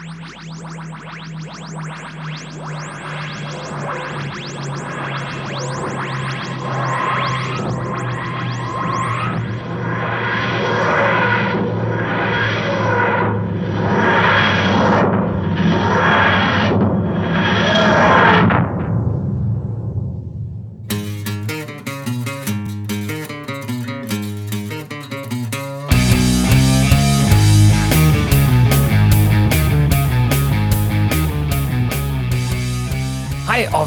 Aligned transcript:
Thank 0.00 0.28
you. 7.82 7.87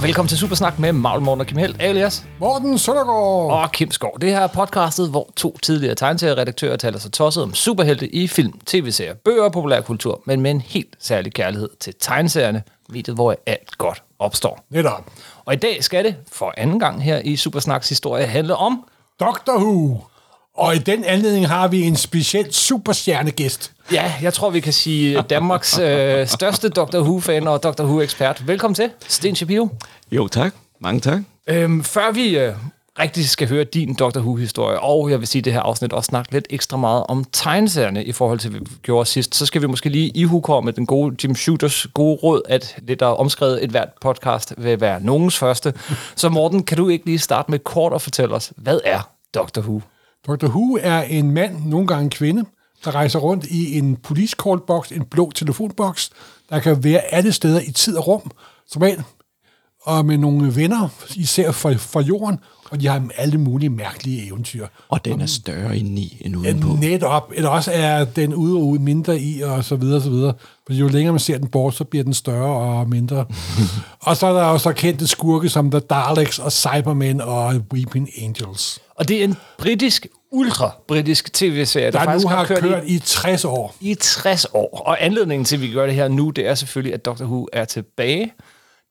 Og 0.01 0.07
velkommen 0.07 0.27
til 0.29 0.37
Supersnak 0.37 0.79
med 0.79 0.93
Magle 0.93 1.23
Morten 1.23 1.41
og 1.41 1.47
Kim 1.47 1.57
Helt, 1.57 1.81
alias 1.81 2.25
Morten 2.39 2.77
Søndergaard. 2.77 3.51
og 3.51 3.71
Kim 3.71 3.91
Skov. 3.91 4.19
Det 4.21 4.29
her 4.29 4.39
er 4.39 4.47
podcastet, 4.47 5.09
hvor 5.09 5.29
to 5.35 5.57
tidligere 5.57 5.95
tegneserieredaktører 5.95 6.77
taler 6.77 6.99
sig 6.99 7.11
tosset 7.11 7.43
om 7.43 7.53
superhelte 7.53 8.15
i 8.15 8.27
film, 8.27 8.59
tv-serier, 8.65 9.13
bøger 9.13 9.43
og 9.43 9.51
populærkultur, 9.51 10.21
men 10.25 10.41
med 10.41 10.51
en 10.51 10.61
helt 10.61 10.95
særlig 10.99 11.33
kærlighed 11.33 11.69
til 11.79 11.93
tegneserierne, 11.99 12.63
mediet, 12.89 13.15
hvor 13.15 13.35
alt 13.45 13.77
godt 13.77 14.03
opstår. 14.19 14.65
Netop. 14.69 15.11
Og 15.45 15.53
i 15.53 15.57
dag 15.57 15.83
skal 15.83 16.03
det, 16.05 16.15
for 16.31 16.53
anden 16.57 16.79
gang 16.79 17.03
her 17.03 17.19
i 17.19 17.35
Supersnaks 17.35 17.89
historie, 17.89 18.25
handle 18.25 18.55
om... 18.55 18.85
Doctor 19.19 19.53
Who. 19.53 19.97
Og 20.61 20.75
i 20.75 20.79
den 20.79 21.03
anledning 21.03 21.47
har 21.47 21.67
vi 21.67 21.81
en 21.81 21.95
speciel 21.95 22.53
superstjernegæst. 22.53 23.71
Ja, 23.91 24.13
jeg 24.21 24.33
tror, 24.33 24.49
vi 24.49 24.59
kan 24.59 24.73
sige 24.73 25.21
Danmarks 25.21 25.79
øh, 25.79 26.27
største 26.27 26.69
Doctor 26.69 26.99
Who-fan 26.99 27.47
og 27.47 27.63
Doctor 27.63 27.83
Who-ekspert. 27.83 28.47
Velkommen 28.47 28.75
til, 28.75 28.89
Sten 29.07 29.35
Shapiro. 29.35 29.69
Jo, 30.11 30.27
tak. 30.27 30.53
Mange 30.79 30.99
tak. 30.99 31.19
Øhm, 31.47 31.83
før 31.83 32.11
vi 32.11 32.37
øh, 32.37 32.53
rigtig 32.99 33.29
skal 33.29 33.49
høre 33.49 33.63
din 33.63 33.93
Doctor 33.93 34.21
Who-historie, 34.21 34.79
og 34.79 35.11
jeg 35.11 35.19
vil 35.19 35.27
sige 35.27 35.39
i 35.39 35.41
det 35.41 35.53
her 35.53 35.59
afsnit 35.59 35.93
også 35.93 36.07
snakke 36.07 36.31
lidt 36.31 36.47
ekstra 36.49 36.77
meget 36.77 37.03
om 37.07 37.25
tegneserierne 37.31 38.03
i 38.03 38.11
forhold 38.11 38.39
til, 38.39 38.49
hvad 38.49 38.59
vi 38.59 38.65
gjorde 38.83 39.05
sidst, 39.05 39.35
så 39.35 39.45
skal 39.45 39.61
vi 39.61 39.67
måske 39.67 39.89
lige 39.89 40.09
ihukomme 40.09 40.71
den 40.71 40.85
gode 40.85 41.15
Jim 41.23 41.35
Shooters 41.35 41.87
gode 41.93 42.15
råd, 42.15 42.41
at 42.49 42.75
det, 42.87 42.99
der 42.99 43.05
er 43.05 43.11
omskrevet 43.11 43.63
et 43.63 43.69
hvert 43.69 43.89
podcast, 44.01 44.53
vil 44.57 44.81
være 44.81 45.03
nogens 45.03 45.37
første. 45.37 45.73
Så 46.15 46.29
Morten, 46.29 46.63
kan 46.63 46.77
du 46.77 46.89
ikke 46.89 47.05
lige 47.05 47.19
starte 47.19 47.51
med 47.51 47.59
kort 47.59 47.93
at 47.93 48.01
fortælle 48.01 48.35
os, 48.35 48.53
hvad 48.57 48.79
er 48.85 49.09
Doctor 49.33 49.61
Who? 49.61 49.81
Dr. 50.27 50.47
Who 50.47 50.77
er 50.81 51.01
en 51.01 51.31
mand, 51.31 51.65
nogle 51.65 51.87
gange 51.87 52.03
en 52.03 52.09
kvinde, 52.09 52.45
der 52.85 52.95
rejser 52.95 53.19
rundt 53.19 53.45
i 53.45 53.77
en 53.77 53.95
police 53.95 54.35
call 54.43 54.59
box, 54.67 54.91
en 54.91 55.05
blå 55.05 55.31
telefonboks, 55.35 56.09
der 56.49 56.59
kan 56.59 56.83
være 56.83 56.99
alle 56.99 57.31
steder 57.31 57.61
i 57.67 57.71
tid 57.71 57.97
og 57.97 58.07
rum, 58.07 58.31
som 58.67 58.83
en, 58.83 59.03
og 59.81 60.05
med 60.05 60.17
nogle 60.17 60.55
venner, 60.55 60.89
især 61.15 61.51
fra, 61.51 61.73
fra 61.73 62.01
jorden, 62.01 62.39
og 62.71 62.81
de 62.81 62.87
har 62.87 63.03
alle 63.17 63.37
mulige 63.37 63.69
mærkelige 63.69 64.27
eventyr. 64.27 64.67
Og 64.89 65.05
den 65.05 65.21
er 65.21 65.25
større 65.25 65.77
indeni 65.77 66.21
end 66.21 66.35
udenpå. 66.35 66.67
Netop, 66.79 67.31
eller 67.35 67.49
også 67.49 67.71
er 67.73 68.05
den 68.05 68.33
ude 68.33 68.55
og 68.55 68.67
ude 68.67 68.81
mindre 68.81 69.19
i, 69.19 69.41
og 69.41 69.65
så 69.65 69.75
videre, 69.75 69.95
og 69.95 70.01
så 70.01 70.09
videre. 70.09 70.33
For 70.67 70.73
jo 70.73 70.87
længere 70.87 71.13
man 71.13 71.19
ser 71.19 71.37
den 71.37 71.47
bort, 71.47 71.75
så 71.75 71.83
bliver 71.83 72.03
den 72.03 72.13
større 72.13 72.79
og 72.79 72.89
mindre. 72.89 73.25
og 73.99 74.17
så 74.17 74.27
er 74.27 74.33
der 74.33 74.43
også 74.43 74.73
kendte 74.73 75.07
skurke 75.07 75.49
som 75.49 75.71
The 75.71 75.79
Daleks 75.79 76.39
og 76.39 76.51
Cybermen 76.51 77.21
og 77.21 77.55
Weeping 77.73 78.09
Angels. 78.21 78.79
Og 79.01 79.07
det 79.07 79.19
er 79.19 79.23
en 79.23 79.37
britisk, 79.57 80.07
ultra-britisk 80.31 81.33
tv-serie, 81.33 81.85
der, 81.85 81.91
Der 81.91 82.03
faktisk 82.05 82.23
nu 82.25 82.29
har 82.29 82.37
har 82.37 82.45
kørt, 82.45 82.59
kørt 82.59 82.83
i 82.85 82.95
i 82.95 82.99
60 82.99 83.45
år. 83.45 83.75
i 83.79 83.95
60 83.95 84.45
år. 84.53 84.83
Og 84.85 85.03
anledningen 85.05 85.45
til, 85.45 85.55
at 85.55 85.61
vi 85.61 85.71
gør 85.71 85.85
det 85.85 85.95
her 85.95 86.07
nu, 86.07 86.29
det 86.29 86.47
er 86.47 86.55
selvfølgelig, 86.55 86.93
at 86.93 87.05
Doctor 87.05 87.25
Who 87.25 87.47
er 87.53 87.65
tilbage. 87.65 88.33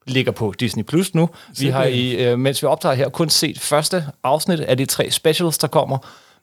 Ligger 0.07 0.31
på 0.31 0.53
Disney 0.59 0.83
Plus 0.83 1.15
nu. 1.15 1.29
Vi 1.59 1.67
har, 1.67 1.83
i, 1.83 2.11
øh, 2.11 2.39
mens 2.39 2.61
vi 2.61 2.67
optager 2.67 2.95
her, 2.95 3.09
kun 3.09 3.29
set 3.29 3.59
første 3.59 4.05
afsnit 4.23 4.59
af 4.59 4.77
de 4.77 4.85
tre 4.85 5.11
specials, 5.11 5.57
der 5.57 5.67
kommer. 5.67 5.97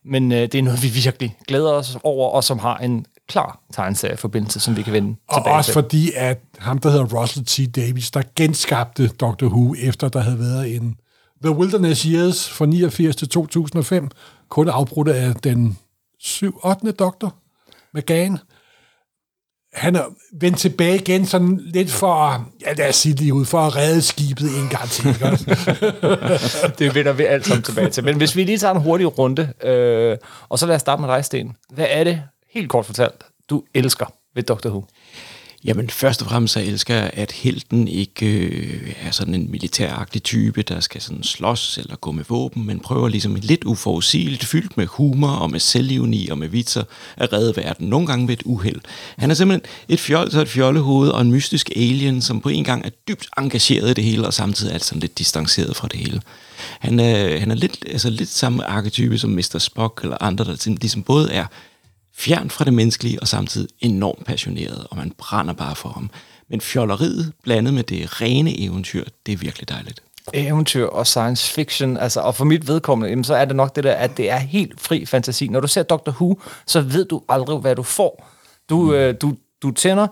Men 0.05 0.33
øh, 0.33 0.39
det 0.39 0.55
er 0.55 0.63
noget, 0.63 0.83
vi 0.83 0.89
virkelig 0.89 1.37
glæder 1.49 1.71
os 1.73 1.97
over, 2.03 2.29
og 2.31 2.45
som 2.45 2.59
har 2.59 2.77
en 2.77 3.07
klar 3.29 3.61
tegneserieforbindelse, 3.73 4.61
som 4.61 4.77
vi 4.77 4.83
kan 4.83 4.93
vende 4.93 5.17
Og 5.29 5.37
tilbage 5.37 5.57
også 5.57 5.69
til. 5.69 5.73
fordi, 5.73 6.11
at 6.17 6.39
ham, 6.59 6.79
der 6.79 6.91
hedder 6.91 7.05
Russell 7.21 7.47
T. 7.47 7.77
Davies, 7.77 8.11
der 8.11 8.23
genskabte 8.37 9.09
Doctor 9.09 9.47
Who, 9.47 9.75
efter 9.83 10.09
der 10.09 10.21
havde 10.21 10.39
været 10.39 10.77
en 10.77 10.97
The 11.43 11.51
Wilderness 11.51 12.03
Years 12.03 12.49
fra 12.49 12.67
89 12.67 13.17
til 13.17 13.29
2005, 13.29 14.09
kun 14.49 14.69
afbrudt 14.69 15.09
af 15.09 15.35
den 15.35 15.79
7. 16.19 16.61
8. 16.65 16.93
doktor, 16.93 17.37
McGann. 17.95 18.39
Han 19.73 19.97
er 19.97 20.05
vendt 20.41 20.59
tilbage 20.59 20.95
igen 20.95 21.27
sådan 21.27 21.61
lidt 21.65 21.91
for, 21.91 22.47
ja 22.61 22.73
lad 22.73 22.89
os 22.89 22.97
sige 22.97 23.15
lige 23.15 23.35
ud, 23.35 23.45
for 23.45 23.59
at 23.59 23.77
redde 23.77 24.03
skibet 24.03 24.59
en 24.59 24.69
gang 24.69 24.89
til. 24.89 25.09
Ikke? 25.09 25.27
Det 26.79 26.95
vender 26.95 27.13
vi 27.13 27.25
alt 27.25 27.47
sammen 27.47 27.63
tilbage 27.63 27.91
til. 27.91 28.05
Men 28.05 28.17
hvis 28.17 28.37
vi 28.37 28.45
lige 28.45 28.59
tager 28.59 28.75
en 28.75 28.83
hurtig 28.83 29.19
runde, 29.19 29.53
øh, 29.63 30.17
og 30.49 30.59
så 30.59 30.67
lad 30.67 30.75
os 30.75 30.81
starte 30.81 31.03
med 31.03 31.09
dig, 31.09 31.25
Sten. 31.25 31.57
Hvad 31.71 31.87
er 31.89 32.05
det, 32.05 32.23
helt 32.51 32.71
kort 32.71 32.87
fortalt, 32.87 33.25
du 33.51 33.63
elsker 33.75 34.07
ved 34.35 34.43
Doctor 34.43 34.71
Who? 34.71 34.85
Jamen, 35.65 35.91
først 35.91 36.23
og 36.23 36.29
fremmest 36.29 36.55
så 36.55 36.61
elsker 36.61 36.95
jeg, 36.95 37.11
at 37.15 37.33
helten 37.33 37.89
ikke 37.89 38.27
øh, 38.27 38.95
er 39.03 39.11
sådan 39.11 39.35
en 39.35 39.51
militæragtig 39.51 40.23
type, 40.23 40.63
der 40.63 40.81
skal 40.81 41.01
sådan 41.01 41.23
slås 41.23 41.79
eller 41.79 41.97
gå 41.97 42.13
med 42.13 42.25
våben, 42.29 42.67
men 42.67 42.81
prøver 42.81 43.09
ligesom 43.09 43.35
lidt 43.35 43.65
uforudsigeligt, 43.65 44.45
fyldt 44.45 44.77
med 44.77 44.87
humor 44.87 45.29
og 45.29 45.51
med 45.51 45.61
selvivni 45.61 46.29
og 46.29 46.39
med 46.39 46.49
vitser 46.49 46.83
at 47.17 47.33
redde 47.33 47.57
verden. 47.57 47.89
Nogle 47.89 48.07
gange 48.07 48.29
ved 48.29 48.35
et 48.37 48.43
uheld. 48.45 48.81
Han 49.19 49.31
er 49.31 49.35
simpelthen 49.35 49.71
et 49.89 50.01
fjols 50.01 50.35
og 50.35 50.43
et 50.43 50.49
fjollehoved 50.49 51.09
og 51.11 51.21
en 51.21 51.31
mystisk 51.33 51.71
alien, 51.77 52.23
som 52.23 52.41
på 52.41 52.49
en 52.49 52.65
gang 52.65 52.87
er 52.87 52.91
dybt 53.09 53.27
engageret 53.39 53.91
i 53.91 53.95
det 53.95 54.05
hele, 54.05 54.27
og 54.27 54.35
samtidig 54.35 54.75
er 54.75 54.79
sådan 54.79 55.01
lidt 55.01 55.19
distanceret 55.19 55.77
fra 55.77 55.89
det 55.89 56.01
hele. 56.01 56.23
Han 56.81 57.01
er, 57.01 57.39
han 57.39 57.51
er 57.51 57.55
lidt, 57.55 57.85
altså 57.91 58.11
lidt 58.11 58.29
samme 58.29 58.65
arketype 58.65 59.19
som 59.19 59.31
Mr. 59.31 59.59
Spock 59.59 60.01
eller 60.03 60.17
andre, 60.21 60.45
der 60.45 60.51
ligesom- 60.51 60.77
ligesom 60.81 61.03
både 61.03 61.33
er 61.33 61.47
fjern 62.19 62.51
fra 62.51 62.65
det 62.65 62.75
menneskelige 62.75 63.21
og 63.21 63.29
samtidig 63.29 63.69
enormt 63.81 64.27
passioneret, 64.27 64.87
og 64.91 64.97
man 64.97 65.13
brænder 65.19 65.55
bare 65.55 65.77
for 65.77 65.89
ham. 65.89 66.11
Men 66.51 66.61
fjolleriet 66.61 67.33
blandet 67.43 67.75
med 67.75 67.83
det 67.83 68.21
rene 68.21 68.61
eventyr, 68.61 69.05
det 69.27 69.33
er 69.33 69.37
virkelig 69.37 69.69
dejligt. 69.69 70.03
eventyr 70.35 70.87
og 70.87 71.07
science 71.07 71.53
fiction, 71.53 71.97
altså, 71.97 72.21
og 72.21 72.35
for 72.35 72.45
mit 72.45 72.69
vedkommende, 72.69 73.11
jamen, 73.11 73.25
så 73.25 73.35
er 73.35 73.45
det 73.45 73.57
nok 73.57 73.77
det 73.77 73.85
der, 73.85 73.95
at 73.95 74.17
det 74.17 74.31
er 74.31 74.39
helt 74.39 74.81
fri 74.81 75.07
fantasi. 75.07 75.49
Når 75.49 75.61
du 75.61 75.69
ser 75.69 75.83
Doctor 75.83 76.13
Who, 76.13 76.41
så 76.67 76.81
ved 76.81 77.05
du 77.05 77.23
aldrig, 77.29 77.59
hvad 77.59 77.77
du 77.77 77.83
får. 77.83 78.29
Du, 78.71 78.83
mm. 78.83 78.93
øh, 78.93 79.15
du, 79.21 79.37
du 79.63 79.71
tænder, 79.71 80.07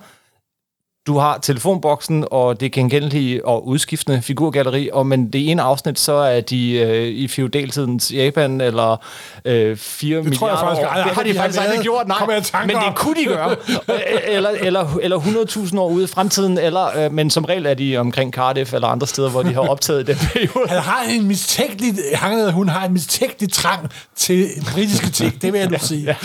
du 1.07 1.19
har 1.19 1.39
telefonboksen 1.39 2.25
og 2.31 2.61
det 2.61 2.73
genkendelige 2.73 3.47
og 3.47 3.67
udskiftende 3.69 4.23
figurgalleri, 4.23 4.91
og 4.93 5.07
men 5.07 5.33
det 5.33 5.51
ene 5.51 5.63
afsnit, 5.63 5.99
så 5.99 6.13
er 6.13 6.41
de 6.41 6.73
øh, 6.73 7.07
i 7.09 7.29
feudaltidens 7.29 8.13
Japan, 8.13 8.61
eller 8.61 8.97
øh, 9.45 9.77
4 9.77 10.19
Det 10.23 10.39
tror 10.39 10.49
jeg 10.49 10.55
milliarder 10.57 10.57
faktisk 10.57 10.83
år. 10.83 10.87
aldrig, 10.89 11.05
Det 11.05 11.15
har 11.17 11.23
de 11.23 11.29
de 11.29 11.35
faktisk 11.35 11.61
aldrig 11.63 11.81
gjort, 11.81 12.09
nej. 12.09 12.41
Men 12.67 12.77
det 12.77 12.95
kunne 12.95 13.15
de 13.15 13.25
gøre. 13.25 13.51
Øh, 13.91 13.97
eller, 14.29 14.51
eller, 14.51 14.97
eller 15.03 15.19
100.000 15.19 15.79
år 15.79 15.89
ude 15.91 16.05
i 16.05 16.07
fremtiden, 16.07 16.59
eller, 16.59 17.05
øh, 17.05 17.13
men 17.13 17.31
som 17.31 17.45
regel 17.45 17.67
er 17.67 17.75
de 17.75 17.97
omkring 17.97 18.33
Cardiff 18.33 18.75
eller 18.75 18.89
andre 18.89 19.07
steder, 19.07 19.31
hvor 19.31 19.43
de 19.43 19.55
har 19.55 19.61
optaget 19.61 20.07
den 20.07 20.17
periode. 20.33 20.69
Han 20.77 20.81
har 20.81 21.03
en 21.11 21.27
mistænkelig, 21.27 21.95
han 22.15 22.39
eller 22.39 22.53
hun 22.53 22.69
har 22.69 22.87
en 22.87 22.93
mistænkelig 22.93 23.53
trang 23.53 23.91
til 24.17 24.47
britiske 24.73 25.11
ting, 25.11 25.43
det 25.43 25.53
vil 25.53 25.59
jeg 25.61 25.71
nu 25.71 25.77
sige. 25.81 26.17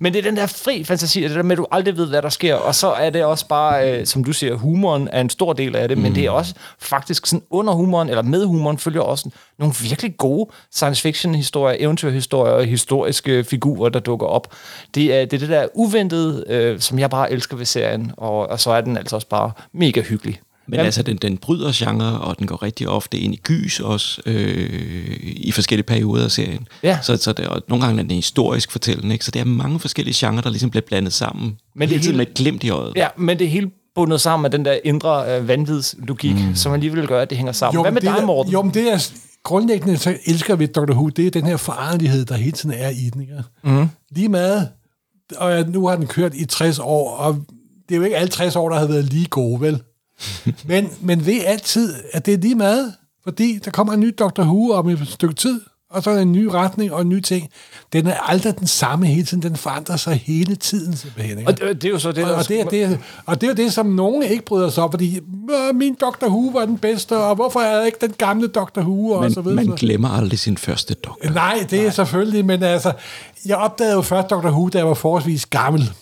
Men 0.00 0.12
det 0.12 0.18
er 0.18 0.22
den 0.22 0.36
der 0.36 0.46
fri 0.46 0.84
fantasi, 0.84 1.22
det 1.22 1.30
der 1.30 1.42
med, 1.42 1.52
at 1.52 1.58
du 1.58 1.66
aldrig 1.72 1.96
ved, 1.96 2.06
hvad 2.06 2.22
der 2.22 2.28
sker. 2.28 2.54
Og 2.54 2.74
så 2.74 2.90
er 2.92 3.10
det 3.10 3.21
også 3.24 3.46
bare, 3.46 3.90
øh, 3.90 4.06
som 4.06 4.24
du 4.24 4.32
siger, 4.32 4.54
humoren 4.54 5.08
er 5.12 5.20
en 5.20 5.30
stor 5.30 5.52
del 5.52 5.76
af 5.76 5.88
det, 5.88 5.96
mm. 5.98 6.02
men 6.02 6.14
det 6.14 6.24
er 6.24 6.30
også 6.30 6.54
faktisk 6.78 7.26
sådan 7.26 7.42
under 7.50 7.72
humoren, 7.72 8.08
eller 8.08 8.22
med 8.22 8.46
humoren, 8.46 8.78
følger 8.78 9.00
også 9.00 9.30
nogle 9.58 9.74
virkelig 9.82 10.16
gode 10.16 10.50
science 10.70 11.02
fiction 11.02 11.34
historier, 11.34 11.76
eventyrhistorier 11.80 12.52
og 12.52 12.64
historiske 12.64 13.44
figurer, 13.44 13.88
der 13.88 14.00
dukker 14.00 14.26
op. 14.26 14.54
Det 14.94 15.14
er 15.14 15.24
det, 15.24 15.32
er 15.32 15.38
det 15.38 15.48
der 15.48 15.66
uventede, 15.74 16.44
øh, 16.48 16.80
som 16.80 16.98
jeg 16.98 17.10
bare 17.10 17.32
elsker 17.32 17.56
ved 17.56 17.66
serien, 17.66 18.12
og, 18.16 18.48
og 18.48 18.60
så 18.60 18.70
er 18.70 18.80
den 18.80 18.96
altså 18.96 19.16
også 19.16 19.28
bare 19.28 19.50
mega 19.72 20.00
hyggelig. 20.00 20.40
Men 20.72 20.76
Jamen. 20.76 20.86
altså, 20.86 21.02
den, 21.02 21.16
den 21.16 21.38
bryder 21.38 21.70
genre, 21.74 22.20
og 22.20 22.38
den 22.38 22.46
går 22.46 22.62
rigtig 22.62 22.88
ofte 22.88 23.18
ind 23.18 23.34
i 23.34 23.40
gys 23.44 23.80
også, 23.80 24.22
øh, 24.26 25.16
i 25.22 25.52
forskellige 25.52 25.86
perioder 25.86 26.24
af 26.24 26.30
serien. 26.30 26.68
Ja. 26.82 26.98
Så, 27.02 27.16
så 27.16 27.32
det, 27.32 27.46
og 27.46 27.62
nogle 27.68 27.84
gange 27.84 27.98
er 27.98 28.02
det 28.02 28.10
en 28.10 28.16
historisk 28.16 28.72
fortælling, 28.72 29.12
ikke? 29.12 29.24
så 29.24 29.30
det 29.30 29.40
er 29.40 29.44
mange 29.44 29.80
forskellige 29.80 30.26
genrer, 30.26 30.42
der 30.42 30.50
ligesom 30.50 30.70
bliver 30.70 30.84
blandet 30.86 31.12
sammen. 31.12 31.56
Men 31.76 31.88
det 31.88 31.96
hele 31.96 32.04
hele- 32.04 32.16
med 32.16 32.26
et 32.26 32.34
glimt 32.34 32.64
i 32.64 32.70
øjet. 32.70 32.92
Ja, 32.96 33.08
men 33.16 33.38
det 33.38 33.44
er 33.44 33.50
helt 33.50 33.72
bundet 33.94 34.20
sammen 34.20 34.42
med 34.42 34.50
den 34.50 34.64
der 34.64 34.76
indre 34.84 35.36
øh, 35.36 35.48
vanvidslogik, 35.48 36.34
mm. 36.34 36.54
som 36.54 36.72
alligevel 36.72 37.06
gør, 37.06 37.22
at 37.22 37.30
det 37.30 37.38
hænger 37.38 37.52
sammen. 37.52 37.82
Hvad 37.82 37.92
med 37.92 38.00
dig, 38.00 38.26
Morten? 38.26 38.52
Jo, 38.52 38.62
men 38.62 38.74
det 38.74 38.92
er 38.92 39.10
grundlæggende, 39.42 39.96
så 39.96 40.16
elsker 40.26 40.56
ved 40.56 40.68
Dr. 40.68 40.92
Who, 40.92 41.08
det 41.08 41.26
er 41.26 41.30
den 41.30 41.46
her 41.46 41.56
foranderlighed, 41.56 42.24
der 42.24 42.34
hele 42.34 42.52
tiden 42.52 42.74
er 42.78 42.88
i 42.88 43.10
den. 43.12 43.20
Ikke? 43.20 43.34
Mm. 43.64 43.88
Lige 44.10 44.28
meget, 44.28 44.68
og 45.36 45.64
nu 45.68 45.86
har 45.86 45.96
den 45.96 46.06
kørt 46.06 46.34
i 46.34 46.44
60 46.44 46.78
år, 46.78 47.16
og 47.16 47.44
det 47.88 47.94
er 47.94 47.98
jo 47.98 48.04
ikke 48.04 48.16
alle 48.16 48.28
60 48.28 48.56
år, 48.56 48.68
der 48.68 48.78
har 48.78 48.86
været 48.86 49.04
lige 49.04 49.26
gode, 49.26 49.60
vel? 49.60 49.80
men, 50.64 50.88
men 51.00 51.26
ved 51.26 51.40
altid, 51.46 51.94
at 52.12 52.26
det 52.26 52.34
er 52.34 52.38
lige 52.38 52.54
meget, 52.54 52.94
fordi 53.24 53.58
der 53.64 53.70
kommer 53.70 53.92
en 53.92 54.00
ny 54.00 54.14
Dr. 54.18 54.42
Who 54.42 54.70
om 54.72 54.88
et 54.88 55.08
stykke 55.08 55.34
tid, 55.34 55.60
og 55.90 56.02
så 56.02 56.10
er 56.10 56.14
der 56.14 56.22
en 56.22 56.32
ny 56.32 56.44
retning 56.44 56.92
og 56.92 57.02
en 57.02 57.08
ny 57.08 57.20
ting. 57.20 57.48
Den 57.92 58.06
er 58.06 58.14
aldrig 58.30 58.58
den 58.58 58.66
samme 58.66 59.06
hele 59.06 59.26
tiden. 59.26 59.42
Den 59.42 59.56
forandrer 59.56 59.96
sig 59.96 60.14
hele 60.24 60.54
tiden, 60.56 60.96
simpelthen. 60.96 61.38
Ikke? 61.38 61.50
Og 61.50 61.60
det, 61.60 61.82
det 61.82 61.88
er 61.88 61.92
jo 61.92 61.98
så 61.98 62.12
det, 62.12 62.24
Og, 62.24 62.30
der 62.30 62.36
og, 62.36 62.48
det, 62.48 62.60
er, 62.60 62.64
det, 62.64 62.82
er, 62.82 62.96
og 63.26 63.40
det 63.40 63.46
er 63.46 63.50
jo 63.50 63.54
det, 63.64 63.72
som 63.72 63.86
nogen 63.86 64.22
ikke 64.22 64.44
bryder 64.44 64.70
sig 64.70 64.84
om, 64.84 64.90
fordi 64.90 65.20
"Åh, 65.52 65.76
min 65.76 65.94
Dr. 65.94 66.26
Who 66.26 66.48
var 66.52 66.64
den 66.64 66.78
bedste, 66.78 67.16
og 67.16 67.34
hvorfor 67.34 67.60
er 67.60 67.76
jeg 67.76 67.86
ikke 67.86 67.98
den 68.00 68.12
gamle 68.18 68.48
Dr. 68.48 68.80
Who, 68.80 69.10
og 69.10 69.30
så 69.30 69.40
Man, 69.42 69.50
videre. 69.50 69.64
man 69.66 69.76
glemmer 69.76 70.08
aldrig 70.08 70.38
sin 70.38 70.56
første 70.56 70.94
doktor. 70.94 71.30
Nej, 71.30 71.66
det 71.70 71.86
er 71.86 71.90
selvfølgelig, 71.90 72.44
men 72.44 72.62
altså, 72.62 72.92
jeg 73.46 73.56
opdagede 73.56 73.94
jo 73.94 74.02
først 74.02 74.30
Dr. 74.30 74.34
Who, 74.50 74.68
da 74.68 74.78
jeg 74.78 74.86
var 74.88 74.94
forholdsvis 74.94 75.46
gammel. 75.46 75.92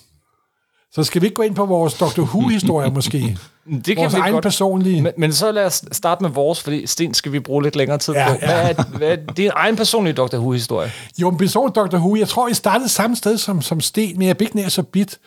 Så 0.92 1.04
skal 1.04 1.22
vi 1.22 1.26
ikke 1.26 1.34
gå 1.34 1.42
ind 1.42 1.54
på 1.54 1.66
vores 1.66 1.94
Dr. 1.94 2.20
Who-historie 2.20 2.90
måske? 2.98 3.38
Det 3.66 3.84
kan 3.84 3.96
vores 3.96 4.14
vi 4.14 4.20
egen 4.20 4.32
godt. 4.32 4.42
personlige... 4.42 5.02
Men, 5.02 5.12
men 5.16 5.32
så 5.32 5.52
lad 5.52 5.66
os 5.66 5.84
starte 5.92 6.22
med 6.22 6.30
vores, 6.30 6.62
fordi 6.62 6.86
Sten 6.86 7.14
skal 7.14 7.32
vi 7.32 7.40
bruge 7.40 7.62
lidt 7.62 7.76
længere 7.76 7.98
tid 7.98 8.14
Ja, 8.14 8.28
på. 8.32 8.38
Hvad 8.38 8.48
ja. 8.48 8.68
er, 8.70 8.84
hvad 8.96 9.08
er 9.08 9.32
din 9.32 9.50
egen 9.54 9.76
personlige 9.76 10.14
Dr. 10.14 10.36
Who-historie? 10.36 10.92
Jo, 11.18 11.28
en 11.28 11.38
person 11.38 11.72
Dr. 11.72 11.96
Who, 11.96 12.16
jeg 12.16 12.28
tror, 12.28 12.48
jeg 12.48 12.56
startede 12.56 12.88
samme 12.88 13.16
sted 13.16 13.38
som, 13.38 13.62
som 13.62 13.80
Sten, 13.80 14.18
men 14.18 14.28
jeg 14.28 14.36
blev 14.36 14.46
ikke 14.46 14.56
nær 14.56 14.68
så 14.68 14.82
bit. 14.82 15.18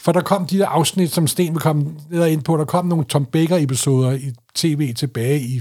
For 0.00 0.12
der 0.12 0.20
kom 0.20 0.46
de 0.46 0.58
der 0.58 0.66
afsnit, 0.66 1.12
som 1.12 1.26
Sten 1.26 1.52
vil 1.54 1.60
komme 1.60 1.86
ind 2.28 2.42
på. 2.42 2.56
Der 2.56 2.64
kom 2.64 2.86
nogle 2.86 3.04
Tom 3.04 3.24
Baker-episoder 3.24 4.10
i 4.12 4.32
tv 4.54 4.94
tilbage 4.94 5.40
i 5.40 5.60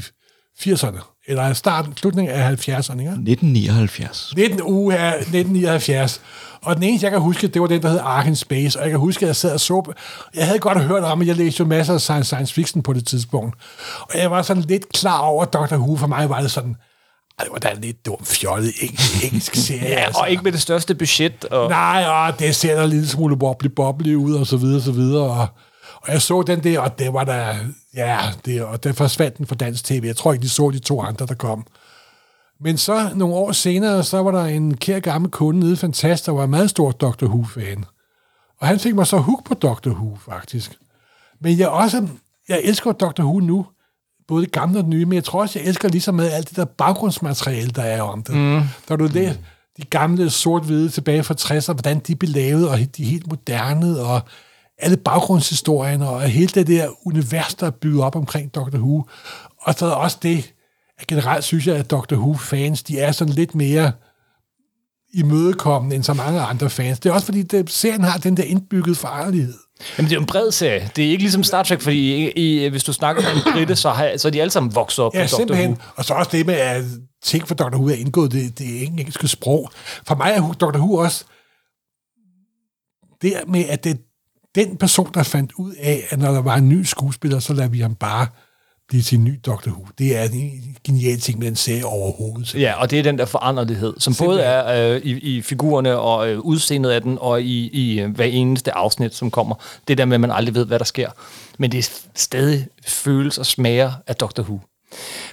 80'erne. 0.59 1.18
Eller 1.29 1.53
starten, 1.53 1.97
slutningen 1.97 2.35
af 2.35 2.51
70'erne, 2.51 2.99
ikke? 2.99 3.11
1979. 3.11 4.33
19 4.35 4.61
uge 4.61 4.93
her, 4.93 5.13
1979. 5.13 6.21
Og 6.61 6.75
den 6.75 6.83
eneste, 6.83 7.05
jeg 7.05 7.11
kan 7.11 7.21
huske, 7.21 7.47
det 7.47 7.61
var 7.61 7.67
den, 7.67 7.81
der 7.81 7.89
hed 7.89 7.99
Ark 8.03 8.27
in 8.27 8.35
Space. 8.35 8.79
Og 8.79 8.83
jeg 8.83 8.91
kan 8.91 8.99
huske, 8.99 9.23
at 9.23 9.27
jeg 9.27 9.35
sad 9.35 9.53
og 9.53 9.59
så... 9.59 9.93
Jeg 10.35 10.45
havde 10.45 10.59
godt 10.59 10.83
hørt 10.83 11.03
om, 11.03 11.21
at 11.21 11.27
jeg 11.27 11.35
læste 11.35 11.59
jo 11.59 11.65
masser 11.65 11.93
af 11.93 12.01
science, 12.01 12.27
science 12.27 12.53
fiction 12.53 12.83
på 12.83 12.93
det 12.93 13.07
tidspunkt. 13.07 13.55
Og 14.01 14.19
jeg 14.19 14.31
var 14.31 14.41
sådan 14.41 14.63
lidt 14.63 14.89
klar 14.89 15.19
over, 15.19 15.43
at 15.43 15.53
Dr. 15.53 15.75
Who 15.75 15.95
for 15.95 16.07
mig 16.07 16.29
var 16.29 16.41
det 16.41 16.51
sådan... 16.51 16.75
Ej, 17.39 17.43
det 17.43 17.51
var 17.51 17.59
da 17.59 17.69
en 17.69 17.81
lidt 17.81 18.05
dum, 18.05 18.25
fjollet 18.25 18.73
engelsk, 18.81 19.23
engelsk 19.23 19.55
serie. 19.55 19.89
Ja, 19.89 19.95
altså. 19.95 20.21
og 20.21 20.29
ikke 20.29 20.43
med 20.43 20.51
det 20.51 20.61
største 20.61 20.95
budget. 20.95 21.45
Og, 21.45 21.69
Nej, 21.69 22.05
og 22.07 22.39
det 22.39 22.55
ser 22.55 22.75
da 22.75 22.83
en 22.83 22.89
lille 22.89 23.07
smule 23.07 23.37
bobbly 23.37 23.67
bobbly 23.67 24.15
ud, 24.15 24.33
og 24.33 24.47
så 24.47 24.57
videre, 24.57 24.77
og 24.77 24.81
så 24.81 24.91
videre. 24.91 25.23
Og, 25.23 25.47
og 26.01 26.13
jeg 26.13 26.21
så 26.21 26.41
den 26.41 26.63
der, 26.63 26.79
og 26.79 26.99
det 26.99 27.13
var 27.13 27.23
der... 27.23 27.55
Ja, 27.95 28.19
det, 28.45 28.63
og 28.63 28.83
den 28.83 28.93
forsvandt 28.93 29.37
den 29.37 29.47
fra 29.47 29.55
dansk 29.55 29.83
tv. 29.85 30.03
Jeg 30.05 30.15
tror 30.15 30.33
ikke, 30.33 30.43
de 30.43 30.49
så 30.49 30.71
de 30.71 30.79
to 30.79 31.01
andre, 31.01 31.25
der 31.25 31.33
kom. 31.33 31.65
Men 32.61 32.77
så 32.77 33.09
nogle 33.15 33.35
år 33.35 33.51
senere, 33.51 34.03
så 34.03 34.23
var 34.23 34.31
der 34.31 34.45
en 34.45 34.77
kær 34.77 34.99
gammel 34.99 35.31
kunde 35.31 35.59
nede 35.59 35.73
i 35.73 35.75
Fantast, 35.75 36.25
der 36.25 36.31
var 36.31 36.43
en 36.43 36.49
meget 36.49 36.69
stor 36.69 36.91
Dr. 36.91 37.25
Who-fan. 37.25 37.85
Og 38.61 38.67
han 38.67 38.79
fik 38.79 38.95
mig 38.95 39.07
så 39.07 39.17
hook 39.17 39.45
på 39.45 39.53
Dr. 39.53 39.89
Who, 39.89 40.17
faktisk. 40.25 40.77
Men 41.41 41.59
jeg 41.59 41.69
også, 41.69 42.07
jeg 42.49 42.61
elsker 42.63 42.91
Dr. 42.91 43.23
Who 43.23 43.39
nu, 43.39 43.65
både 44.27 44.43
det 44.43 44.51
gamle 44.51 44.79
og 44.79 44.83
det 44.83 44.89
nye, 44.89 45.05
men 45.05 45.13
jeg 45.13 45.23
tror 45.23 45.41
også, 45.41 45.59
jeg 45.59 45.67
elsker 45.67 45.89
lige 45.89 46.01
så 46.01 46.11
meget 46.11 46.31
alt 46.31 46.49
det 46.49 46.57
der 46.57 46.65
baggrundsmateriale, 46.65 47.71
der 47.71 47.83
er 47.83 48.01
om 48.01 48.23
det. 48.23 48.35
Mm. 48.35 48.61
Når 48.89 48.95
du 48.95 49.07
læser 49.07 49.33
de 49.77 49.85
gamle 49.85 50.29
sort-hvide 50.29 50.89
tilbage 50.89 51.23
fra 51.23 51.35
60'erne, 51.39 51.73
hvordan 51.73 51.99
de 51.99 52.15
blev 52.15 52.31
lavet, 52.31 52.69
og 52.69 52.79
de 52.97 53.03
helt 53.03 53.27
moderne, 53.27 53.99
og 53.99 54.21
alle 54.79 54.97
baggrundshistorierne, 54.97 56.09
og 56.09 56.21
hele 56.21 56.47
det 56.47 56.67
der 56.67 57.07
univers, 57.07 57.55
der 57.55 57.67
er 57.67 57.71
bygget 57.71 58.03
op 58.03 58.15
omkring 58.15 58.55
Dr. 58.55 58.77
Who. 58.77 59.03
Og 59.61 59.73
så 59.73 59.85
er 59.85 59.91
også 59.91 60.17
det, 60.23 60.53
at 60.99 61.07
generelt 61.07 61.43
synes 61.43 61.67
jeg, 61.67 61.75
at 61.75 61.91
Dr. 61.91 62.15
Who-fans, 62.15 62.83
de 62.83 62.99
er 62.99 63.11
sådan 63.11 63.33
lidt 63.33 63.55
mere 63.55 63.91
imødekommende 65.13 65.95
end 65.95 66.03
så 66.03 66.13
mange 66.13 66.41
andre 66.41 66.69
fans. 66.69 66.99
Det 66.99 67.09
er 67.09 67.13
også 67.13 67.25
fordi, 67.25 67.43
det, 67.43 67.69
serien 67.69 68.03
har 68.03 68.17
den 68.17 68.37
der 68.37 68.43
indbygget 68.43 68.97
foranderlighed. 68.97 69.53
Jamen, 69.97 70.09
det 70.09 70.15
er 70.15 70.19
jo 70.19 70.21
en 70.21 70.27
bred 70.27 70.51
serie. 70.51 70.91
Det 70.95 71.05
er 71.05 71.09
ikke 71.09 71.23
ligesom 71.23 71.43
Star 71.43 71.63
Trek, 71.63 71.81
fordi 71.81 72.27
i, 72.27 72.65
i, 72.65 72.69
hvis 72.69 72.83
du 72.83 72.93
snakker 72.93 73.21
med 73.21 73.31
en 73.31 73.53
britte, 73.53 73.75
så, 73.75 73.89
har, 73.89 74.17
så 74.17 74.27
er 74.27 74.31
de 74.31 74.41
alle 74.41 74.51
sammen 74.51 74.75
vokset 74.75 75.05
op 75.05 75.15
Ja, 75.15 75.19
på 75.19 75.27
Dr. 75.27 75.33
Who. 75.35 75.37
simpelthen. 75.37 75.77
Og 75.95 76.05
så 76.05 76.13
også 76.13 76.31
det 76.31 76.45
med, 76.45 76.53
at 76.53 76.83
ting 77.23 77.47
for 77.47 77.55
Dr. 77.55 77.75
Who 77.75 77.87
er 77.87 77.93
indgået, 77.93 78.31
det, 78.31 78.59
det 78.59 78.77
er 78.77 78.85
engelske 78.85 79.27
sprog. 79.27 79.69
For 80.07 80.15
mig 80.15 80.31
er 80.31 80.51
Dr. 80.51 80.77
Who 80.77 80.93
også 80.95 81.25
det 83.21 83.33
med, 83.47 83.65
at 83.69 83.83
det 83.83 84.01
den 84.55 84.77
person, 84.77 85.11
der 85.13 85.23
fandt 85.23 85.51
ud 85.57 85.73
af, 85.73 86.03
at 86.09 86.19
når 86.19 86.31
der 86.31 86.41
var 86.41 86.55
en 86.55 86.69
ny 86.69 86.83
skuespiller, 86.83 87.39
så 87.39 87.53
lader 87.53 87.69
vi 87.69 87.79
ham 87.79 87.95
bare 87.95 88.27
blive 88.89 89.01
til 89.01 89.17
en 89.17 89.23
ny 89.23 89.39
Dr. 89.45 89.69
Who. 89.69 89.87
Det 89.97 90.17
er 90.17 90.23
en 90.23 90.77
genial 90.83 91.19
ting 91.19 91.39
med 91.39 91.47
den 91.47 91.55
serie 91.55 91.85
overhovedet. 91.85 92.55
Ja, 92.55 92.73
og 92.81 92.91
det 92.91 92.99
er 92.99 93.03
den 93.03 93.17
der 93.17 93.25
foranderlighed, 93.25 93.93
som 93.97 94.13
både 94.19 94.41
er 94.41 94.93
øh, 94.95 95.01
i, 95.03 95.37
i 95.37 95.41
figurerne 95.41 95.99
og 95.99 96.29
øh, 96.29 96.39
udseendet 96.39 96.89
af 96.89 97.01
den, 97.01 97.17
og 97.21 97.41
i, 97.41 97.69
i 97.69 98.01
øh, 98.01 98.15
hver 98.15 98.25
eneste 98.25 98.71
afsnit, 98.71 99.15
som 99.15 99.31
kommer. 99.31 99.55
Det 99.87 99.97
der 99.97 100.05
med, 100.05 100.15
at 100.15 100.21
man 100.21 100.31
aldrig 100.31 100.55
ved, 100.55 100.65
hvad 100.65 100.79
der 100.79 100.85
sker. 100.85 101.09
Men 101.57 101.71
det 101.71 101.77
er 101.77 101.89
stadig 102.15 102.67
føles 102.87 103.37
og 103.37 103.45
smager 103.45 103.91
af 104.07 104.15
Dr. 104.15 104.41
Who. 104.41 104.59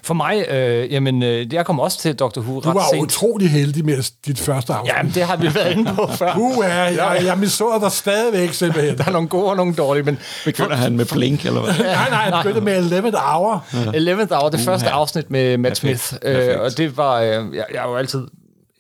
For 0.03 0.15
mig, 0.15 0.49
øh, 0.51 0.93
jamen, 0.93 1.23
øh, 1.23 1.55
jeg 1.55 1.67
kom 1.67 1.81
også 1.81 1.99
til 1.99 2.15
Dr. 2.15 2.41
Who 2.41 2.61
Du 2.61 2.69
ret 2.69 2.75
var 2.75 2.85
sent. 2.93 3.03
utrolig 3.03 3.51
heldig 3.51 3.85
med 3.85 4.11
dit 4.27 4.39
første 4.41 4.73
afsnit. 4.73 4.95
Jamen, 4.97 5.13
det 5.15 5.23
har 5.23 5.37
vi 5.37 5.55
været 5.55 5.73
inde 5.77 5.93
på 5.95 6.07
før. 6.13 6.35
Uh, 6.37 6.65
ja, 6.65 6.75
jeg, 6.75 7.21
jeg 7.25 7.39
misår 7.39 7.79
dig 7.79 7.93
stadigvæk 7.93 8.53
simpelthen. 8.53 8.99
Der 8.99 9.05
er 9.05 9.11
nogle 9.11 9.29
gode 9.29 9.47
og 9.47 9.57
nogle 9.57 9.75
dårlige, 9.75 10.05
men 10.05 10.19
Begynder 10.45 10.77
han 10.77 10.97
med 10.97 11.05
blink, 11.13 11.47
eller 11.47 11.61
hvad? 11.61 11.73
nej, 11.85 12.11
nej, 12.11 12.19
jeg 12.19 12.41
begyndte 12.43 12.61
med 12.61 12.77
11 12.77 13.13
hour. 13.19 13.65
11th 13.73 14.35
Hour, 14.35 14.49
det 14.49 14.61
første 14.61 14.89
afsnit 14.91 15.31
med 15.31 15.59
Matt 15.59 15.81
Perfekt. 15.81 16.01
Smith, 16.01 16.21
Perfekt. 16.23 16.55
øh, 16.57 16.61
og 16.61 16.77
det 16.79 16.97
var, 16.97 17.21
øh, 17.21 17.29
jeg, 17.29 17.45
jeg 17.75 17.85
er 17.85 17.89
jo 17.89 17.97
altid, 17.97 18.27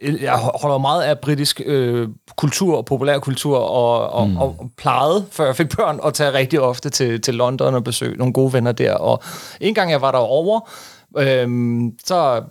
jeg 0.02 0.37
holder 0.37 0.78
meget 0.78 1.02
af 1.02 1.19
britisk 1.19 1.60
øh, 1.64 2.08
kultur 2.37 2.76
og 2.76 2.84
populærkultur, 2.84 3.58
og, 3.58 4.10
og, 4.10 4.28
mm. 4.28 4.37
og, 4.37 4.56
og 4.58 4.70
plejede, 4.76 5.26
før 5.31 5.44
jeg 5.44 5.56
fik 5.56 5.76
børn, 5.76 6.00
at 6.04 6.14
tage 6.14 6.32
rigtig 6.32 6.60
ofte 6.60 6.90
til, 6.90 7.20
til 7.20 7.34
London 7.34 7.75
og 7.75 7.84
besøge 7.84 8.16
nogle 8.16 8.32
gode 8.32 8.52
venner 8.52 8.72
der, 8.72 8.94
og 8.94 9.22
en 9.60 9.75
gang 9.75 9.90
jeg 9.90 10.00
var 10.00 10.10
derovre, 10.10 10.60
øh, 11.19 11.81
så 12.04 12.43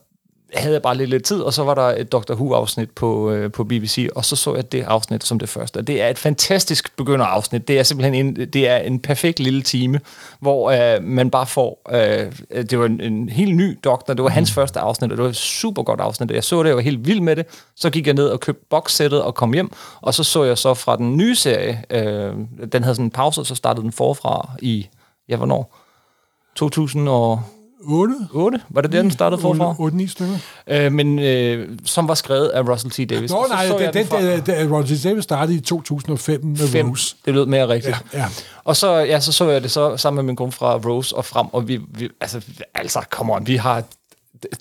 havde 0.54 0.74
jeg 0.74 0.82
bare 0.82 0.98
lidt, 0.98 1.10
lidt 1.10 1.24
tid, 1.24 1.42
og 1.42 1.54
så 1.54 1.64
var 1.64 1.74
der 1.74 1.82
et 1.82 2.12
Doctor 2.12 2.36
Who-afsnit 2.36 2.92
på, 2.96 3.32
øh, 3.32 3.52
på 3.52 3.64
BBC, 3.64 4.10
og 4.16 4.26
så 4.26 4.36
så 4.36 4.56
jeg 4.56 4.72
det 4.72 4.84
afsnit 4.84 5.24
som 5.24 5.40
det 5.40 5.50
første. 5.50 5.78
Og 5.78 5.88
det 5.88 6.02
er 6.02 6.08
et 6.08 6.18
fantastisk 6.18 6.98
begynderafsnit. 6.98 7.68
Det 7.68 7.80
er 7.80 7.84
simpelthen 7.84 8.14
en, 8.14 8.36
det 8.36 8.70
er 8.70 8.78
en 8.78 9.00
perfekt 9.00 9.40
lille 9.40 9.62
time, 9.62 10.00
hvor 10.40 10.72
øh, 10.72 11.04
man 11.04 11.30
bare 11.30 11.46
får... 11.46 11.82
Øh, 11.92 12.32
det 12.70 12.80
var 12.80 12.86
en, 12.86 13.02
en 13.02 13.30
helt 13.30 13.56
ny 13.56 13.80
doktor, 13.84 14.14
det 14.14 14.24
var 14.24 14.30
hans 14.30 14.52
første 14.52 14.80
afsnit, 14.80 15.12
og 15.12 15.18
det 15.18 15.24
var 15.24 15.30
et 15.30 15.36
super 15.36 15.84
godt 15.84 16.02
afsnit. 16.02 16.32
Jeg 16.32 16.44
så 16.44 16.64
det, 16.64 16.70
jeg 16.70 16.76
var 16.76 16.82
helt 16.82 17.08
vild 17.08 17.22
med 17.22 17.36
det. 17.36 17.46
Så 17.76 17.90
gik 17.90 18.08
jeg 18.08 18.14
ned 18.14 18.28
og 18.28 18.40
købte 18.40 18.66
boxsættet 18.70 19.22
og 19.22 19.36
kom 19.36 19.54
hjem, 19.54 19.72
og 20.02 20.14
så 20.14 20.24
så 20.24 20.44
jeg 20.44 20.58
så 20.58 20.74
fra 20.74 20.96
den 20.96 21.18
nye 21.18 21.36
serie, 21.36 21.84
øh, 21.90 22.34
den 22.72 22.84
havde 22.84 22.96
sådan 22.96 23.06
en 23.06 23.12
pause, 23.12 23.42
og 23.42 23.46
så 23.46 23.56
startede 23.56 23.84
den 23.84 23.92
forfra 23.92 24.50
i, 24.62 24.88
ja, 25.30 25.36
hvornår? 25.36 25.76
2008? 26.56 27.55
8? 28.34 28.62
Var 28.70 28.82
det 28.82 28.92
der, 28.92 29.02
den 29.02 29.12
startede 29.12 29.42
forfra? 29.42 29.74
8-9 29.74 30.08
stykker. 30.08 30.38
Øh, 30.68 30.92
men 30.92 31.20
øh, 31.20 31.70
som 31.86 32.08
var 32.08 32.14
skrevet 32.14 32.48
af 32.48 32.62
Russell 32.62 32.92
T. 32.92 33.10
Davis. 33.10 33.32
Nå 33.32 33.46
nej, 33.50 33.68
så 33.68 33.78
den, 33.78 33.94
den, 33.94 34.08
fra 34.08 34.22
den, 34.22 34.46
den, 34.46 34.74
Roger 34.74 35.00
Davis 35.04 35.24
startede 35.24 35.58
i 35.58 35.62
2005 35.62 36.46
med 36.46 36.58
fem. 36.58 36.90
Rose. 36.90 37.16
Det 37.26 37.34
lød 37.34 37.46
mere 37.46 37.68
rigtigt. 37.68 37.98
Ja, 38.14 38.20
ja. 38.20 38.26
Og 38.64 38.76
så, 38.76 38.96
ja, 38.96 39.20
så 39.20 39.32
så 39.32 39.50
jeg 39.50 39.64
det 39.64 39.72
så 39.72 39.98
sammen 39.98 40.16
med 40.16 40.24
min 40.24 40.36
kone 40.36 40.52
fra 40.52 40.76
Rose 40.76 41.16
og 41.16 41.26
frem, 41.26 41.48
og 41.52 41.68
vi, 41.68 41.80
vi 41.90 42.10
altså, 42.22 42.42
altså, 42.76 43.06
come 43.10 43.34
on, 43.34 43.48
vi 43.48 43.56
har 43.56 43.84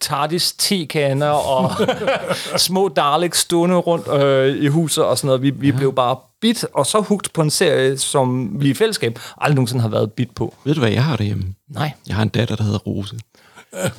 Tardis 0.01 0.53
tekander 0.53 1.29
og 1.29 1.71
små 2.57 2.89
Daleks 2.89 3.39
stående 3.39 3.77
rundt 3.77 4.09
øh, 4.09 4.57
i 4.57 4.67
huset 4.67 5.05
og 5.05 5.19
sådan 5.19 5.27
noget. 5.27 5.43
Vi, 5.43 5.51
vi 5.51 5.71
ja. 5.71 5.77
blev 5.77 5.95
bare 5.95 6.17
bit, 6.45 6.67
og 6.75 6.87
så 6.87 7.01
hugt 7.01 7.33
på 7.33 7.43
en 7.43 7.51
serie, 7.51 7.99
som 7.99 8.51
vi 8.61 8.71
i 8.71 8.75
fællesskab 8.75 9.19
aldrig 9.41 9.55
nogensinde 9.55 9.83
har 9.83 9.89
været 9.89 10.13
bit 10.13 10.29
på. 10.37 10.55
Ved 10.65 10.75
du, 10.75 10.81
hvad 10.81 10.91
jeg 10.91 11.05
har 11.05 11.17
derhjemme? 11.17 11.45
Nej. 11.71 11.91
Jeg 12.09 12.17
har 12.17 12.23
en 12.23 12.29
datter, 12.29 12.57
der 12.57 12.65
hedder 12.65 12.79
Rose. 12.79 13.17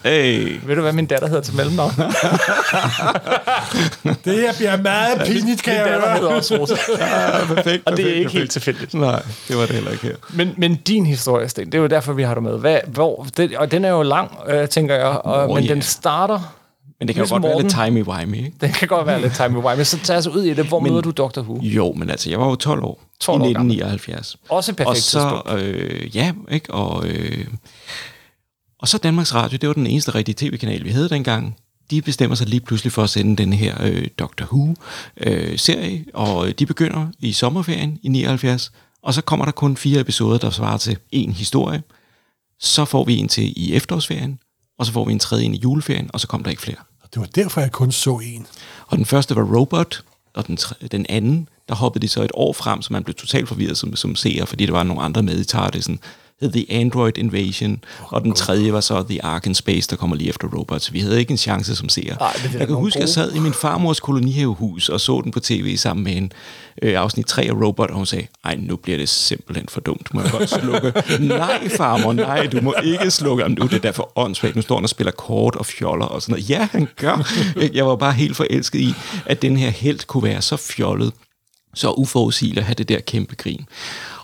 Hey. 0.04 0.60
Ved 0.66 0.75
du, 0.75 0.82
hvad 0.82 0.94
min 0.94 1.06
datter 1.06 1.28
hedder 1.28 1.42
til 1.42 1.56
mellemnavn? 1.56 1.92
Det 4.25 4.34
her 4.40 4.54
bliver 4.58 4.78
meget 4.82 5.22
pinligt, 5.25 5.64
kan 5.64 5.74
min 5.74 5.80
jeg 5.82 5.86
datter 5.92 6.08
høre. 6.10 6.18
hedder 6.18 6.36
også 6.36 6.58
Rosa. 6.58 6.75
Ja, 7.00 7.46
perfekt, 7.56 7.84
Og 7.86 7.98
det 7.98 8.00
er 8.00 8.04
perfekt, 8.04 8.08
ikke 8.18 8.32
helt 8.32 8.32
perfekt. 8.34 8.52
tilfældigt. 8.52 8.94
Nej, 8.94 9.24
det 9.48 9.56
var 9.58 9.62
det 9.66 9.72
heller 9.75 9.92
ikke 9.92 10.04
her. 10.04 10.16
Men, 10.34 10.54
men 10.58 10.75
din 10.75 11.06
historie, 11.06 11.50
Sten, 11.50 11.66
det 11.66 11.75
er 11.75 11.80
jo 11.80 11.88
derfor, 11.88 12.14
vi 12.14 12.24
har 12.24 12.34
dig 12.34 12.44
med. 12.44 12.58
Hvad, 12.60 12.80
hvor, 12.88 13.28
det, 13.38 13.58
og 13.58 13.72
den 13.72 13.86
er 13.86 13.90
jo 13.90 14.02
lang, 14.02 14.32
øh, 14.48 14.68
tænker 14.70 14.96
jeg, 14.96 15.06
og, 15.06 15.48
Nå, 15.48 15.54
men 15.56 15.64
ja. 15.64 15.74
den 15.74 15.82
starter... 15.82 16.56
Men 17.00 17.08
det 17.08 17.16
kan 17.16 17.22
jo 17.22 17.24
Ligesom 17.24 17.42
godt 17.42 17.50
være 17.50 17.64
lidt 17.64 17.75
Morten. 17.78 18.34
timey-wimey, 18.34 18.46
ikke? 18.46 18.58
Den 18.62 18.72
kan 18.72 18.88
godt 18.88 19.08
være 19.08 19.22
lidt 19.22 19.34
timey-wimey. 19.34 19.84
Så 19.84 20.00
tag 20.04 20.18
os 20.18 20.28
ud 20.28 20.44
i 20.44 20.54
det. 20.54 20.66
Hvor 20.66 20.80
men, 20.80 20.92
møder 20.92 21.02
du 21.02 21.12
Dr. 21.12 21.40
Who? 21.42 21.62
Jo, 21.62 21.94
men 21.94 22.10
altså, 22.10 22.30
jeg 22.30 22.40
var 22.40 22.48
jo 22.50 22.56
12 22.56 22.84
år 22.84 23.02
12 23.20 23.42
i 23.42 23.44
år 23.50 23.54
gammel. 23.54 23.72
1979. 23.72 24.38
Også 24.50 24.72
et 24.72 24.75
perfekt 24.75 24.90
og 24.90 24.98
så, 24.98 25.42
øh, 25.58 26.16
ja, 26.16 26.34
ikke? 26.52 26.74
Og, 26.74 27.08
øh, 27.08 27.48
og 28.80 28.88
så 28.88 28.98
Danmarks 28.98 29.34
Radio, 29.36 29.58
det 29.62 29.68
var 29.68 29.74
den 29.74 29.88
eneste 29.88 30.16
rigtige 30.16 30.36
tv-kanal, 30.50 30.84
vi 30.84 30.90
havde 30.90 31.10
dengang. 31.10 31.56
De 31.92 32.02
bestemmer 32.02 32.36
sig 32.36 32.48
lige 32.48 32.60
pludselig 32.60 32.92
for 32.92 33.04
at 33.04 33.10
sende 33.10 33.36
den 33.44 33.54
her 33.54 33.75
øh, 33.84 34.08
Doctor 34.20 34.46
Who-serie, 34.46 36.06
og 36.14 36.48
øh, 36.48 36.54
de 36.60 36.66
begynder 36.66 37.08
i 37.20 37.32
sommerferien 37.34 38.00
i 38.04 38.08
79, 38.08 38.72
og 39.04 39.14
så 39.14 39.22
kommer 39.22 39.46
der 39.46 39.52
kun 39.52 39.78
fire 39.78 40.00
episoder, 40.00 40.38
der 40.38 40.50
svarer 40.50 40.78
til 40.78 40.98
en 41.12 41.32
historie. 41.32 41.84
Så 42.60 42.86
får 42.86 43.04
vi 43.04 43.18
en 43.18 43.28
til 43.28 43.54
i 43.56 43.74
efterårsferien, 43.74 44.40
og 44.77 44.86
så 44.86 44.91
får 44.91 45.05
vi 45.05 45.12
en 45.12 45.20
tredje 45.20 45.46
ind 45.46 45.55
i 45.55 45.60
juleferien, 45.60 46.10
og 46.13 46.20
så 46.20 46.27
kommer 46.27 46.44
der 46.44 46.51
ikke 46.51 46.62
flere. 46.62 46.77
Det 47.13 47.20
var 47.20 47.25
derfor, 47.25 47.62
jeg 47.62 47.72
kun 47.72 47.91
så 47.91 48.20
en. 48.24 48.48
Og 48.88 48.98
den 48.98 49.05
første 49.05 49.36
var 49.36 49.58
Robot, 49.58 50.03
og 50.34 50.48
den, 50.48 50.58
den 50.91 51.05
anden, 51.10 51.50
der 51.70 51.75
hoppede 51.75 52.01
de 52.01 52.08
så 52.08 52.24
et 52.24 52.32
år 52.34 52.53
frem, 52.53 52.82
så 52.82 52.94
man 52.94 53.03
blev 53.03 53.15
totalt 53.15 53.48
forvirret 53.48 53.77
som, 53.77 53.96
som 53.96 54.15
seer, 54.15 54.46
fordi 54.46 54.65
der 54.65 54.72
var 54.72 54.84
nogle 54.84 55.01
andre 55.01 55.24
med 55.24 55.39
i 55.39 55.55
TARDIS'en. 55.55 55.98
Hed 56.42 56.51
The 56.51 56.65
Android 56.70 57.18
Invasion, 57.18 57.84
og 58.00 58.24
den 58.24 58.34
tredje 58.34 58.74
var 58.74 58.82
så 58.82 59.04
The 59.10 59.25
Ark 59.25 59.46
in 59.48 59.56
Space, 59.56 59.89
der 59.89 59.96
kommer 59.96 60.15
lige 60.15 60.30
efter 60.30 60.48
Robots. 60.48 60.94
Vi 60.94 61.00
havde 61.00 61.20
ikke 61.20 61.32
en 61.32 61.38
chance 61.38 61.75
som 61.75 61.89
seer. 61.89 62.18
Er 62.20 62.58
jeg 62.58 62.68
kan 62.68 62.75
huske, 62.75 62.98
at 62.98 63.01
jeg 63.01 63.10
sad 63.10 63.36
i 63.36 63.39
min 63.39 63.54
farmors 63.54 64.00
kolonihavehus 64.00 64.89
og 64.89 65.01
så 65.01 65.22
den 65.24 65.32
på 65.32 65.39
tv 65.39 65.77
sammen 65.77 66.04
med 66.04 66.18
en 66.18 66.32
øh, 66.82 67.00
afsnit 67.00 67.25
3 67.25 67.42
af 67.42 67.51
Robot, 67.51 67.89
og 67.89 67.96
hun 67.96 68.06
sagde, 68.06 68.27
ej, 68.46 68.56
nu 68.60 68.75
bliver 68.75 68.98
det 68.98 69.10
simpelthen 69.10 69.68
for 69.70 69.82
dumt. 69.82 70.13
Må 70.13 70.22
jeg 70.22 70.32
godt 70.32 70.50
slukke? 70.50 70.94
nej, 71.38 71.70
farmor, 71.70 72.13
nej, 72.13 72.48
du 72.48 72.62
må 72.62 72.74
ikke 72.84 73.12
slukke. 73.12 73.44
Jamen, 73.44 73.58
nu 73.60 73.65
er 73.65 73.70
det 73.70 73.84
derfor 73.84 74.12
åndssvagt. 74.15 74.56
Nu 74.56 74.62
står 74.62 74.75
han 74.75 74.84
og 74.84 74.89
spiller 74.89 75.12
kort 75.12 75.56
og 75.56 75.65
fjoller 75.65 76.06
og 76.06 76.22
sådan 76.22 76.34
noget. 76.34 76.50
Ja, 76.50 76.68
han 76.72 76.88
gør. 76.96 77.32
Jeg 77.74 77.86
var 77.86 77.96
bare 77.96 78.13
helt 78.13 78.36
forelsket 78.36 78.80
i, 78.80 78.94
at 79.25 79.42
den 79.42 79.58
her 79.58 79.70
held 79.70 80.08
kunne 80.08 80.24
være 80.24 80.42
så 80.42 80.58
fjollet, 80.58 81.13
så 81.74 81.92
uforudsigeligt 81.92 82.60
at 82.60 82.65
have 82.65 82.75
det 82.75 82.89
der 82.89 83.00
kæmpe 83.00 83.36
grin. 83.36 83.65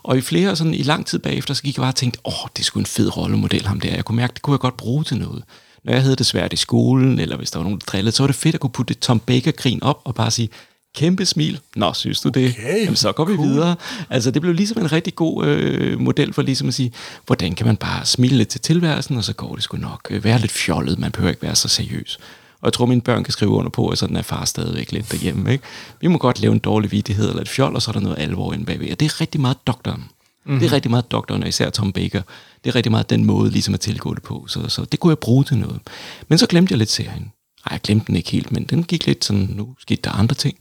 Og 0.03 0.17
i 0.17 0.21
flere, 0.21 0.55
sådan 0.55 0.73
i 0.73 0.83
lang 0.83 1.05
tid 1.05 1.19
bagefter, 1.19 1.53
så 1.53 1.63
gik 1.63 1.77
jeg 1.77 1.81
bare 1.81 1.91
og 1.91 1.95
tænkte, 1.95 2.19
åh, 2.25 2.33
det 2.55 2.59
er 2.61 2.63
sgu 2.63 2.79
en 2.79 2.85
fed 2.85 3.17
rollemodel, 3.17 3.65
ham 3.67 3.79
der. 3.79 3.95
Jeg 3.95 4.05
kunne 4.05 4.15
mærke, 4.15 4.33
det 4.33 4.41
kunne 4.41 4.53
jeg 4.53 4.59
godt 4.59 4.77
bruge 4.77 5.03
til 5.03 5.17
noget. 5.17 5.43
Når 5.83 5.93
jeg 5.93 6.01
havde 6.01 6.15
det 6.15 6.25
svært 6.25 6.53
i 6.53 6.55
skolen, 6.55 7.19
eller 7.19 7.37
hvis 7.37 7.51
der 7.51 7.59
var 7.59 7.63
nogen, 7.63 7.79
der 7.79 7.85
drillede, 7.85 8.15
så 8.15 8.23
var 8.23 8.27
det 8.27 8.35
fedt 8.35 8.55
at 8.55 8.61
kunne 8.61 8.69
putte 8.69 8.93
Tom 8.93 9.19
Baker-grin 9.19 9.83
op 9.83 10.01
og 10.03 10.15
bare 10.15 10.31
sige, 10.31 10.49
kæmpe 10.95 11.25
smil. 11.25 11.59
Nå, 11.75 11.93
synes 11.93 12.21
du 12.21 12.29
det? 12.29 12.55
Okay, 12.59 12.81
Jamen, 12.83 12.95
så 12.95 13.11
går 13.11 13.25
vi 13.25 13.35
cool. 13.35 13.47
videre. 13.47 13.75
Altså, 14.09 14.31
det 14.31 14.41
blev 14.41 14.53
ligesom 14.53 14.77
en 14.81 14.91
rigtig 14.91 15.15
god 15.15 15.45
øh, 15.45 15.99
model 15.99 16.33
for 16.33 16.41
ligesom 16.41 16.67
at 16.67 16.73
sige, 16.73 16.91
hvordan 17.25 17.55
kan 17.55 17.65
man 17.65 17.77
bare 17.77 18.05
smile 18.05 18.37
lidt 18.37 18.49
til 18.49 18.61
tilværelsen, 18.61 19.17
og 19.17 19.23
så 19.23 19.33
går 19.33 19.55
det 19.55 19.63
sgu 19.63 19.77
nok. 19.77 20.07
Øh, 20.09 20.23
Være 20.23 20.39
lidt 20.39 20.51
fjollet, 20.51 20.99
man 20.99 21.11
behøver 21.11 21.29
ikke 21.29 21.43
være 21.43 21.55
så 21.55 21.67
seriøs. 21.67 22.19
Og 22.61 22.65
jeg 22.65 22.73
tror, 22.73 22.85
mine 22.85 23.01
børn 23.01 23.23
kan 23.23 23.31
skrive 23.31 23.51
under 23.51 23.69
på, 23.69 23.87
at 23.87 23.97
sådan 23.97 24.15
er 24.15 24.21
far 24.21 24.45
stadigvæk 24.45 24.91
lidt 24.91 25.11
derhjemme. 25.11 25.51
Ikke? 25.51 25.63
Vi 26.01 26.07
må 26.07 26.17
godt 26.17 26.41
lave 26.41 26.53
en 26.53 26.59
dårlig 26.59 26.91
vidighed 26.91 27.29
eller 27.29 27.41
et 27.41 27.49
fjol, 27.49 27.75
og 27.75 27.81
så 27.81 27.91
er 27.91 27.93
der 27.93 27.99
noget 27.99 28.19
alvor 28.19 28.53
inde 28.53 28.65
bagved. 28.65 28.91
Og 28.91 28.99
det 28.99 29.05
er 29.05 29.21
rigtig 29.21 29.41
meget 29.41 29.67
doktoren. 29.67 30.03
Mm-hmm. 30.45 30.59
Det 30.59 30.67
er 30.67 30.73
rigtig 30.73 30.91
meget 30.91 31.11
doktoren, 31.11 31.43
og 31.43 31.49
især 31.49 31.69
Tom 31.69 31.93
Baker. 31.93 32.21
Det 32.63 32.69
er 32.69 32.75
rigtig 32.75 32.91
meget 32.91 33.09
den 33.09 33.25
måde 33.25 33.51
ligesom 33.51 33.73
at 33.73 33.79
tilgå 33.79 34.13
det 34.13 34.23
på. 34.23 34.45
Så, 34.47 34.67
så 34.67 34.85
det 34.85 34.99
kunne 34.99 35.11
jeg 35.11 35.19
bruge 35.19 35.43
til 35.43 35.57
noget. 35.57 35.79
Men 36.27 36.37
så 36.37 36.47
glemte 36.47 36.71
jeg 36.71 36.77
lidt 36.77 36.89
serien. 36.89 37.31
Nej, 37.65 37.71
jeg 37.71 37.81
glemte 37.81 38.07
den 38.07 38.15
ikke 38.15 38.31
helt, 38.31 38.51
men 38.51 38.63
den 38.63 38.83
gik 38.83 39.05
lidt 39.05 39.25
sådan, 39.25 39.49
nu 39.53 39.75
skete 39.79 40.01
der 40.03 40.11
andre 40.11 40.35
ting. 40.35 40.57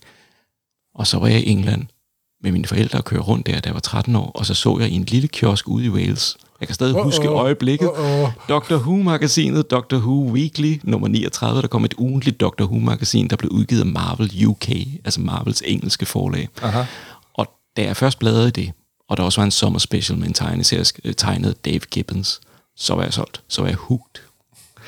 Og 0.95 1.07
så 1.07 1.19
var 1.19 1.27
jeg 1.27 1.41
i 1.41 1.51
England 1.51 1.87
med 2.43 2.53
mine 2.53 2.67
forældre 2.67 2.99
og 2.99 3.05
køre 3.05 3.21
rundt 3.21 3.47
der, 3.47 3.61
da 3.61 3.67
jeg 3.67 3.75
var 3.75 3.81
13 3.81 4.17
år, 4.17 4.31
og 4.35 4.47
så 4.47 4.55
så 4.55 4.79
jeg 4.81 4.89
i 4.89 4.95
en 4.95 5.05
lille 5.05 5.29
kiosk 5.29 5.69
ude 5.69 5.85
i 5.85 5.91
Wales. 5.91 6.37
Jeg 6.61 6.69
kan 6.69 6.75
stadig 6.75 7.03
huske 7.03 7.29
Uh-oh. 7.29 7.33
øjeblikket. 7.33 7.89
Uh-oh. 7.89 8.31
Doctor 8.49 8.79
Who-magasinet, 8.79 9.63
Doctor 9.63 9.97
Who 9.97 10.33
Weekly, 10.33 10.81
nummer 10.83 11.09
39, 11.09 11.63
der 11.63 11.69
kom 11.69 11.85
et 11.85 11.95
ugentligt 11.99 12.41
Doctor 12.41 12.65
Who-magasin, 12.65 13.29
der 13.29 13.37
blev 13.37 13.51
udgivet 13.51 13.81
af 13.81 13.87
Marvel 13.87 14.47
UK, 14.47 14.69
altså 15.05 15.21
Marvels 15.21 15.63
engelske 15.67 16.07
forlag. 16.07 16.49
Aha. 16.63 16.83
Og 17.35 17.47
da 17.77 17.83
jeg 17.83 17.97
først 17.97 18.19
bladrede 18.19 18.49
i 18.49 18.51
det, 18.51 18.73
og 19.09 19.17
der 19.17 19.23
også 19.23 19.41
var 19.41 19.45
en 19.45 19.51
sommer 19.51 19.79
special 19.79 20.19
med 20.19 20.27
en 20.27 20.35
tegneserie 20.35 20.85
øh, 21.05 21.15
tegnet 21.15 21.65
Dave 21.65 21.81
Gibbons, 21.91 22.41
så 22.77 22.95
var 22.95 23.03
jeg 23.03 23.13
solgt. 23.13 23.43
Så 23.49 23.61
var 23.63 23.69
jeg 23.69 23.77
hooked. 23.77 24.23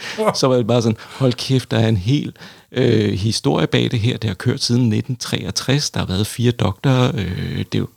Så 0.40 0.46
var 0.46 0.56
det 0.56 0.66
bare 0.66 0.82
sådan, 0.82 0.96
hold 1.18 1.32
kæft, 1.32 1.70
der 1.70 1.78
er 1.78 1.88
en 1.88 1.96
hel 1.96 2.32
øh, 2.72 3.12
historie 3.12 3.66
bag 3.66 3.90
det 3.90 4.00
her. 4.00 4.16
Det 4.16 4.30
har 4.30 4.34
kørt 4.34 4.62
siden 4.62 4.82
1963. 4.82 5.90
Der 5.90 6.00
har 6.00 6.06
været 6.06 6.26
fire 6.26 6.50
doktorer. 6.50 7.12
Øh, 7.14 7.58
det, 7.58 7.74
er 7.74 7.78
jo, 7.78 7.88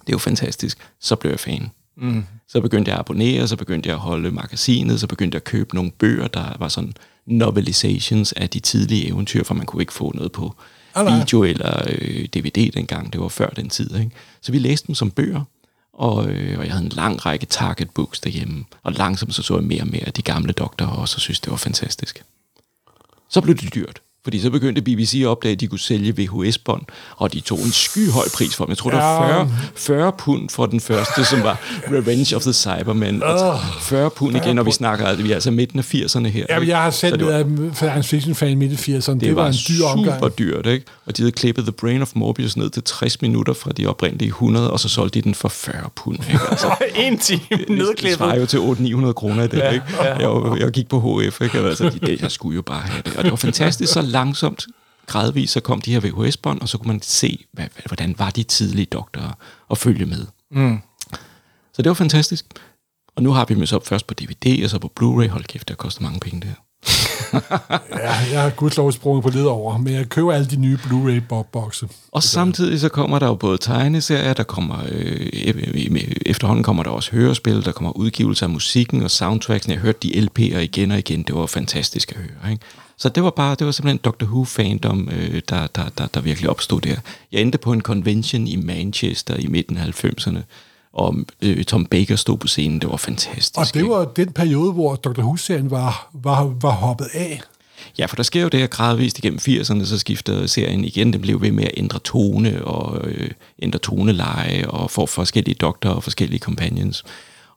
det 0.00 0.08
er 0.08 0.12
jo 0.12 0.18
fantastisk. 0.18 0.78
Så 1.00 1.16
blev 1.16 1.30
jeg 1.30 1.40
fan. 1.40 1.70
Mm. 1.96 2.24
Så 2.52 2.60
begyndte 2.60 2.88
jeg 2.88 2.96
at 2.96 3.00
abonnere, 3.00 3.48
så 3.48 3.56
begyndte 3.56 3.88
jeg 3.88 3.94
at 3.94 4.00
holde 4.00 4.30
magasinet, 4.30 5.00
så 5.00 5.06
begyndte 5.06 5.36
jeg 5.36 5.40
at 5.40 5.44
købe 5.44 5.74
nogle 5.74 5.90
bøger, 5.90 6.28
der 6.28 6.56
var 6.58 6.68
sådan 6.68 6.94
novelizations 7.26 8.32
af 8.32 8.50
de 8.50 8.60
tidlige 8.60 9.08
eventyr, 9.08 9.44
for 9.44 9.54
man 9.54 9.66
kunne 9.66 9.82
ikke 9.82 9.92
få 9.92 10.12
noget 10.14 10.32
på 10.32 10.54
Ah, 10.94 11.04
nej. 11.04 11.18
video 11.18 11.42
eller 11.44 11.82
øh, 11.88 12.24
DVD 12.24 12.70
dengang. 12.72 13.12
Det 13.12 13.20
var 13.20 13.28
før 13.28 13.48
den 13.48 13.68
tid. 13.68 13.96
Ikke? 13.96 14.10
Så 14.40 14.52
vi 14.52 14.58
læste 14.58 14.86
dem 14.86 14.94
som 14.94 15.10
bøger, 15.10 15.44
og, 15.92 16.30
øh, 16.30 16.58
og 16.58 16.64
jeg 16.64 16.72
havde 16.72 16.84
en 16.84 16.92
lang 16.94 17.26
række 17.26 17.46
target 17.46 17.90
books 17.90 18.20
derhjemme. 18.20 18.64
Og 18.82 18.92
langsomt 18.92 19.34
så 19.34 19.42
så 19.42 19.54
jeg 19.54 19.64
mere 19.64 19.82
og 19.82 19.88
mere 19.88 20.06
af 20.06 20.12
de 20.12 20.22
gamle 20.22 20.52
doktorer 20.52 20.90
også, 20.90 21.16
og 21.16 21.20
synes, 21.20 21.40
det 21.40 21.50
var 21.50 21.56
fantastisk. 21.56 22.24
Så 23.28 23.40
blev 23.40 23.56
det 23.56 23.74
dyrt. 23.74 24.02
Fordi 24.24 24.40
så 24.40 24.50
begyndte 24.50 24.82
BBC 24.82 25.18
at 25.22 25.26
opdage, 25.26 25.52
at 25.52 25.60
de 25.60 25.66
kunne 25.66 25.78
sælge 25.78 26.14
VHS-bånd, 26.16 26.82
og 27.16 27.32
de 27.32 27.40
tog 27.40 27.58
en 27.58 27.72
skyhøj 27.72 28.24
pris 28.34 28.56
for 28.56 28.64
dem. 28.64 28.70
Jeg 28.70 28.78
tror, 28.78 28.90
det 28.90 28.98
var 28.98 29.28
Ja. 29.28 29.42
40, 29.42 29.48
40 29.76 30.12
pund 30.18 30.48
for 30.48 30.66
den 30.66 30.80
første, 30.80 31.24
som 31.24 31.42
var 31.42 31.58
Revenge 31.92 32.36
of 32.36 32.42
the 32.42 32.52
Cybermen. 32.52 33.22
Altså, 33.24 33.58
40 33.80 34.10
pund 34.10 34.36
igen, 34.36 34.58
og 34.58 34.66
vi 34.66 34.70
snakker, 34.72 35.06
altså, 35.06 35.22
vi 35.22 35.30
er 35.30 35.34
altså 35.34 35.50
midten 35.50 35.78
af 35.78 35.94
80'erne 35.94 36.26
her. 36.26 36.46
Jamen, 36.48 36.62
ikke? 36.62 36.72
jeg 36.72 36.82
har 36.82 36.90
selv 36.90 37.18
det 37.18 37.26
var- 37.26 37.32
været 37.32 37.70
science 37.76 38.08
fiction 38.08 38.34
fan 38.34 38.58
midt 38.58 38.72
i 38.72 38.74
80'erne. 38.92 39.12
Det, 39.12 39.20
det 39.20 39.36
var 39.36 39.42
var 39.42 39.48
en 39.48 39.54
dyr 39.68 39.84
omgang. 39.84 40.16
super 40.16 40.28
dyrt, 40.28 40.66
ikke? 40.66 40.86
Og 41.06 41.16
de 41.16 41.22
havde 41.22 41.32
klippet 41.32 41.64
The 41.64 41.72
Brain 41.72 42.02
of 42.02 42.10
Morbius 42.14 42.56
ned 42.56 42.70
til 42.70 42.82
60 42.82 43.22
minutter 43.22 43.52
fra 43.52 43.72
de 43.72 43.86
oprindelige 43.86 44.28
100, 44.28 44.70
og 44.70 44.80
så 44.80 44.88
solgte 44.88 45.18
de 45.20 45.24
den 45.24 45.34
for 45.34 45.48
40 45.48 45.74
pund. 45.96 46.18
Ikke? 46.28 46.40
Altså, 46.50 46.74
en 46.96 47.18
time 47.18 47.40
det 47.50 47.68
nedklippet. 47.68 48.16
svarer 48.16 48.38
jo 48.40 48.46
til 48.46 48.58
800-900 48.58 49.12
kroner 49.12 49.42
i 49.44 49.46
det, 49.48 49.58
ja, 49.58 49.70
ikke? 49.70 49.84
Ja. 50.02 50.30
Jeg, 50.30 50.60
jeg 50.60 50.70
gik 50.70 50.88
på 50.88 51.00
HF, 51.28 51.40
ikke? 51.40 51.58
Altså, 51.58 51.84
de, 51.84 52.06
det, 52.06 52.20
jeg 52.22 52.30
skulle 52.30 52.54
jo 52.56 52.62
bare 52.62 52.80
have 52.80 53.02
det. 53.04 53.16
Og 53.16 53.22
det 53.24 53.30
var 53.30 53.36
fantastisk, 53.36 53.92
så 53.92 54.02
langsomt, 54.12 54.66
gradvist, 55.06 55.52
så 55.52 55.60
kom 55.60 55.80
de 55.80 55.92
her 55.92 56.00
VHS-bånd, 56.00 56.60
og 56.60 56.68
så 56.68 56.78
kunne 56.78 56.92
man 56.92 57.02
se, 57.02 57.44
hvad, 57.52 57.66
hvordan 57.86 58.14
var 58.18 58.30
de 58.30 58.42
tidlige 58.42 58.86
doktorer, 58.86 59.32
og 59.68 59.78
følge 59.78 60.06
med. 60.06 60.26
Mm. 60.50 60.78
Så 61.72 61.82
det 61.82 61.88
var 61.88 61.94
fantastisk. 61.94 62.46
Og 63.16 63.22
nu 63.22 63.32
har 63.32 63.44
vi 63.44 63.54
dem 63.54 63.66
så 63.66 63.76
op 63.76 63.86
først 63.86 64.06
på 64.06 64.14
DVD, 64.14 64.64
og 64.64 64.70
så 64.70 64.78
på 64.78 64.92
Blu-ray. 65.00 65.28
Hold 65.28 65.44
kæft, 65.44 65.68
det 65.68 65.78
koster 65.78 66.02
mange 66.02 66.20
penge, 66.20 66.40
det 66.40 66.48
her. 66.48 66.54
Ja, 67.90 68.12
jeg 68.32 68.42
har 68.42 68.50
gudslov 68.50 68.92
sprunget 68.92 69.22
på 69.24 69.30
led 69.30 69.44
over, 69.44 69.78
men 69.78 69.94
jeg 69.94 70.08
køber 70.08 70.32
alle 70.32 70.46
de 70.46 70.56
nye 70.56 70.76
Blu-ray-bokse. 70.76 71.88
Og 72.12 72.22
samtidig 72.22 72.80
så 72.80 72.88
kommer 72.88 73.18
der 73.18 73.26
jo 73.26 73.34
både 73.34 73.58
tegneserier, 73.58 74.32
der 74.32 74.42
kommer 74.42 74.78
øh, 74.88 75.30
e- 75.32 76.12
efterhånden 76.26 76.64
kommer 76.64 76.82
der 76.82 76.90
også 76.90 77.10
hørespil, 77.12 77.64
der 77.64 77.72
kommer 77.72 77.92
udgivelser 77.92 78.46
af 78.46 78.50
musikken 78.50 79.02
og 79.02 79.10
soundtracksen. 79.10 79.72
Jeg 79.72 79.80
hørte 79.80 79.98
de 80.02 80.20
LP'er 80.20 80.58
igen 80.58 80.90
og 80.90 80.98
igen, 80.98 81.22
det 81.22 81.34
var 81.34 81.46
fantastisk 81.46 82.12
at 82.12 82.18
høre. 82.18 82.52
Ikke? 82.52 82.64
Så 82.96 83.08
det 83.08 83.22
var 83.22 83.30
bare, 83.30 83.54
det 83.54 83.64
var 83.64 83.72
simpelthen 83.72 84.00
Doctor 84.04 84.26
Who 84.26 84.44
fandom, 84.44 85.08
øh, 85.12 85.42
der, 85.48 85.66
der, 85.66 85.88
der, 85.98 86.06
der 86.06 86.20
virkelig 86.20 86.50
opstod 86.50 86.80
der. 86.80 86.96
Jeg 87.32 87.40
endte 87.40 87.58
på 87.58 87.72
en 87.72 87.80
convention 87.80 88.46
i 88.46 88.56
Manchester 88.56 89.36
i 89.36 89.46
midten 89.46 89.76
af 89.76 90.04
90'erne, 90.04 90.38
og 90.92 91.16
øh, 91.42 91.64
Tom 91.64 91.86
Baker 91.86 92.16
stod 92.16 92.38
på 92.38 92.48
scenen, 92.48 92.80
det 92.80 92.90
var 92.90 92.96
fantastisk. 92.96 93.58
Og 93.58 93.74
det 93.74 93.88
var 93.88 94.04
den 94.04 94.32
periode, 94.32 94.72
hvor 94.72 94.94
Dr. 94.94 95.20
Who-serien 95.22 95.70
var, 95.70 96.10
var, 96.12 96.54
var 96.60 96.70
hoppet 96.70 97.08
af. 97.14 97.40
Ja, 97.98 98.06
for 98.06 98.16
der 98.16 98.22
sker 98.22 98.42
jo 98.42 98.48
det 98.48 98.60
her 98.60 98.66
gradvist 98.66 99.18
igennem 99.18 99.38
80'erne, 99.48 99.84
så 99.84 99.98
skifter 99.98 100.46
serien 100.46 100.84
igen. 100.84 101.12
Den 101.12 101.20
blev 101.20 101.40
ved 101.40 101.52
med 101.52 101.64
at 101.64 101.70
ændre 101.76 101.98
tone 101.98 102.64
og 102.64 103.08
øh, 103.08 103.30
ændre 103.62 103.78
toneleje 103.78 104.66
og 104.68 104.90
få 104.90 105.06
forskellige 105.06 105.54
doktorer 105.54 105.94
og 105.94 106.02
forskellige 106.02 106.38
companions. 106.40 107.04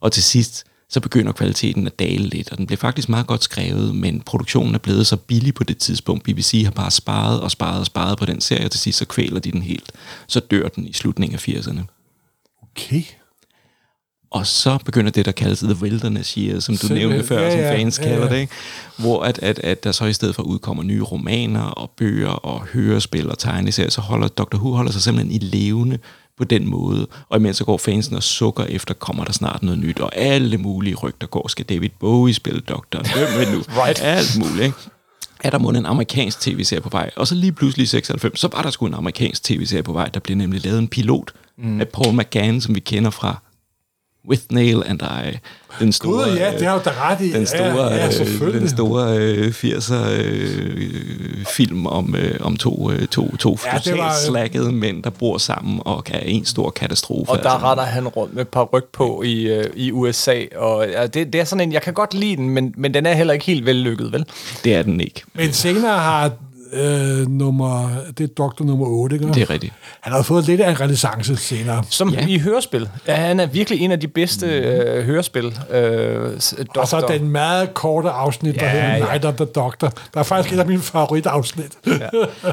Og 0.00 0.12
til 0.12 0.22
sidst, 0.22 0.64
så 0.88 1.00
begynder 1.00 1.32
kvaliteten 1.32 1.86
at 1.86 1.98
dale 1.98 2.26
lidt, 2.28 2.50
og 2.52 2.58
den 2.58 2.66
blev 2.66 2.76
faktisk 2.78 3.08
meget 3.08 3.26
godt 3.26 3.44
skrevet, 3.44 3.94
men 3.94 4.20
produktionen 4.20 4.74
er 4.74 4.78
blevet 4.78 5.06
så 5.06 5.16
billig 5.16 5.54
på 5.54 5.64
det 5.64 5.78
tidspunkt. 5.78 6.24
BBC 6.24 6.62
har 6.64 6.70
bare 6.70 6.90
sparet 6.90 7.40
og 7.40 7.50
sparet 7.50 7.80
og 7.80 7.86
sparet 7.86 8.18
på 8.18 8.26
den 8.26 8.40
serie, 8.40 8.64
og 8.64 8.70
til 8.70 8.80
sidst 8.80 8.98
så 8.98 9.04
kvæler 9.04 9.40
de 9.40 9.52
den 9.52 9.62
helt. 9.62 9.92
Så 10.26 10.40
dør 10.40 10.68
den 10.68 10.86
i 10.86 10.92
slutningen 10.92 11.34
af 11.34 11.48
80'erne. 11.48 11.80
Okay. 12.62 13.02
Og 14.30 14.46
så 14.46 14.78
begynder 14.84 15.10
det, 15.10 15.24
der 15.26 15.32
kaldes 15.32 15.60
The 15.60 15.76
Wilderness 15.82 16.32
Years, 16.34 16.64
som 16.64 16.74
du 16.74 16.78
Simpelthen. 16.80 17.08
nævnte 17.08 17.26
før, 17.28 17.42
Ja, 17.42 17.50
som 17.50 17.60
ja, 17.60 17.72
fans 17.74 17.98
ja, 17.98 18.04
kalder 18.04 18.26
ja. 18.26 18.34
det, 18.34 18.40
ikke? 18.40 18.52
hvor 18.98 19.22
at, 19.22 19.38
at, 19.38 19.58
at 19.58 19.84
der 19.84 19.92
så 19.92 20.04
i 20.04 20.12
stedet 20.12 20.34
for 20.34 20.42
udkommer 20.42 20.82
nye 20.82 21.02
romaner 21.02 21.62
og 21.62 21.90
bøger 21.90 22.28
og 22.28 22.66
hørespil 22.66 23.30
og 23.30 23.38
tegneserier, 23.38 23.90
så 23.90 24.00
holder 24.00 24.28
Dr. 24.28 24.56
Who 24.56 24.72
holder 24.72 24.92
sig 24.92 25.02
simpelthen 25.02 25.34
i 25.34 25.38
levende 25.38 25.98
på 26.38 26.44
den 26.44 26.70
måde. 26.70 27.06
Og 27.28 27.38
imens 27.38 27.56
så 27.56 27.64
går 27.64 27.78
fansen 27.78 28.16
og 28.16 28.22
sukker 28.22 28.64
efter, 28.64 28.94
kommer 28.94 29.24
der 29.24 29.32
snart 29.32 29.62
noget 29.62 29.78
nyt, 29.78 30.00
og 30.00 30.16
alle 30.16 30.58
mulige 30.58 30.94
rygter 30.94 31.26
går. 31.26 31.48
Skal 31.48 31.64
David 31.64 31.90
Bowie 32.00 32.34
spille 32.34 32.60
doktoren? 32.60 33.06
Hvem 33.06 33.40
vil 33.40 33.58
nu? 33.58 33.64
Right. 33.82 34.00
Alt 34.02 34.38
muligt, 34.38 34.64
ikke? 34.64 34.76
er 35.40 35.50
der 35.50 35.58
måske 35.58 35.78
en 35.78 35.86
amerikansk 35.86 36.40
tv-serie 36.40 36.80
på 36.80 36.88
vej. 36.88 37.10
Og 37.16 37.26
så 37.26 37.34
lige 37.34 37.52
pludselig 37.52 37.84
i 37.84 37.86
96, 37.86 38.40
så 38.40 38.48
var 38.52 38.62
der 38.62 38.70
sgu 38.70 38.86
en 38.86 38.94
amerikansk 38.94 39.42
tv-serie 39.42 39.82
på 39.82 39.92
vej. 39.92 40.08
Der 40.14 40.20
blev 40.20 40.36
nemlig 40.36 40.64
lavet 40.64 40.78
en 40.78 40.88
pilot 40.88 41.32
mm. 41.58 41.80
af 41.80 41.88
Paul 41.88 42.14
McGann, 42.14 42.60
som 42.60 42.74
vi 42.74 42.80
kender 42.80 43.10
fra 43.10 43.42
With 44.28 44.42
Nail 44.50 44.82
and 44.86 45.02
I. 45.02 45.38
Den 45.80 45.92
store, 45.92 46.24
Gud, 46.24 46.36
ja, 46.36 46.52
øh, 46.52 46.58
det 46.58 46.66
har 46.66 46.78
du 46.78 46.82
da 46.84 46.90
ret 46.90 47.20
i. 47.20 47.32
den 47.32 47.46
store, 47.46 47.84
ja, 47.84 47.96
ja, 47.96 48.44
øh, 48.44 48.54
den 48.54 48.68
store 48.68 49.16
øh, 49.18 49.48
80'er 49.48 49.94
øh, 50.10 51.44
film 51.44 51.86
om, 51.86 52.14
øh, 52.14 52.40
om 52.40 52.56
to, 52.56 52.90
øh, 52.90 53.06
to, 53.06 53.36
to 53.36 53.58
Ja, 53.64 53.78
det 53.78 53.92
var, 53.92 53.98
totalt 53.98 54.00
øh, 54.00 54.12
slaggede 54.26 54.72
mænd, 54.72 55.02
der 55.02 55.10
bor 55.10 55.38
sammen 55.38 55.80
og 55.84 56.04
kan 56.04 56.20
en 56.24 56.44
stor 56.44 56.70
katastrofe. 56.70 57.30
Og 57.30 57.38
der 57.42 57.50
altså. 57.50 57.66
retter 57.66 57.84
han 57.84 58.08
rundt 58.08 58.34
med 58.34 58.42
et 58.42 58.48
par 58.48 58.64
ryg 58.64 58.84
på 58.92 59.22
i, 59.22 59.42
øh, 59.42 59.64
i 59.76 59.92
USA, 59.92 60.42
og 60.56 60.86
ja, 60.88 61.06
det, 61.06 61.32
det 61.32 61.40
er 61.40 61.44
sådan 61.44 61.68
en, 61.68 61.72
jeg 61.72 61.82
kan 61.82 61.94
godt 61.94 62.14
lide 62.14 62.36
den, 62.36 62.50
men, 62.50 62.74
men 62.76 62.94
den 62.94 63.06
er 63.06 63.14
heller 63.14 63.34
ikke 63.34 63.46
helt 63.46 63.66
vellykket, 63.66 64.12
vel? 64.12 64.24
Det 64.64 64.74
er 64.74 64.82
den 64.82 65.00
ikke. 65.00 65.22
Men 65.34 65.52
senere 65.52 65.98
har 65.98 66.30
øh, 66.72 67.26
nummer, 67.28 67.88
det 68.18 68.24
er 68.24 68.34
doktor 68.34 68.64
nummer 68.64 68.86
8, 68.86 69.16
ikke? 69.16 69.28
Det 69.28 69.36
er 69.42 69.50
rigtigt. 69.50 69.72
Han 70.00 70.12
har 70.12 70.22
fået 70.22 70.46
lidt 70.46 70.60
af 70.60 70.70
en 70.70 70.80
renaissance 70.80 71.36
senere. 71.36 71.82
Som 71.90 72.08
Ja. 72.10 72.26
i 72.26 72.38
hørespil. 72.38 72.88
Ja, 73.08 73.14
han 73.14 73.40
er 73.40 73.46
virkelig 73.46 73.80
en 73.80 73.92
af 73.92 74.00
de 74.00 74.08
bedste 74.08 74.46
øh, 74.46 75.04
hørespil. 75.04 75.58
Øh, 75.70 76.30
doktor. 76.58 76.80
Og 76.80 76.88
så 76.88 77.04
den 77.08 77.28
meget 77.30 77.74
korte 77.74 78.10
afsnit, 78.10 78.54
der 78.54 78.64
Ja, 78.66 78.70
hedder 78.72 78.86
ja. 78.96 78.98
Night 78.98 79.24
of 79.24 79.34
the 79.34 79.44
Doctor. 79.44 79.92
Der 80.14 80.20
er 80.20 80.24
faktisk 80.24 80.54
et 80.54 80.60
af 80.60 80.66
mine 80.66 80.80
favoritafsnit. 80.82 81.72
Ja. 81.86 81.92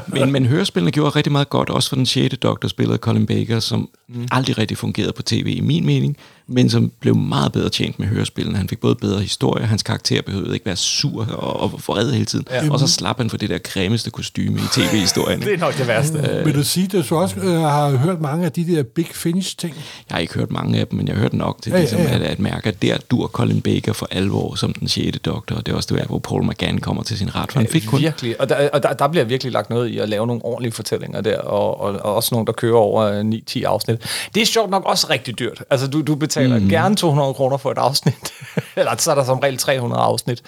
Men, 0.06 0.32
men 0.32 0.46
hørespillene 0.46 0.90
gjorde 0.90 1.10
rigtig 1.10 1.32
meget 1.32 1.50
godt, 1.50 1.70
også 1.70 1.88
for 1.88 1.96
den 1.96 2.06
6. 2.06 2.38
doktor, 2.38 2.68
spillet 2.68 2.92
af 2.94 2.98
Colin 2.98 3.26
Baker, 3.26 3.60
som 3.60 3.88
mm. 4.08 4.28
aldrig 4.30 4.58
rigtig 4.58 4.78
fungeret 4.78 5.14
på 5.14 5.22
tv 5.22 5.54
i 5.56 5.60
min 5.60 5.86
mening, 5.86 6.16
men 6.46 6.70
som 6.70 6.92
blev 7.00 7.16
meget 7.16 7.52
bedre 7.52 7.68
tjent 7.68 7.98
med 7.98 8.06
hørespillene. 8.06 8.58
Han 8.58 8.68
fik 8.68 8.80
både 8.80 8.94
bedre 8.94 9.20
historie, 9.20 9.66
hans 9.66 9.82
karakter 9.82 10.22
behøvede 10.22 10.54
ikke 10.54 10.66
være 10.66 10.76
sur 10.76 11.26
og, 11.32 11.60
og 11.60 11.72
vred 11.72 12.12
hele 12.12 12.24
tiden, 12.24 12.46
ja. 12.50 12.70
og 12.70 12.80
så 12.80 12.86
slap 12.86 13.16
han 13.16 13.30
for 13.30 13.36
det 13.36 13.50
der 13.50 13.58
cremeste 13.58 14.10
kostyme 14.10 14.58
i 14.58 14.66
tv-historien. 14.72 15.40
det 15.42 15.52
er 15.54 15.58
nok 15.58 15.78
det 15.78 15.88
værste. 15.88 16.18
Øh, 16.18 16.46
Vil 16.46 16.54
du 16.54 16.64
sige, 16.64 16.98
at 16.98 17.06
du 17.10 17.16
også 17.16 17.36
øh, 17.40 17.60
har 17.60 17.96
hørt 17.96 18.20
mange 18.20 18.44
af 18.44 18.52
de 18.52 18.66
der 18.66 18.82
Big 18.82 19.06
Finish-ting? 19.06 19.74
Jeg 20.08 20.14
har 20.14 20.18
ikke 20.18 20.34
hørt 20.34 20.50
mange 20.50 20.78
af 20.78 20.86
dem, 20.86 20.96
men 20.96 21.08
jeg 21.08 21.16
har 21.16 21.22
hørt 21.22 21.32
nok 21.32 21.62
til 21.62 21.72
ja, 21.72 21.78
ligesom, 21.78 21.98
ja, 21.98 22.08
ja. 22.08 22.14
At, 22.14 22.22
at 22.22 22.38
mærke, 22.38 22.68
at 22.68 22.82
der 22.82 22.98
dur 23.10 23.26
Colin 23.26 23.60
Baker 23.60 23.92
for 23.92 24.08
alvor 24.10 24.54
som 24.54 24.72
den 24.72 24.88
6. 24.88 25.18
doktor, 25.18 25.56
og 25.56 25.66
det 25.66 25.72
er 25.72 25.76
også 25.76 25.94
det, 25.94 26.06
hvor 26.06 26.18
Paul 26.18 26.44
McGann 26.44 26.78
kommer 26.78 27.02
til 27.02 27.18
sin 27.18 27.34
ret, 27.34 27.52
for 27.52 27.60
han 27.60 27.68
fik 27.68 27.82
kun... 27.86 28.00
Virkelig, 28.00 28.40
og, 28.40 28.48
der, 28.48 28.68
og 28.72 28.82
der, 28.82 28.92
der 28.92 29.08
bliver 29.08 29.24
virkelig 29.24 29.52
lagt 29.52 29.70
noget 29.70 29.88
i 29.88 29.98
at 29.98 30.08
lave 30.08 30.26
nogle 30.26 30.44
ordentlige 30.44 30.72
fortællinger 30.72 31.20
der, 31.20 31.38
og, 31.38 31.80
og, 31.80 31.92
og 31.92 32.14
også 32.14 32.28
nogle, 32.34 32.46
der 32.46 32.52
kører 32.52 32.76
over 32.76 33.22
9-10 33.50 33.64
afsnit. 33.64 33.93
Det 34.34 34.42
er 34.42 34.46
sjovt 34.46 34.70
nok 34.70 34.84
også 34.84 35.06
rigtig 35.10 35.38
dyrt. 35.38 35.64
Altså, 35.70 35.86
du, 35.86 36.02
du 36.02 36.14
betaler 36.14 36.58
mm. 36.58 36.68
gerne 36.68 36.96
200 36.96 37.34
kroner 37.34 37.56
for 37.56 37.70
et 37.70 37.78
afsnit, 37.78 38.32
eller 38.76 38.96
så 38.98 39.10
er 39.10 39.14
der 39.14 39.24
som 39.24 39.38
regel 39.38 39.58
300 39.58 40.02
afsnit. 40.02 40.42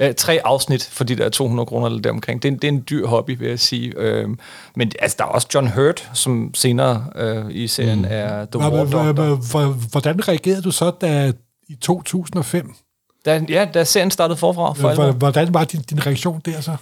Øh, 0.00 0.14
tre 0.14 0.40
afsnit 0.44 0.88
for 0.92 1.04
de 1.04 1.16
der 1.16 1.28
200 1.28 1.66
kroner 1.66 1.86
eller 1.86 2.00
deromkring. 2.00 2.42
Det 2.42 2.48
er, 2.48 2.52
en, 2.52 2.58
det 2.58 2.68
er 2.68 2.72
en 2.72 2.84
dyr 2.90 3.06
hobby, 3.06 3.38
vil 3.38 3.48
jeg 3.48 3.60
sige. 3.60 3.92
Øh, 3.96 4.28
men 4.76 4.92
altså, 4.98 5.16
der 5.18 5.24
er 5.24 5.28
også 5.28 5.48
John 5.54 5.68
Hurt, 5.68 6.10
som 6.12 6.54
senere 6.54 7.06
øh, 7.16 7.44
i 7.50 7.66
serien 7.66 7.98
mm. 7.98 8.08
er 8.10 8.44
The 8.44 8.58
War 8.58 8.70
Doctor. 8.70 9.66
Hvordan 9.90 10.28
reagerede 10.28 10.62
du 10.62 10.70
så, 10.70 10.90
da 10.90 11.32
i 11.68 11.74
2005? 11.74 12.74
Da, 13.24 13.44
ja, 13.48 13.66
da 13.74 13.84
serien 13.84 14.10
startede 14.10 14.38
forfra. 14.38 14.72
For 14.72 15.12
Hvordan 15.12 15.54
var 15.54 15.64
din, 15.64 15.80
din 15.80 16.06
reaktion 16.06 16.40
der 16.44 16.60
så? 16.60 16.76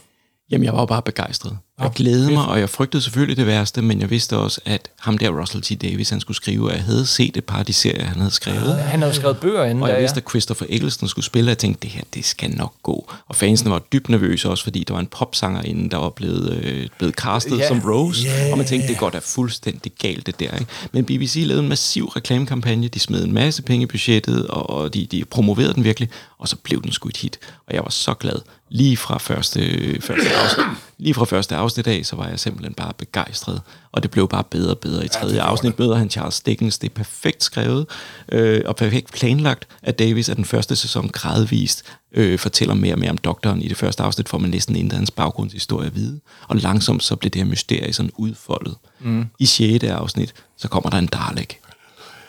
Jamen, 0.50 0.64
jeg 0.64 0.74
var 0.74 0.86
bare 0.86 1.02
begejstret. 1.02 1.58
Jeg 1.80 1.90
glædede 1.94 2.32
mig, 2.32 2.46
og 2.46 2.60
jeg 2.60 2.70
frygtede 2.70 3.02
selvfølgelig 3.02 3.36
det 3.36 3.46
værste, 3.46 3.82
men 3.82 4.00
jeg 4.00 4.10
vidste 4.10 4.36
også, 4.36 4.60
at 4.64 4.88
ham 5.00 5.18
der, 5.18 5.40
Russell 5.40 5.62
T. 5.62 5.82
Davis, 5.82 6.10
han 6.10 6.20
skulle 6.20 6.36
skrive, 6.36 6.68
og 6.68 6.72
jeg 6.72 6.82
havde 6.82 7.06
set 7.06 7.36
et 7.36 7.44
par 7.44 7.58
af 7.58 7.66
de 7.66 7.72
serier, 7.72 8.04
han 8.04 8.16
havde 8.16 8.30
skrevet. 8.30 8.74
Han 8.74 9.02
havde 9.02 9.14
skrevet 9.14 9.36
bøger 9.36 9.64
inden 9.64 9.82
Og 9.82 9.88
jeg 9.88 9.94
der, 9.94 10.00
vidste, 10.00 10.16
at 10.16 10.30
Christopher 10.30 10.66
Eccleston 10.70 11.08
skulle 11.08 11.24
spille, 11.24 11.48
og 11.48 11.50
jeg 11.50 11.58
tænkte, 11.58 11.82
det 11.82 11.90
her, 11.90 12.02
det 12.14 12.24
skal 12.24 12.50
nok 12.50 12.74
gå. 12.82 13.12
Og 13.28 13.36
fansene 13.36 13.70
var 13.70 13.78
dybt 13.78 14.08
nervøse 14.08 14.50
også, 14.50 14.64
fordi 14.64 14.84
der 14.84 14.94
var 14.94 15.00
en 15.00 15.06
popsanger 15.06 15.62
inden, 15.62 15.90
der 15.90 15.96
var 15.96 16.10
blevet, 16.10 16.52
øh, 16.52 16.88
blevet 16.98 17.14
castet 17.14 17.58
yeah. 17.58 17.68
som 17.68 17.80
Rose, 17.90 18.26
yeah. 18.26 18.52
og 18.52 18.58
man 18.58 18.66
tænkte, 18.66 18.88
det 18.88 18.98
går 18.98 19.10
da 19.10 19.18
fuldstændig 19.18 19.92
galt 20.02 20.26
det 20.26 20.40
der. 20.40 20.58
Ikke? 20.58 20.66
Men 20.92 21.04
BBC 21.04 21.42
lavede 21.46 21.62
en 21.62 21.68
massiv 21.68 22.06
reklamekampagne, 22.06 22.88
de 22.88 23.00
smed 23.00 23.24
en 23.24 23.32
masse 23.32 23.62
penge 23.62 23.82
i 23.82 23.86
budgettet, 23.86 24.46
og, 24.46 24.70
og 24.70 24.94
de, 24.94 25.06
de 25.06 25.24
promoverede 25.24 25.74
den 25.74 25.84
virkelig, 25.84 26.08
og 26.38 26.48
så 26.48 26.56
blev 26.56 26.82
den 26.82 26.92
sgu 26.92 27.08
et 27.08 27.16
hit. 27.16 27.38
Og 27.66 27.74
jeg 27.74 27.82
var 27.82 27.90
så 27.90 28.14
glad 28.14 28.36
lige 28.68 28.96
fra 28.96 29.18
første, 29.18 29.60
første 30.00 30.36
afsnit. 30.42 30.66
Lige 30.98 31.14
fra 31.14 31.24
første 31.24 31.56
afsnit 31.56 31.63
af, 31.86 32.06
så 32.06 32.16
var 32.16 32.28
jeg 32.28 32.40
simpelthen 32.40 32.74
bare 32.74 32.92
begejstret. 32.98 33.60
Og 33.92 34.02
det 34.02 34.10
blev 34.10 34.28
bare 34.28 34.44
bedre 34.44 34.70
og 34.70 34.78
bedre. 34.78 35.04
I 35.04 35.08
tredje 35.08 35.36
ja, 35.36 35.42
afsnit 35.42 35.78
møder 35.78 35.96
han 35.96 36.10
Charles 36.10 36.40
Dickens. 36.40 36.78
Det 36.78 36.90
er 36.90 36.94
perfekt 36.94 37.44
skrevet 37.44 37.86
øh, 38.32 38.62
og 38.66 38.76
perfekt 38.76 39.12
planlagt, 39.12 39.68
at 39.82 39.98
Davis 39.98 40.28
er 40.28 40.34
den 40.34 40.44
første 40.44 40.76
sæson 40.76 41.08
gradvist 41.08 41.84
øh, 42.12 42.38
fortæller 42.38 42.74
mere 42.74 42.94
og 42.94 42.98
mere 42.98 43.10
om 43.10 43.18
doktoren. 43.18 43.62
I 43.62 43.68
det 43.68 43.76
første 43.76 44.02
afsnit 44.02 44.28
får 44.28 44.38
man 44.38 44.50
næsten 44.50 44.76
intet 44.76 44.96
hans 44.96 45.10
baggrundshistorie 45.10 45.86
at 45.86 45.94
vide. 45.94 46.20
Og 46.48 46.56
langsomt 46.56 47.02
så 47.02 47.16
bliver 47.16 47.30
det 47.30 47.42
her 47.42 47.50
mysterie 47.50 47.92
sådan 47.92 48.12
udfoldet. 48.16 48.74
Mm. 49.00 49.26
I 49.38 49.46
sjette 49.46 49.92
afsnit, 49.92 50.34
så 50.56 50.68
kommer 50.68 50.90
der 50.90 50.98
en 50.98 51.06
Dalek. 51.06 51.58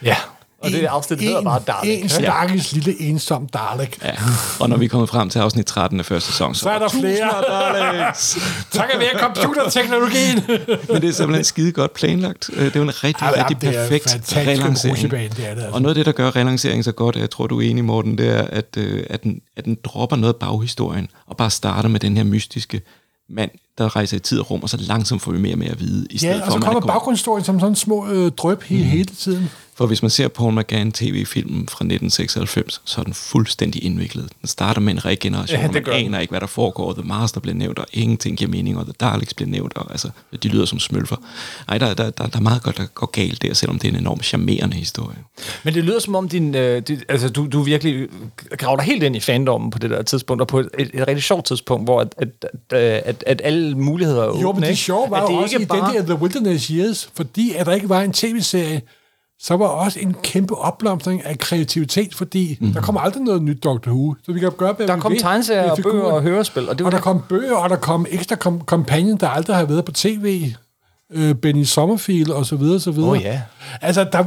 Ja, 0.04 0.16
og 0.66 0.72
det 0.72 0.86
afsnit 0.86 1.22
hedder 1.22 1.42
bare 1.42 1.62
Dalek. 1.68 2.04
En 2.04 2.10
stakkels 2.10 2.74
ja. 2.74 2.78
lille 2.78 3.02
ensom 3.02 3.48
Dalek. 3.48 3.98
Ja. 4.04 4.12
Og 4.60 4.70
når 4.70 4.78
vi 4.78 4.88
kommer 4.88 5.06
frem 5.06 5.30
til 5.30 5.40
afsnit 5.40 5.66
13 5.66 6.00
af 6.00 6.06
første 6.06 6.32
sæson, 6.32 6.56
så, 6.56 6.62
så 6.62 6.70
er 6.70 6.80
der 6.80 6.90
flere 6.90 7.32
Daleks. 7.50 8.38
Takket 8.72 9.00
være 9.00 9.20
computerteknologien. 9.20 10.44
Men 10.94 11.02
det 11.02 11.10
er 11.10 11.14
simpelthen 11.14 11.44
skide 11.44 11.72
godt 11.72 11.94
planlagt. 11.94 12.50
Øh, 12.54 12.66
det 12.66 12.76
er 12.76 12.80
jo 12.80 12.84
en 12.84 13.04
rigtig, 13.04 13.26
ja, 13.36 13.44
rigtig 13.44 13.58
perfekt 13.58 14.38
relancering. 14.38 15.12
Det 15.12 15.24
er 15.24 15.30
det, 15.30 15.44
altså. 15.44 15.68
Og 15.72 15.82
noget 15.82 15.92
af 15.92 15.96
det, 15.96 16.06
der 16.06 16.12
gør 16.12 16.36
relanceringen 16.36 16.84
så 16.84 16.92
godt, 16.92 17.16
jeg 17.16 17.30
tror, 17.30 17.48
du 17.48 17.62
er 17.62 17.70
enig, 17.70 17.86
Morten, 17.86 18.18
det 18.18 18.30
er, 18.30 18.42
at, 18.42 18.78
øh, 18.78 19.04
at, 19.10 19.24
den, 19.24 19.42
at 19.58 19.66
den 19.66 19.78
dropper 19.84 20.16
noget 20.16 20.34
af 20.34 20.40
baghistorien, 20.40 21.08
og 21.28 21.38
bare 21.38 21.50
starter 21.50 21.90
med 21.90 22.00
den 22.00 22.18
her 22.18 22.24
mystiske 22.24 22.82
mand, 23.30 23.52
der 23.78 23.96
rejser 23.96 24.18
i 24.18 24.20
tid 24.20 24.40
og 24.40 24.52
rum, 24.52 24.64
og 24.64 24.70
så 24.70 24.78
langsomt 24.78 25.22
får 25.22 25.32
vi 25.32 25.38
mere 25.38 25.54
og 25.54 25.60
mere 25.60 25.72
at 25.72 25.80
vide. 25.80 26.08
I 26.10 26.18
stedet 26.18 26.36
ja, 26.36 26.46
og 26.46 26.52
så 26.52 26.58
for, 26.58 26.66
kommer 26.66 26.82
baggrundshistorien 26.82 27.46
som 27.46 27.60
sådan 27.60 27.76
små 27.76 28.08
øh, 28.08 28.32
drøb 28.32 28.64
hele, 28.64 28.84
mm. 28.84 28.90
hele 28.90 29.06
tiden. 29.06 29.50
For 29.78 29.86
hvis 29.86 30.02
man 30.02 30.10
ser 30.12 30.28
Paul 30.28 30.54
McGann 30.54 30.92
tv-filmen 30.92 31.68
fra 31.68 31.86
1996, 31.86 32.82
så 32.86 33.02
er 33.02 33.04
den 33.04 33.14
fuldstændig 33.14 33.84
indviklet. 33.84 34.30
Den 34.42 34.48
starter 34.48 34.82
med 34.82 34.94
en 34.94 35.06
regeneration, 35.06 35.60
ja, 35.60 35.68
og 35.68 35.74
man 35.74 35.84
aner 35.88 36.20
ikke, 36.20 36.32
hvad 36.32 36.40
der 36.40 36.48
foregår. 36.48 36.94
The 36.94 37.04
Master 37.04 37.40
bliver 37.40 37.56
nævnt, 37.56 37.80
og 37.80 37.86
ingenting 37.94 38.38
giver 38.38 38.52
mening, 38.52 38.78
og 38.78 38.86
The 38.86 38.94
Daleks 39.00 39.34
bliver 39.34 39.50
nævnt, 39.50 39.78
og 39.78 39.92
altså, 39.92 40.10
de 40.44 40.48
lyder 40.48 40.66
som 40.66 40.80
smølfer. 40.80 41.16
Nej, 41.68 41.78
der, 41.78 41.94
der, 41.94 42.10
der, 42.10 42.28
der 42.28 42.38
er 42.38 42.42
meget 42.42 42.64
godt, 42.64 42.78
der 42.78 42.86
går 42.86 43.06
galt 43.06 43.42
der, 43.42 43.54
selvom 43.54 43.80
det 43.80 43.88
er 43.88 43.92
en 43.92 44.00
enormt 44.00 44.26
charmerende 44.26 44.76
historie. 44.76 45.18
Men 45.64 45.74
det 45.74 45.84
lyder 45.84 46.00
som 46.00 46.16
om, 46.16 46.30
din, 46.30 46.56
øh, 46.56 46.82
din, 46.82 47.02
altså, 47.10 47.30
du, 47.30 47.48
du 47.48 47.62
virkelig 47.62 48.08
graver 48.58 48.76
dig 48.76 48.86
helt 48.86 49.04
ind 49.04 49.16
i 49.16 49.20
fandommen 49.20 49.72
på 49.72 49.80
det 49.80 49.90
der 49.90 50.02
tidspunkt, 50.02 50.42
og 50.42 50.48
på 50.48 50.60
et, 50.60 50.70
et, 50.80 50.90
et 50.94 51.08
rigtig 51.08 51.24
sjovt 51.24 51.46
tidspunkt, 51.46 51.86
hvor 51.86 52.02
at, 52.02 52.16
at, 52.18 52.28
at, 52.72 53.04
at, 53.06 53.24
at 53.28 53.42
alle 53.44 53.78
muligheder 53.78 54.24
er 54.24 54.28
åbne. 54.28 54.42
Jo, 54.42 54.52
men 54.52 54.64
det 54.64 54.78
sjove 54.78 55.12
var 55.12 55.22
jo 55.22 55.38
også 55.38 55.58
i 55.58 55.66
bare... 55.66 55.94
den 55.94 55.96
der 55.96 56.16
The 56.16 56.24
Wilderness 56.24 56.68
Years, 56.68 57.10
fordi 57.14 57.54
at 57.56 57.66
der 57.66 57.74
ikke 57.74 57.90
var 57.90 58.02
en 58.02 58.14
tv-serie, 58.14 58.82
så 59.40 59.58
var 59.58 59.66
også 59.66 60.00
en 60.00 60.16
kæmpe 60.24 60.56
opblomstring 60.56 61.26
af 61.26 61.40
kreativitet, 61.40 62.16
fordi 62.16 62.58
mm. 62.62 62.74
der 62.74 62.82
kom 62.82 62.98
aldrig 62.98 63.24
noget 63.24 63.42
nyt 63.42 63.64
Doctor 63.64 63.92
Who. 63.92 64.16
Så 64.24 64.34
vi 64.34 64.40
kan 64.40 64.52
gøre, 64.58 64.74
hvad 64.74 64.88
Der 64.88 65.00
kom 65.00 65.16
tegneserier 65.20 65.72
og 65.72 65.78
bøger 65.84 66.04
og 66.04 66.22
hørespil. 66.22 66.70
Og, 66.70 66.78
det 66.78 66.84
var 66.84 66.92
og 66.92 66.92
der 66.92 67.02
kom 67.02 67.22
bøger, 67.30 67.56
og 67.56 67.70
der 67.70 67.76
kom 67.76 68.06
ekstra 68.10 68.36
kom 68.36 68.66
kampagnen, 68.66 69.18
der 69.18 69.30
aldrig 69.30 69.56
har 69.56 69.66
været 69.66 69.86
på 69.86 69.92
tv. 69.92 70.52
Øh, 71.12 71.36
Benny 71.36 71.64
Sommerfield 71.64 72.30
og 72.30 72.46
så 72.46 72.56
videre, 72.56 72.80
så 72.80 72.92
videre. 72.92 73.12
Oh, 73.12 73.22
ja. 73.22 73.42
Altså, 73.82 74.04
der, 74.04 74.24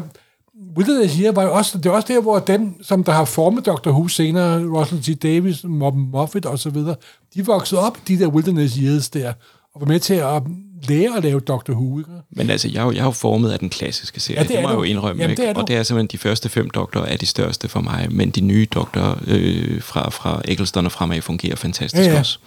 Wilderness 0.77 1.14
siger, 1.14 1.33
var 1.33 1.42
jo 1.42 1.55
også, 1.55 1.79
det 1.79 1.87
er 1.87 1.90
også 1.90 2.09
der, 2.09 2.21
hvor 2.21 2.38
dem, 2.38 2.83
som 2.83 3.05
der 3.05 3.12
har 3.12 3.25
formet 3.25 3.66
Dr. 3.66 3.90
Who 3.90 4.09
senere, 4.09 4.64
Russell 4.64 5.03
T. 5.03 5.23
Davis, 5.23 5.64
Mob 5.64 5.94
Moffat 5.94 6.47
og 6.47 6.59
så 6.59 6.71
videre, 6.71 6.94
de 7.35 7.47
voksede 7.47 7.81
op 7.81 7.99
de 8.09 8.18
der 8.18 8.27
Wilderness 8.27 8.75
Years 8.75 9.09
der, 9.11 9.33
og 9.75 9.81
var 9.81 9.87
med 9.87 10.01
til 10.01 10.14
at 10.14 10.42
lære 10.83 11.17
at 11.17 11.23
lave 11.23 11.41
Doctor 11.41 11.73
Who. 11.73 11.99
Ikke? 11.99 12.11
Men 12.31 12.51
altså, 12.51 12.69
jeg 12.69 12.81
er, 12.81 12.85
jo, 12.85 12.93
jeg 12.93 13.01
er 13.01 13.05
jo 13.05 13.11
formet 13.11 13.51
af 13.51 13.59
den 13.59 13.71
klassiske 13.71 14.21
serie, 14.21 14.38
ja, 14.38 14.43
det, 14.43 14.53
det 14.53 14.62
må 14.62 14.69
jeg 14.69 14.77
jo 14.77 14.83
indrømme. 14.83 15.23
Jamen, 15.23 15.31
ikke? 15.31 15.49
Det 15.49 15.57
og 15.57 15.69
det 15.69 15.77
er 15.77 15.83
simpelthen 15.83 16.09
de 16.12 16.19
første 16.19 16.49
fem 16.49 16.71
doktorer 16.71 17.05
er 17.05 17.17
de 17.17 17.27
største 17.27 17.69
for 17.69 17.81
mig, 17.81 18.07
men 18.11 18.31
de 18.31 18.41
nye 18.41 18.67
doktorer 18.75 19.14
øh, 19.27 19.83
fra, 19.83 20.11
fra 20.11 20.43
Eccleston 20.45 20.87
og 20.87 20.93
fremad 20.93 21.23
fungerer 21.23 21.57
fantastisk 21.57 22.09
ja, 22.09 22.12
ja. 22.12 22.19
også. 22.19 22.38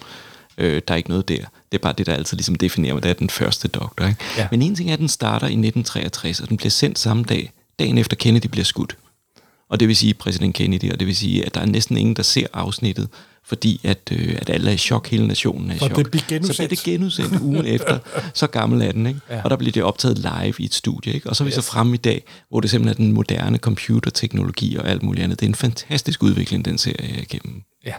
Øh, 0.58 0.82
der 0.88 0.94
er 0.94 0.98
ikke 0.98 1.10
noget 1.10 1.30
der. 1.30 1.46
Det 1.72 1.78
er 1.78 1.82
bare 1.82 1.94
det, 1.98 2.06
der 2.06 2.14
altid 2.14 2.38
ligesom 2.38 2.56
definerer 2.56 2.94
mig, 2.94 3.04
det 3.04 3.10
er 3.10 3.14
den 3.14 3.30
første 3.30 3.68
doktor. 3.68 4.06
Ikke? 4.06 4.20
Ja. 4.38 4.48
Men 4.52 4.62
en 4.62 4.76
ting 4.76 4.90
er, 4.90 4.94
at 4.94 5.00
den 5.00 5.10
starter 5.10 5.48
i 5.48 5.54
1963, 5.54 6.40
og 6.40 6.50
den 6.50 6.58
bliver 6.58 6.72
sendt 6.72 7.00
samme 7.00 7.24
dag, 7.24 7.52
dagen 7.80 7.98
efter 7.98 8.16
Kennedy 8.16 8.48
bliver 8.48 8.66
skudt. 8.66 8.98
Og 9.70 9.80
det 9.80 9.88
vil 9.88 9.96
sige 9.96 10.14
præsident 10.14 10.56
Kennedy, 10.56 10.92
og 10.92 11.00
det 11.00 11.08
vil 11.08 11.16
sige, 11.16 11.46
at 11.46 11.56
der 11.56 11.62
er 11.62 11.66
næsten 11.66 11.98
ingen, 11.98 12.16
der 12.16 12.24
ser 12.24 12.48
afsnittet, 12.54 13.10
fordi 13.46 13.82
at, 13.84 14.00
øh, 14.12 14.36
at 14.38 14.50
alle 14.50 14.70
er 14.70 14.74
i 14.74 14.78
chok, 14.78 15.08
hele 15.08 15.28
nationen 15.28 15.72
er 15.72 15.76
i 15.76 15.78
chok. 15.78 15.96
Det 15.96 16.12
bliver 16.12 16.44
så 16.44 16.54
bliver 16.54 16.68
det 16.68 16.80
genudsendt 16.80 17.42
ugen 17.42 17.66
efter. 17.76 18.00
Så 18.34 18.48
gammel 18.48 18.82
er 18.82 18.92
den, 18.92 19.08
ikke? 19.08 19.20
Ja. 19.30 19.42
Og 19.44 19.50
der 19.50 19.56
bliver 19.56 19.72
det 19.72 19.84
optaget 19.84 20.18
live 20.18 20.54
i 20.58 20.66
et 20.66 20.74
studie, 20.74 21.14
ikke? 21.14 21.30
Og 21.30 21.36
så 21.36 21.44
er 21.44 21.46
vi 21.46 21.50
yes. 21.50 21.56
så 21.56 21.62
fremme 21.62 21.94
i 21.94 21.98
dag, 21.98 22.24
hvor 22.50 22.60
det 22.60 22.70
simpelthen 22.70 23.04
er 23.04 23.08
den 23.08 23.14
moderne 23.14 23.58
computerteknologi 23.58 24.76
og 24.76 24.90
alt 24.90 25.04
muligt 25.04 25.24
andet. 25.24 25.40
Det 25.40 25.46
er 25.46 25.50
en 25.50 25.56
fantastisk 25.56 26.24
udvikling, 26.24 26.66
den 26.66 26.78
serie 26.78 27.22
igennem. 27.22 27.64
Ja. 27.86 27.94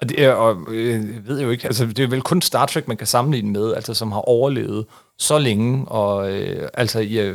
Og 0.00 0.08
det 0.08 0.24
er, 0.24 0.32
og 0.32 0.56
øh, 0.68 1.14
jeg 1.14 1.26
ved 1.26 1.40
jo 1.40 1.50
ikke, 1.50 1.66
altså 1.66 1.86
det 1.86 1.98
er 1.98 2.06
vel 2.06 2.22
kun 2.22 2.42
Star 2.42 2.66
Trek, 2.66 2.88
man 2.88 2.96
kan 2.96 3.06
sammenligne 3.06 3.50
med, 3.50 3.74
altså 3.74 3.94
som 3.94 4.12
har 4.12 4.20
overlevet 4.20 4.84
så 5.18 5.38
længe, 5.38 5.88
og 5.88 6.32
øh, 6.32 6.68
altså 6.74 7.00
ja, 7.00 7.34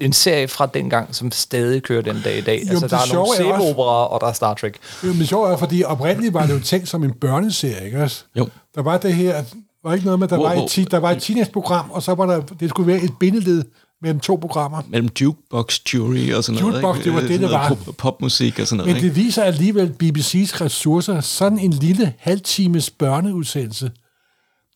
en 0.00 0.12
serie 0.12 0.48
fra 0.48 0.66
dengang, 0.66 1.14
som 1.14 1.32
stadig 1.32 1.82
kører 1.82 2.02
den 2.02 2.16
dag 2.24 2.38
i 2.38 2.40
dag. 2.40 2.62
Jo, 2.64 2.70
altså 2.70 2.88
der 2.88 2.96
er 2.96 3.14
nogle 3.14 3.36
sæbeoperaer, 3.36 4.06
og 4.06 4.20
der 4.20 4.26
er 4.26 4.32
Star 4.32 4.54
Trek. 4.54 4.76
Jo, 5.04 5.12
men 5.12 5.26
sjovt 5.26 5.50
er, 5.50 5.56
fordi 5.56 5.82
oprindeligt 5.84 6.34
var 6.34 6.46
det 6.46 6.54
jo 6.54 6.60
tænkt 6.60 6.88
som 6.88 7.04
en 7.04 7.12
børneserie, 7.12 7.86
ikke 7.86 8.02
også? 8.02 8.24
Jo. 8.38 8.48
Der 8.74 8.82
var 8.82 8.98
det 8.98 9.14
her, 9.14 9.42
var 9.84 9.94
ikke 9.94 10.04
noget 10.04 10.20
med, 10.20 10.28
der, 10.28 10.36
hvor, 10.36 10.48
var, 10.48 10.54
et, 10.78 10.90
der 10.90 10.98
var 10.98 11.10
et 11.10 11.22
teenage-program, 11.22 11.90
og 11.90 12.02
så 12.02 12.14
var 12.14 12.26
der, 12.26 12.40
det 12.40 12.70
skulle 12.70 12.86
være 12.92 13.02
et 13.02 13.18
bindeled 13.20 13.64
mellem 14.02 14.20
to 14.20 14.36
programmer. 14.36 14.82
Mellem 14.88 15.08
Jukebox 15.20 15.80
Jury 15.94 16.32
og 16.32 16.44
sådan 16.44 16.60
Jukebox, 16.60 16.82
noget. 16.82 16.96
Jukebox, 16.96 17.04
det 17.04 17.14
var 17.14 17.20
det, 17.20 17.40
det 17.40 17.50
var. 17.50 17.68
Pop, 17.68 17.96
popmusik 17.96 18.58
og 18.58 18.66
sådan 18.66 18.76
noget. 18.76 18.94
Men 18.94 19.02
det 19.02 19.16
viser 19.16 19.42
alligevel 19.42 19.94
BBC's 20.02 20.60
ressourcer. 20.60 21.20
Sådan 21.20 21.58
en 21.58 21.72
lille 21.72 22.12
halvtimes 22.18 22.90
børneudsendelse, 22.90 23.90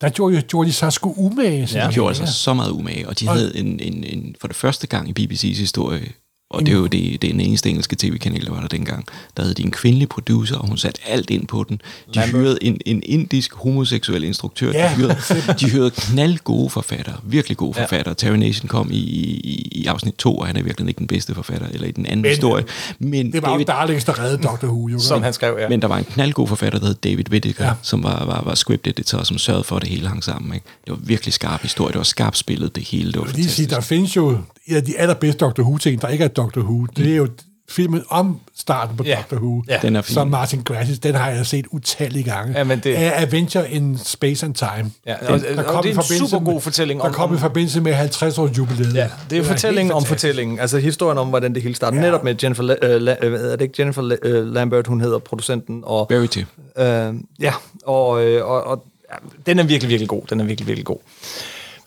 der 0.00 0.10
gjorde, 0.10 0.42
gjorde 0.42 0.68
de 0.68 0.72
sig 0.72 0.92
sgu 0.92 1.14
umage. 1.16 1.68
Ja, 1.72 1.86
de 1.86 1.92
gjorde 1.92 2.08
altså 2.08 2.34
så 2.34 2.54
meget 2.54 2.70
umage, 2.70 3.08
og 3.08 3.20
de 3.20 3.28
havde 3.28 3.56
en, 3.56 3.80
en, 3.80 4.04
en, 4.04 4.36
for 4.40 4.46
det 4.46 4.56
første 4.56 4.86
gang 4.86 5.08
i 5.08 5.26
BBC's 5.26 5.58
historie 5.58 6.12
Og 6.50 6.66
det 6.66 6.72
er 6.72 6.76
jo 6.76 6.86
det, 6.86 7.22
det 7.22 7.28
er 7.28 7.32
den 7.32 7.40
eneste 7.40 7.68
engelske 7.68 7.96
tv-kanal, 7.96 8.44
der 8.44 8.50
var 8.52 8.60
der 8.60 8.68
dengang. 8.68 9.04
Der 9.36 9.42
havde 9.42 9.54
de 9.54 9.62
en 9.62 9.70
kvindelig 9.70 10.08
producer, 10.08 10.56
og 10.56 10.68
hun 10.68 10.76
satte 10.78 11.00
alt 11.06 11.30
ind 11.30 11.46
på 11.46 11.64
den. 11.68 11.80
De 12.14 12.20
hyrede 12.20 12.58
en, 12.62 12.80
en 12.86 13.02
indisk 13.06 13.54
homoseksuel 13.54 14.24
instruktør. 14.24 14.72
Ja. 14.72 14.90
De, 14.90 14.94
hyrede, 14.96 15.16
de 15.60 15.70
hyrede 15.70 15.90
knaldgode 15.90 16.70
forfattere, 16.70 17.16
virkelig 17.24 17.56
gode 17.56 17.74
forfattere. 17.74 18.14
Terry 18.14 18.36
Nation 18.36 18.68
kom 18.68 18.88
i, 18.92 18.96
i, 18.96 19.68
i 19.72 19.86
afsnit 19.86 20.14
2, 20.14 20.36
og 20.38 20.46
han 20.46 20.56
er 20.56 20.62
virkelig 20.62 20.88
ikke 20.88 20.98
den 20.98 21.06
bedste 21.06 21.34
forfatter, 21.34 21.66
eller 21.68 21.86
i 21.86 21.90
den 21.90 22.06
anden 22.06 22.22
Men, 22.22 22.28
historie. 22.30 22.64
Men 22.98 23.32
Det 23.32 23.42
var 23.42 23.48
jo 23.48 23.54
David, 23.54 23.66
Darlings, 23.66 24.04
der 24.04 24.18
reddede 24.18 24.42
Dr. 24.42 24.66
Who, 24.66 24.88
jo. 24.88 24.98
Som 24.98 25.22
han 25.22 25.32
skrev, 25.32 25.56
ja. 25.60 25.68
men 25.68 25.82
der 25.82 25.88
var 25.88 25.98
en 25.98 26.04
knaldgod 26.04 26.46
forfatter, 26.48 26.78
der 26.78 26.86
hed 26.86 26.94
David 26.94 27.30
Whittaker, 27.30 27.64
Ja. 27.64 27.68
ja. 27.70 27.74
som 27.82 28.02
var, 28.02 28.24
var, 28.24 28.42
var 28.44 28.54
script 28.54 28.86
editor, 28.86 29.22
som 29.22 29.38
sørgede 29.38 29.64
for, 29.64 29.76
at 29.76 29.82
det 29.82 29.90
hele 29.90 30.08
hang 30.08 30.24
sammen. 30.24 30.54
Ikke? 30.54 30.66
Det 30.84 30.90
var 30.90 30.98
virkelig 31.02 31.32
skarp 31.34 31.62
historie, 31.62 31.92
det 31.92 31.98
var 31.98 32.04
skarpt 32.04 32.38
spillet, 32.38 32.76
det 32.76 32.82
hele, 32.88 33.12
det 33.12 33.20
var 33.20 33.26
Jeg 33.26 33.34
lige 33.34 33.48
sige, 33.48 33.68
fantastisk. 33.68 33.90
der 33.90 33.96
findes 33.96 34.16
jo 34.16 34.38
en 34.66 34.76
af 34.76 34.84
de 34.84 34.98
allerbedste 34.98 35.44
Dr. 35.44 35.62
Who-ting, 35.62 36.02
der 36.02 36.08
ikke 36.08 36.24
er 36.24 36.28
Dr. 36.42 36.61
Who. 36.61 36.87
Det 36.96 37.12
er 37.12 37.16
jo 37.16 37.29
filmen 37.70 38.03
om 38.09 38.40
starten 38.57 38.96
på 38.96 39.05
Ja. 39.05 39.22
Dr. 39.31 39.35
Who, 39.37 39.62
Ja. 39.68 39.79
Den 39.83 39.96
er 39.96 40.03
fin. 40.03 40.14
som 40.14 40.29
Martin 40.29 40.62
Gratis, 40.62 40.98
den 40.98 41.14
har 41.14 41.31
jeg 41.31 41.46
set 41.46 41.66
utallige 41.70 42.22
gange. 42.24 42.59
Ja, 42.59 42.64
men 42.64 42.79
det- 42.79 42.94
Af 42.94 43.22
Adventure 43.22 43.70
in 43.70 43.98
Space 43.98 44.46
and 44.46 44.55
Time. 44.55 44.90
Ja, 45.07 45.14
Den- 45.20 45.59
og- 45.59 45.64
og 45.76 45.83
det 45.85 45.96
er 45.96 45.96
en 45.96 46.03
supergod 46.29 46.53
med- 46.55 46.61
fortælling 46.61 47.00
Der 47.00 47.07
om- 47.07 47.12
kom 47.12 47.35
i 47.35 47.38
forbindelse 47.38 47.81
med 47.81 47.92
50 47.94 48.38
års 48.38 48.59
jubilæet. 48.59 48.94
Ja, 48.94 49.09
det 49.31 49.38
er 49.38 49.42
fortællingen 49.44 49.92
om 49.92 50.05
fortællingen. 50.05 50.59
Altså 50.59 50.79
historien 50.79 51.18
om, 51.18 51.29
hvordan 51.29 51.55
det 51.55 51.62
hele 51.62 51.74
starter. 51.74 51.96
Ja. 51.96 52.03
Netop 52.03 52.24
med 52.24 52.35
Jennifer, 52.42 52.62
La- 52.62 52.87
øh, 52.87 52.96
La- 53.09 53.24
øh, 53.24 53.40
er 53.53 53.57
det 53.57 53.61
ikke 53.61 53.74
Jennifer 53.79 54.03
La- 54.03 54.29
øh, 54.29 54.46
Lambert, 54.46 54.87
hun 54.87 55.00
hedder 55.00 55.18
producenten. 55.18 55.83
Og, 55.87 56.07
Verity. 56.11 56.38
øh, 56.79 57.14
ja, 57.40 57.53
og, 57.87 58.24
øh, 58.24 58.44
og, 58.46 58.64
og 58.64 58.85
ja, 59.12 59.16
den 59.46 59.59
er 59.59 59.62
virkelig, 59.64 59.88
virkelig 59.88 60.09
god. 60.09 60.22
Den 60.31 60.40
er 60.40 60.44
virkelig, 60.44 60.66
virkelig 60.66 60.87
god. 60.87 60.98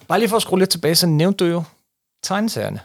Bare 0.08 0.20
lige 0.20 0.30
for 0.30 0.36
at 0.36 0.42
skrue 0.42 0.60
lidt 0.60 0.70
tilbage, 0.70 0.96
så 0.96 1.08
nævnte 1.08 1.46
du 1.46 1.50
jo 1.52 1.63
tegneserierne. 2.24 2.80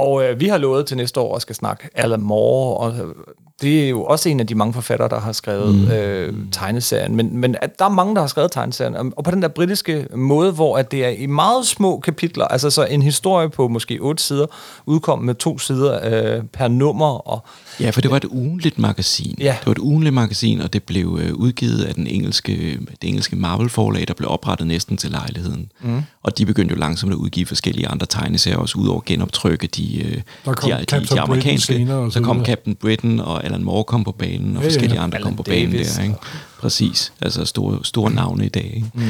Og 0.00 0.24
øh, 0.24 0.40
vi 0.40 0.46
har 0.48 0.58
lovet 0.58 0.86
til 0.86 0.96
næste 0.96 1.20
år 1.20 1.36
at 1.36 1.42
skal 1.42 1.54
snakke 1.54 1.88
Alan 1.94 2.20
Moore, 2.20 2.76
og 2.76 2.88
øh, 2.98 3.14
det 3.62 3.84
er 3.84 3.88
jo 3.88 4.04
også 4.04 4.28
en 4.28 4.40
af 4.40 4.46
de 4.46 4.54
mange 4.54 4.72
forfattere, 4.74 5.08
der 5.08 5.20
har 5.20 5.32
skrevet 5.32 5.74
mm. 5.74 5.90
øh, 5.90 6.34
tegneserien. 6.52 7.16
Men, 7.16 7.36
men 7.36 7.56
at 7.62 7.78
der 7.78 7.84
er 7.84 7.88
mange, 7.88 8.14
der 8.14 8.20
har 8.20 8.28
skrevet 8.28 8.52
tegneserien, 8.52 8.96
og- 9.16 9.24
på 9.24 9.30
den 9.30 9.42
der 9.42 9.48
britiske 9.48 10.06
måde, 10.16 10.52
hvor 10.52 10.78
at 10.78 10.90
det 10.90 11.04
er 11.04 11.08
i 11.08 11.26
meget 11.26 11.66
små 11.66 12.00
kapitler, 12.00 12.44
altså 12.44 12.70
så 12.70 12.84
en 12.84 13.02
historie 13.02 13.48
på 13.50 13.68
måske 13.68 13.98
otte 14.00 14.22
sider, 14.22 14.46
udkom 14.86 15.18
med 15.18 15.34
to 15.34 15.58
sider 15.58 15.98
øh, 16.36 16.42
per 16.52 16.68
nummer, 16.68 17.28
og 17.28 17.44
Ja, 17.80 17.90
for 17.90 18.00
det 18.00 18.10
var 18.10 18.16
et 18.16 18.24
ugenligt 18.24 18.78
magasin. 18.78 19.36
Ja. 19.40 19.56
Det 19.60 19.66
var 19.66 19.72
et 19.72 19.78
ugenligt 19.78 20.14
magasin, 20.14 20.60
og 20.60 20.72
det 20.72 20.82
blev 20.82 21.18
øh, 21.22 21.34
udgivet 21.34 21.82
af 21.82 21.94
den 21.94 22.06
engelske, 22.06 22.78
det 23.02 23.08
engelske 23.08 23.36
Marvel-forlag, 23.36 24.08
der 24.08 24.14
blev 24.14 24.30
oprettet 24.30 24.66
næsten 24.66 24.96
til 24.96 25.10
lejligheden. 25.10 25.72
Mm. 25.82 26.02
Og 26.22 26.38
de 26.38 26.46
begyndte 26.46 26.74
jo 26.74 26.78
langsomt 26.80 27.12
at 27.12 27.16
udgive 27.16 27.46
forskellige 27.46 27.88
andre 27.88 28.06
tegneserier, 28.06 28.58
også 28.58 28.78
ud 28.78 28.88
over 28.88 28.98
at 29.00 29.04
genoptrykke 29.04 29.66
de, 29.66 30.02
øh, 30.04 30.20
Der 30.44 30.52
kom 30.52 30.70
de, 30.70 30.76
de, 30.76 30.84
Captain 30.84 31.16
de 31.16 31.20
amerikanske. 31.20 31.86
Så 31.86 32.10
så 32.10 32.20
kom. 32.20 32.44
Captain 32.44 32.76
Britain, 32.76 33.20
og 33.20 33.44
Alan 33.50 33.64
Moore 33.64 33.84
kom 33.84 34.04
på 34.04 34.12
banen, 34.12 34.56
og 34.56 34.62
Ja, 34.62 34.68
ja. 34.68 34.72
forskellige 34.74 35.00
andre 35.00 35.18
Alan 35.18 35.26
kom 35.26 35.36
på 35.36 35.42
banen 35.42 35.72
Davis 35.72 35.94
der. 35.94 36.02
Ikke? 36.02 36.14
Præcis, 36.60 37.12
altså 37.20 37.44
store, 37.44 37.78
store 37.84 38.10
navne 38.10 38.46
i 38.46 38.48
dag. 38.48 38.72
Ikke? 38.74 38.90
Mm. 38.94 39.02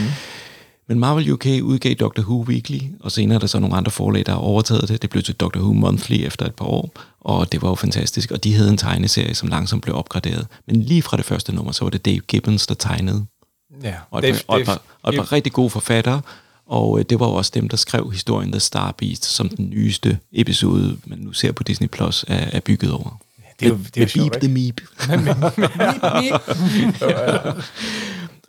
Men 0.89 0.99
Marvel 0.99 1.31
UK 1.33 1.47
udgav 1.63 1.95
Doctor 1.95 2.23
Who 2.23 2.45
Weekly, 2.49 2.79
og 3.01 3.13
senere 3.13 3.35
er 3.35 3.39
der 3.39 3.47
så 3.47 3.59
nogle 3.59 3.77
andre 3.77 3.91
forlag, 3.91 4.27
der 4.27 4.33
har 4.33 4.39
overtaget 4.39 4.89
det. 4.89 5.03
Det 5.03 5.11
blev 5.11 5.23
til 5.23 5.35
Doctor 5.35 5.61
Who 5.61 5.73
Monthly 5.73 6.15
efter 6.27 6.47
et 6.47 6.55
par 6.55 6.65
år, 6.65 6.91
og 7.21 7.53
det 7.53 7.63
var 7.63 7.69
jo 7.69 7.75
fantastisk. 7.75 8.31
Og 8.31 8.45
de 8.45 8.55
havde 8.55 8.71
en 8.71 8.77
tegneserie, 8.77 9.35
som 9.35 9.49
langsomt 9.49 9.83
blev 9.83 9.97
opgraderet. 9.97 10.47
Men 10.67 10.83
lige 10.83 11.03
fra 11.03 11.17
det 11.17 11.25
første 11.25 11.55
nummer, 11.55 11.73
så 11.73 11.85
var 11.85 11.91
det 11.91 12.05
Dave 12.05 12.21
Gibbons, 12.21 12.67
der 12.67 12.75
tegnede. 12.75 13.25
ja, 13.83 13.95
Og 14.11 14.29
et, 14.29 14.35
par, 14.35 14.43
og 14.55 14.61
et, 14.61 14.67
par, 14.67 14.83
og 15.03 15.13
et 15.15 15.17
par 15.19 15.33
rigtig 15.33 15.53
gode 15.53 15.71
forfattere. 15.71 16.21
Og 16.67 16.99
øh, 16.99 17.05
det 17.11 17.21
var 17.21 17.27
jo 17.27 17.33
også 17.33 17.51
dem, 17.55 17.69
der 17.69 17.77
skrev 17.77 18.11
historien 18.11 18.53
The 18.53 18.61
Star 18.61 18.95
Beast, 18.99 19.25
som 19.25 19.49
den 19.49 19.71
nyeste 19.71 20.19
episode, 20.33 20.97
man 21.07 21.19
nu 21.19 21.33
ser 21.33 21.53
på 21.53 21.63
Disney 21.63 21.89
Plus, 21.89 22.25
er, 22.29 22.49
er 22.53 22.61
bygget 22.61 22.93
over. 22.93 23.21
Det 23.61 23.67
er 23.67 23.71
jo- 23.71 23.79
det 23.95 23.97
er 23.97 24.01
jo 24.01 24.09
sjovt, 24.09 24.33
Beep 24.33 24.43
the 24.43 24.53
Meep. 24.59 24.81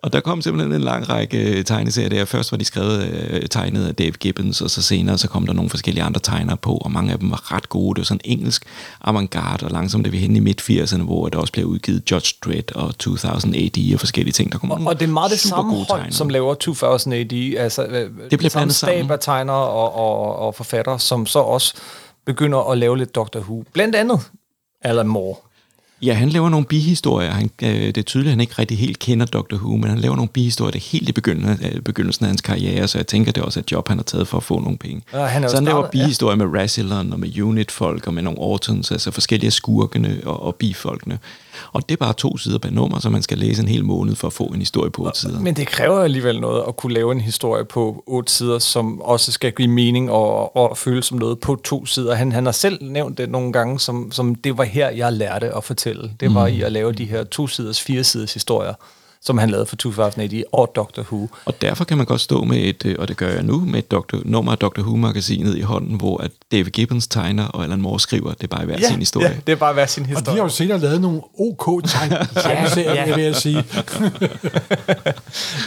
Og 0.04 0.14
der 0.14 0.20
kom 0.20 0.42
simpelthen 0.42 0.74
en 0.74 0.82
lang 0.82 1.10
række 1.10 1.58
øh, 1.58 1.66
tegneserier 1.66 2.10
der. 2.10 2.26
Først 2.26 2.52
var 2.52 2.58
de 2.58 2.66
skrevet 2.66 3.06
øh, 3.08 3.42
tegnet 3.50 3.88
af 3.88 3.96
Dave 3.96 4.12
Gibbons, 4.12 4.62
og 4.62 4.70
så 4.70 4.82
senere 4.82 5.18
så 5.18 5.28
kom 5.28 5.46
der 5.46 5.54
nogle 5.54 5.70
forskellige 5.70 6.04
andre 6.04 6.20
tegnere 6.20 6.58
på, 6.58 6.74
og 6.78 6.92
mange 6.92 7.12
af 7.14 7.20
dem 7.20 7.32
var 7.32 7.52
ret 7.56 7.70
gode. 7.70 7.96
Det 7.96 8.00
var 8.02 8.06
sådan 8.06 8.22
engelsk 8.26 8.64
avantgarde, 9.02 9.66
og 9.66 9.72
langsomt 9.72 10.08
er 10.08 10.12
vi 10.12 10.18
henne 10.18 10.38
i 10.38 10.40
midt-80'erne, 10.40 11.02
hvor 11.02 11.30
der 11.30 11.40
også 11.40 11.54
blev 11.54 11.66
udgivet 11.66 12.12
Judge 12.12 12.34
Dredd 12.46 12.72
og 12.76 12.98
2000 12.98 13.56
AD 13.56 13.94
og 13.94 14.00
forskellige 14.00 14.34
ting. 14.34 14.52
Der 14.52 14.58
kom 14.58 14.72
Og, 14.72 14.82
og 14.86 15.00
det 15.00 15.08
er 15.08 15.12
meget 15.12 15.32
det 15.32 15.40
samme 15.40 15.76
hold, 15.76 15.88
tegnere. 15.88 16.12
som 16.12 16.30
laver 16.30 16.54
2000 16.54 17.14
AD. 17.16 17.34
Altså, 17.58 17.84
øh, 17.86 18.10
Det 18.32 18.40
bliver 18.40 18.50
samme 18.50 18.52
blandet 18.52 18.76
stab 18.76 19.12
af 19.12 19.20
tegnere 19.20 19.56
og, 19.58 19.96
og, 19.96 20.36
og 20.48 20.56
forfattere, 20.56 21.00
som 21.00 21.26
så 21.26 21.40
også 21.40 21.74
begynder 22.26 22.72
at 22.72 22.78
lave 22.78 22.98
lidt 22.98 23.16
Doctor 23.16 23.40
Who. 23.40 23.64
Blandt 23.74 23.96
andet 23.96 24.20
Alan 24.82 25.08
Moore. 25.08 25.36
Ja, 26.02 26.14
han 26.14 26.30
laver 26.30 26.50
nogle 26.50 26.66
bihistorier. 26.66 27.32
Han, 27.32 27.50
øh, 27.64 27.70
det 27.70 27.98
er 27.98 28.02
tydeligt, 28.02 28.28
at 28.28 28.32
han 28.32 28.42
ikke 28.42 28.54
rigtig 28.60 28.78
helt 28.78 29.00
kender 29.00 29.26
Dr. 29.26 29.56
Who, 29.56 29.76
men 29.78 29.90
han 29.90 29.98
laver 30.00 30.16
nogle 30.16 30.30
bihistorier. 30.30 30.72
Det 30.72 30.80
er 30.80 30.90
helt 30.92 31.10
i 31.10 31.12
begyndelsen, 31.12 31.66
øh, 31.66 31.82
begyndelsen 31.82 32.26
af 32.26 32.30
hans 32.30 32.42
karriere, 32.42 32.88
så 32.88 32.98
jeg 32.98 33.08
tænker, 33.08 33.32
det 33.32 33.42
er 33.42 33.46
også 33.46 33.60
et 33.60 33.72
job, 33.72 33.88
han 33.88 33.98
har 33.98 34.04
taget 34.04 34.28
for 34.28 34.38
at 34.38 34.44
få 34.44 34.60
nogle 34.60 34.78
penge. 34.78 35.02
Ja, 35.14 35.26
han 35.26 35.50
så 35.50 35.56
han 35.56 35.64
laver 35.66 35.82
startet- 35.84 36.00
ja. 36.00 36.04
bihistorier 36.06 36.36
med 36.36 36.60
Rassilon 36.62 37.14
og 37.14 37.20
med 37.20 37.40
Unit-folk 37.42 38.08
og 38.08 38.14
med 38.14 38.24
nogle 38.24 38.40
Ortons, 38.40 38.92
altså 38.92 39.12
forskellige 39.12 39.52
skurkene 39.52 40.22
og, 40.26 40.42
og 40.44 40.56
bifolkene. 40.56 41.20
Og 41.72 41.90
det 41.90 41.96
er 41.96 42.06
bare 42.06 42.14
to 42.14 42.38
sider 42.38 42.58
per 42.58 42.70
nummer, 42.70 43.00
så 43.00 43.10
man 43.10 43.22
skal 43.22 43.38
læse 43.38 43.62
en 43.62 43.68
hel 43.68 43.86
måned 43.86 44.16
for 44.16 44.28
at 44.28 44.34
få 44.34 44.44
en 44.44 44.60
historie 44.60 44.92
på 44.92 45.06
otte 45.06 45.20
sider. 45.20 45.40
Men 45.40 45.56
det 45.56 45.68
kræver 45.68 46.00
alligevel 46.00 46.40
noget 46.40 46.64
at 46.68 46.76
kunne 46.76 46.94
lave 46.94 47.12
en 47.12 47.22
historie 47.22 47.66
på 47.66 48.04
otte 48.08 48.34
sider, 48.34 48.60
som 48.60 49.02
også 49.02 49.32
skal 49.32 49.52
give 49.52 49.68
mening 49.68 50.12
og, 50.12 50.56
og 50.56 50.78
føles 50.78 51.06
som 51.06 51.18
noget 51.18 51.40
på 51.40 51.56
to 51.56 51.86
sider. 51.86 52.16
Han, 52.16 52.32
han 52.32 52.46
har 52.46 52.52
selv 52.52 52.84
nævnt 52.84 53.18
det 53.18 53.30
nogle 53.30 53.54
gange, 53.54 53.80
som, 53.80 54.12
som 54.12 54.36
det 54.36 54.58
var 54.58 54.64
her, 54.64 54.90
jeg 54.90 55.14
lærte 55.14 55.56
at 55.56 55.64
fortælle. 55.64 56.12
Det 56.20 56.36
var 56.36 56.48
mm. 56.48 56.54
i 56.54 56.62
at 56.62 56.72
lave 56.72 56.92
de 56.92 57.06
her 57.06 57.24
to 57.24 57.48
siders, 57.48 57.82
fire 57.82 58.04
siders 58.04 58.34
historier, 58.34 58.74
som 59.24 59.38
han 59.38 59.50
lavede 59.50 59.66
for 59.66 59.76
2080 59.76 60.44
og 60.54 60.72
Doctor 60.76 61.02
Who. 61.02 61.30
Og 61.46 61.62
derfor 61.62 61.84
kan 61.84 61.98
man 61.98 62.06
godt 62.06 62.22
stå 62.22 62.44
med 62.44 62.58
et, 62.58 62.86
øh, 62.86 62.96
og 63.00 63.08
det 63.08 63.18
gør 63.18 63.30
jeg 63.30 63.44
nu, 63.44 63.60
med 63.60 63.80
et 63.80 63.92
Dr. 63.92 64.16
nummer 64.26 64.52
af 64.52 64.58
Dr. 64.58 64.82
Who-magasinet 64.82 65.58
i 65.58 65.62
hånden, 65.62 65.96
hvor 65.98 66.18
at 66.24 66.32
David 66.52 66.72
Gibbons 66.72 67.08
tegner, 67.08 67.46
og 67.48 67.64
Alan 67.64 67.82
Moore 67.82 68.00
skriver, 68.00 68.34
det 68.34 68.44
er 68.44 68.48
bare 68.48 68.66
hver 68.66 68.78
sin 68.88 69.00
historie. 69.00 69.28
ja, 69.28 69.34
det 69.48 69.52
er 69.52 69.56
bare 69.58 69.74
hver 69.74 69.86
sin 69.86 70.04
Og 70.04 70.10
de 70.10 70.16
historie. 70.16 70.38
har 70.38 70.44
jo 70.44 70.50
senere 70.50 70.80
lavet 70.80 71.02
nogle 71.02 71.22
OK 71.40 71.84
tegneserier, 71.88 72.94
Ja, 72.94 73.02
ja. 73.04 73.10
ja, 73.10 73.16
vil 73.16 73.24
jeg 73.24 73.36
sige. 73.36 73.64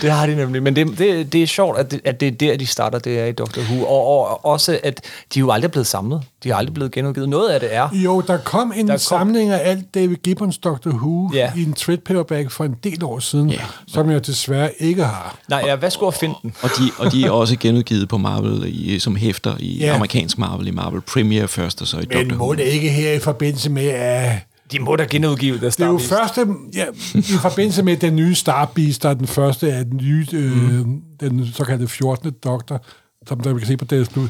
Det 0.02 0.10
har 0.10 0.26
de 0.26 0.34
nemlig. 0.36 0.62
Men 0.62 0.76
det, 0.76 0.98
det, 0.98 1.32
det 1.32 1.42
er 1.42 1.46
sjovt, 1.46 1.78
at 1.78 1.90
det, 1.90 2.00
at 2.04 2.20
det 2.20 2.28
er 2.28 2.32
der, 2.32 2.56
de 2.56 2.66
starter, 2.66 2.98
det 2.98 3.20
er 3.20 3.24
i 3.26 3.32
Doctor 3.32 3.62
Who. 3.62 3.84
Og, 3.84 4.06
og 4.28 4.44
også, 4.44 4.78
at 4.82 5.00
de 5.34 5.38
er 5.38 5.40
jo 5.40 5.50
aldrig 5.50 5.70
blevet 5.70 5.86
samlet. 5.86 6.22
De 6.44 6.48
har 6.48 6.56
aldrig 6.56 6.74
blevet 6.74 6.92
genudgivet. 6.92 7.28
Noget 7.28 7.48
af 7.48 7.60
det 7.60 7.74
er. 7.74 7.88
Jo, 7.92 8.20
der 8.20 8.36
kom 8.38 8.72
en 8.76 8.78
Der 8.78 8.84
der 8.86 8.92
kom- 8.92 8.98
samling 8.98 9.50
af 9.50 9.70
alt 9.70 9.94
David 9.94 10.16
Gibbons 10.16 10.58
Doctor 10.58 10.90
Who 10.90 11.30
Ja. 11.34 11.38
ja. 11.38 11.52
i 11.56 11.62
en 11.62 11.72
trade 11.72 11.98
paperback 11.98 12.50
for 12.50 12.64
en 12.64 12.74
del 12.84 13.04
år 13.04 13.18
siden, 13.18 13.43
Ja. 13.50 13.60
som 13.88 14.10
jeg 14.10 14.26
desværre 14.26 14.70
ikke 14.78 15.04
har. 15.04 15.38
Nej, 15.48 15.62
ja, 15.66 15.76
hvad 15.76 15.90
skulle 15.90 16.08
jeg 16.12 16.20
finde 16.20 16.34
den? 16.42 16.54
Og 16.62 16.70
de, 16.78 16.90
og 16.98 17.12
de 17.12 17.24
er 17.24 17.30
også 17.30 17.56
genudgivet 17.60 18.08
på 18.08 18.18
Marvel 18.18 18.62
i, 18.66 18.98
som 18.98 19.16
hæfter 19.16 19.56
i 19.60 19.78
Ja. 19.78 19.94
amerikansk 19.94 20.38
Marvel, 20.38 20.66
i 20.66 20.70
Marvel 20.70 21.00
Premiere 21.00 21.48
først, 21.48 21.80
og 21.82 21.86
så 21.88 21.96
i 21.96 22.00
Men 22.00 22.18
Doctor 22.18 22.36
må 22.36 22.44
Who. 22.44 22.54
det 22.54 22.62
ikke 22.62 22.88
her 22.90 23.12
i 23.12 23.18
forbindelse 23.18 23.70
med, 23.70 23.86
at 23.88 24.38
De 24.72 24.78
må 24.78 24.96
da 24.96 25.06
genudgive 25.10 25.54
det. 25.60 25.62
det 25.78 25.80
er 25.80 25.86
jo 25.86 25.98
første, 25.98 26.46
ja, 26.74 26.84
i 27.14 27.22
forbindelse 27.40 27.82
med 27.82 27.96
den 27.96 28.16
nye 28.16 28.34
Star 28.34 28.64
Beast, 28.74 29.02
der 29.02 29.08
er 29.08 29.14
den 29.14 29.26
første 29.26 29.72
af 29.72 29.84
den 29.84 29.96
nye, 30.02 30.26
øh, 30.32 30.52
Mhm. 30.56 31.00
den 31.20 31.46
såkaldte 31.54 31.88
14. 31.88 32.32
doktor, 32.44 32.84
som 33.28 33.40
der 33.40 33.52
vi 33.52 33.58
kan 33.60 33.66
se 33.68 33.76
på 33.76 33.84
deres 33.84 34.08
Plus, 34.08 34.28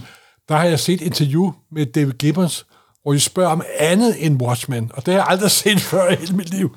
der 0.48 0.56
har 0.56 0.64
jeg 0.64 0.80
set 0.80 0.94
et 0.94 1.00
interview 1.00 1.52
med 1.72 1.86
David 1.86 2.12
Gibbons, 2.12 2.66
hvor 3.04 3.12
de 3.12 3.20
spørger 3.20 3.50
om 3.50 3.62
andet 3.78 4.26
end 4.26 4.42
Watchmen, 4.42 4.90
og 4.94 5.06
det 5.06 5.14
har 5.14 5.20
jeg 5.20 5.26
aldrig 5.28 5.50
set 5.62 5.80
før 5.80 6.10
i 6.12 6.14
hele 6.14 6.36
mit 6.36 6.50
liv. 6.50 6.76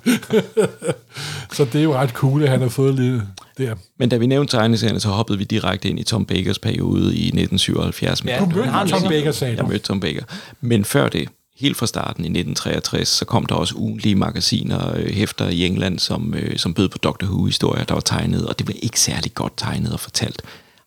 så 1.56 1.66
det 1.66 1.76
er 1.76 1.84
jo 1.84 1.94
ret 1.96 2.10
cool, 2.10 2.44
at 2.44 2.50
han 2.50 2.62
har 2.62 2.70
fået 2.70 2.96
lidt 2.96 3.24
der. 3.58 3.76
Men 4.00 4.10
da 4.10 4.18
vi 4.18 4.26
nævnte 4.26 4.58
tegneserierne, 4.58 5.00
så 5.00 5.10
hoppede 5.10 5.38
vi 5.38 5.44
direkte 5.44 5.90
ind 5.90 6.00
i 6.00 6.04
Tom 6.04 6.26
Bakers 6.26 6.60
periode 6.60 7.16
i 7.16 7.28
1977. 7.28 8.24
Med 8.24 8.34
Ja, 8.34 8.40
Du 8.40 8.46
mødte 8.46 8.90
Tom. 8.90 9.04
Baker, 9.10 9.32
sagde 9.32 9.58
Jeg 9.58 9.66
mødte 9.66 9.86
Tom 9.86 10.00
Baker. 10.00 10.24
Men 10.62 10.86
før 10.86 11.10
det, 11.10 11.30
helt 11.60 11.78
fra 11.78 11.88
starten 11.88 12.26
i 12.26 12.28
1963, 12.28 13.08
så 13.08 13.26
kom 13.26 13.46
der 13.46 13.56
også 13.56 13.76
ugenlige 13.78 14.16
magasiner, 14.16 14.96
øh, 14.96 15.10
hæfter 15.14 15.48
i 15.50 15.66
England, 15.66 16.00
som, 16.00 16.34
øh, 16.38 16.58
som 16.58 16.74
bød 16.74 16.90
på 16.90 16.98
Doctor 16.98 17.28
Who-historier, 17.28 17.84
der 17.84 17.94
var 17.94 18.02
tegnet, 18.02 18.46
og 18.48 18.60
det 18.60 18.68
var 18.68 18.74
ikke 18.82 19.00
særlig 19.00 19.34
godt 19.34 19.54
tegnet 19.58 19.94
og 19.94 20.00
fortalt. 20.00 20.42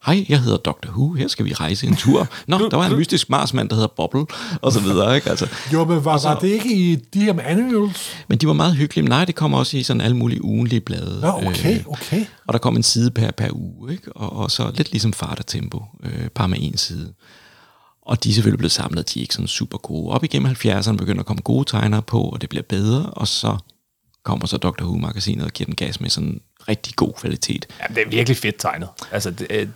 Hej, 0.06 0.26
jeg 0.28 0.40
hedder 0.40 0.56
Dr. 0.58 0.88
Who, 0.88 1.12
her 1.12 1.28
skal 1.28 1.44
vi 1.44 1.52
rejse 1.52 1.86
en 1.86 1.96
tur. 1.96 2.28
Nå, 2.46 2.68
der 2.70 2.76
var 2.76 2.86
en 2.86 2.96
mystisk 2.96 3.30
marsmand, 3.30 3.68
der 3.68 3.74
hedder 3.74 3.88
Bobble, 3.96 4.26
og 4.62 4.72
så 4.72 4.80
videre, 4.80 5.16
ikke? 5.16 5.30
Altså, 5.30 5.48
Jo, 5.72 5.84
men 5.84 6.04
var, 6.04 6.20
var 6.28 6.38
det 6.38 6.48
ikke 6.48 6.74
i 6.74 6.96
de 6.96 7.20
her 7.20 7.34
annuals? 7.44 8.10
men 8.28 8.38
de 8.38 8.46
var 8.46 8.52
meget 8.52 8.76
hyggelige. 8.76 9.08
Nej, 9.08 9.24
det 9.24 9.34
kom 9.34 9.54
også 9.54 9.76
i 9.76 9.82
sådan 9.82 10.00
alle 10.00 10.16
mulige 10.16 10.44
ugenlige 10.44 10.80
blade. 10.80 11.20
Nå, 11.20 11.28
okay, 11.28 11.78
Øh, 11.78 11.84
okay. 11.86 12.24
og 12.46 12.52
der 12.52 12.58
kom 12.58 12.76
en 12.76 12.82
side 12.82 13.10
per, 13.10 13.30
per 13.30 13.48
uge, 13.52 13.92
ikke? 13.92 14.12
Og, 14.12 14.32
og 14.36 14.50
så 14.50 14.70
lidt 14.74 14.90
ligesom 14.92 15.12
Fartertempo, 15.12 15.82
øh, 16.04 16.28
bare 16.34 16.48
med 16.48 16.58
en 16.60 16.76
side. 16.76 17.12
Og 18.06 18.24
de 18.24 18.28
er 18.30 18.32
selvfølgelig 18.34 18.58
blevet 18.58 18.72
samlet, 18.72 19.14
de 19.14 19.18
er 19.18 19.22
ikke 19.22 19.34
sådan 19.34 19.48
super 19.48 19.78
gode. 19.78 20.12
Op 20.14 20.24
igennem 20.24 20.50
70'erne 20.52 20.96
begynder 20.96 21.20
at 21.20 21.26
komme 21.26 21.42
gode 21.42 21.64
tegnere 21.64 22.02
på, 22.02 22.20
og 22.22 22.40
det 22.40 22.48
bliver 22.48 22.62
bedre, 22.68 23.06
og 23.10 23.28
så 23.28 23.56
kommer 24.24 24.46
så 24.46 24.56
Dr. 24.56 24.82
Who-magasinet 24.84 25.44
og 25.44 25.50
giver 25.50 25.66
den 25.66 25.74
gas 25.74 26.00
med 26.00 26.10
sådan 26.10 26.40
rigtig 26.70 26.94
god 26.96 27.12
kvalitet. 27.12 27.66
Ja, 27.80 27.94
det 27.94 28.02
er 28.06 28.10
virkelig 28.10 28.36
fedt 28.36 28.56
tegnet. 28.58 28.88
Altså, 29.12 29.30
det, 29.30 29.46
er- 29.50 29.66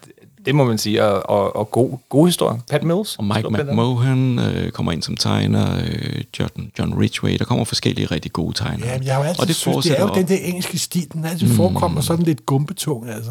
Det 0.44 0.54
må 0.54 0.64
man 0.64 0.78
sige, 0.78 1.04
og, 1.04 1.30
og, 1.30 1.56
og 1.56 1.70
god, 1.70 1.98
god 2.08 2.26
historie. 2.26 2.60
Pat 2.70 2.82
Mills. 2.84 3.16
Og 3.16 3.24
Mike. 3.24 3.48
McMahon 3.50 4.38
øh, 4.38 4.70
kommer 4.70 4.92
ind 4.92 5.02
som 5.02 5.16
tegner, 5.16 5.78
øh, 5.84 6.22
John, 6.38 6.70
John 6.78 6.94
Ridgway, 7.00 7.36
der 7.38 7.44
kommer 7.44 7.64
forskellige 7.64 8.06
rigtig 8.06 8.32
gode 8.32 8.52
tegnere. 8.56 8.88
Ja, 8.88 8.98
jeg 9.04 9.14
har 9.14 9.22
jo 9.22 9.28
altid 9.28 9.40
og 9.40 9.46
det 9.48 9.56
synes, 9.56 9.86
det 9.86 9.96
er 9.98 10.00
jo 10.02 10.08
op. 10.08 10.14
den 10.16 10.28
der 10.28 10.36
engelske 10.36 10.78
stil, 10.78 11.12
den 11.12 11.24
altid 11.24 11.54
forekommer 11.54 12.00
sådan 12.00 12.24
lidt 12.24 12.46
gumpetung, 12.46 13.08
altså. 13.10 13.30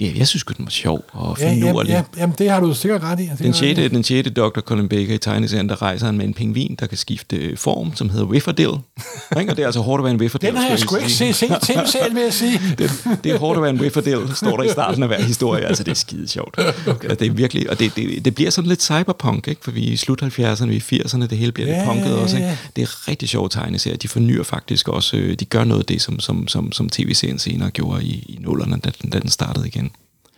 Ja, 0.00 0.12
jeg 0.16 0.28
synes 0.28 0.40
sgu, 0.40 0.54
den 0.56 0.64
var 0.64 0.70
sjov 0.70 1.04
og 1.12 1.36
Ja, 1.40 1.52
finurlig. 1.54 1.90
ja, 1.90 1.96
ja, 1.96 2.02
jamen, 2.18 2.34
det 2.38 2.50
har 2.50 2.60
du 2.60 2.74
sikkert 2.74 3.02
ret 3.02 3.20
i. 3.20 3.22
Den 3.22 3.32
ret 3.32 3.62
i. 3.62 3.74
6. 3.74 3.90
den 3.90 4.04
6. 4.04 4.28
Dr. 4.36 4.60
Colin 4.60 4.88
Baker 4.88 5.14
i 5.14 5.18
tegneserien, 5.18 5.68
der 5.68 5.82
rejser 5.82 6.06
han 6.06 6.16
med 6.16 6.24
en 6.24 6.34
pingvin, 6.34 6.76
der 6.80 6.86
kan 6.86 6.98
skifte 6.98 7.56
form, 7.56 7.96
som 7.96 8.10
hedder 8.10 8.26
Whifferdale. 8.26 8.68
Ikke? 9.40 9.52
og 9.52 9.56
det 9.56 9.62
er 9.62 9.66
altså 9.66 9.80
hårdt 9.80 10.00
at 10.00 10.04
være 10.04 10.12
en 10.14 10.20
Whifferdale. 10.20 10.52
Den 10.52 10.62
har 10.62 10.68
jeg 10.68 10.78
sgu 10.78 10.96
ikke 10.96 11.12
set 11.12 11.34
se 11.36 11.46
tv-serien, 11.62 12.14
vil 12.14 12.22
jeg 12.22 12.32
sige. 12.32 12.60
det, 12.78 12.90
det 13.24 13.32
er 13.32 13.38
hårdt 13.38 13.56
at 13.56 13.62
være 13.62 13.70
en 13.70 13.80
Whifferdale, 13.80 14.34
står 14.34 14.56
der 14.56 14.64
i 14.64 14.68
starten 14.70 15.02
af 15.02 15.08
hver 15.08 15.22
historie. 15.22 15.64
Altså, 15.64 15.82
det 15.84 15.90
er 15.90 15.94
skide 15.94 16.28
sjovt. 16.28 16.58
Okay. 16.86 17.08
Det 17.10 17.22
er 17.22 17.30
virkelig, 17.30 17.70
og 17.70 17.78
det, 17.80 17.96
det, 17.96 18.24
det 18.24 18.34
bliver 18.34 18.50
sådan 18.50 18.68
lidt 18.68 18.82
cyberpunk, 18.82 19.48
ikke? 19.48 19.60
For 19.64 19.70
vi 19.70 19.88
er 19.88 19.92
i 19.92 19.96
slut 19.96 20.22
70'erne, 20.22 20.64
vi 20.66 20.76
er 20.76 20.92
i 20.92 21.00
80'erne, 21.02 21.26
det 21.26 21.38
hele 21.38 21.52
bliver 21.52 21.68
Ja, 21.70 21.76
lidt 21.76 21.86
punket 21.88 22.10
ja, 22.10 22.14
også, 22.14 22.36
ja. 22.38 22.50
ikke? 22.50 22.58
Det 22.76 22.82
er 22.82 23.08
rigtig 23.08 23.28
sjove 23.28 23.48
tegneserier. 23.48 23.96
De 23.96 24.08
fornyer 24.08 24.42
faktisk 24.42 24.88
også, 24.88 25.16
øh, 25.16 25.34
de 25.40 25.44
gør 25.44 25.64
noget 25.64 25.80
af 25.80 25.86
det, 25.86 26.02
som, 26.02 26.20
som, 26.20 26.48
som, 26.48 26.72
som 26.72 26.88
tv-serien 26.88 27.38
senere 27.38 27.70
gjorde 27.70 28.04
i, 28.04 28.12
i 28.28 28.38
nullerne, 28.40 28.76
da, 28.84 28.90
da 29.12 29.18
den 29.18 29.28
startede 29.30 29.66
igen. 29.66 29.83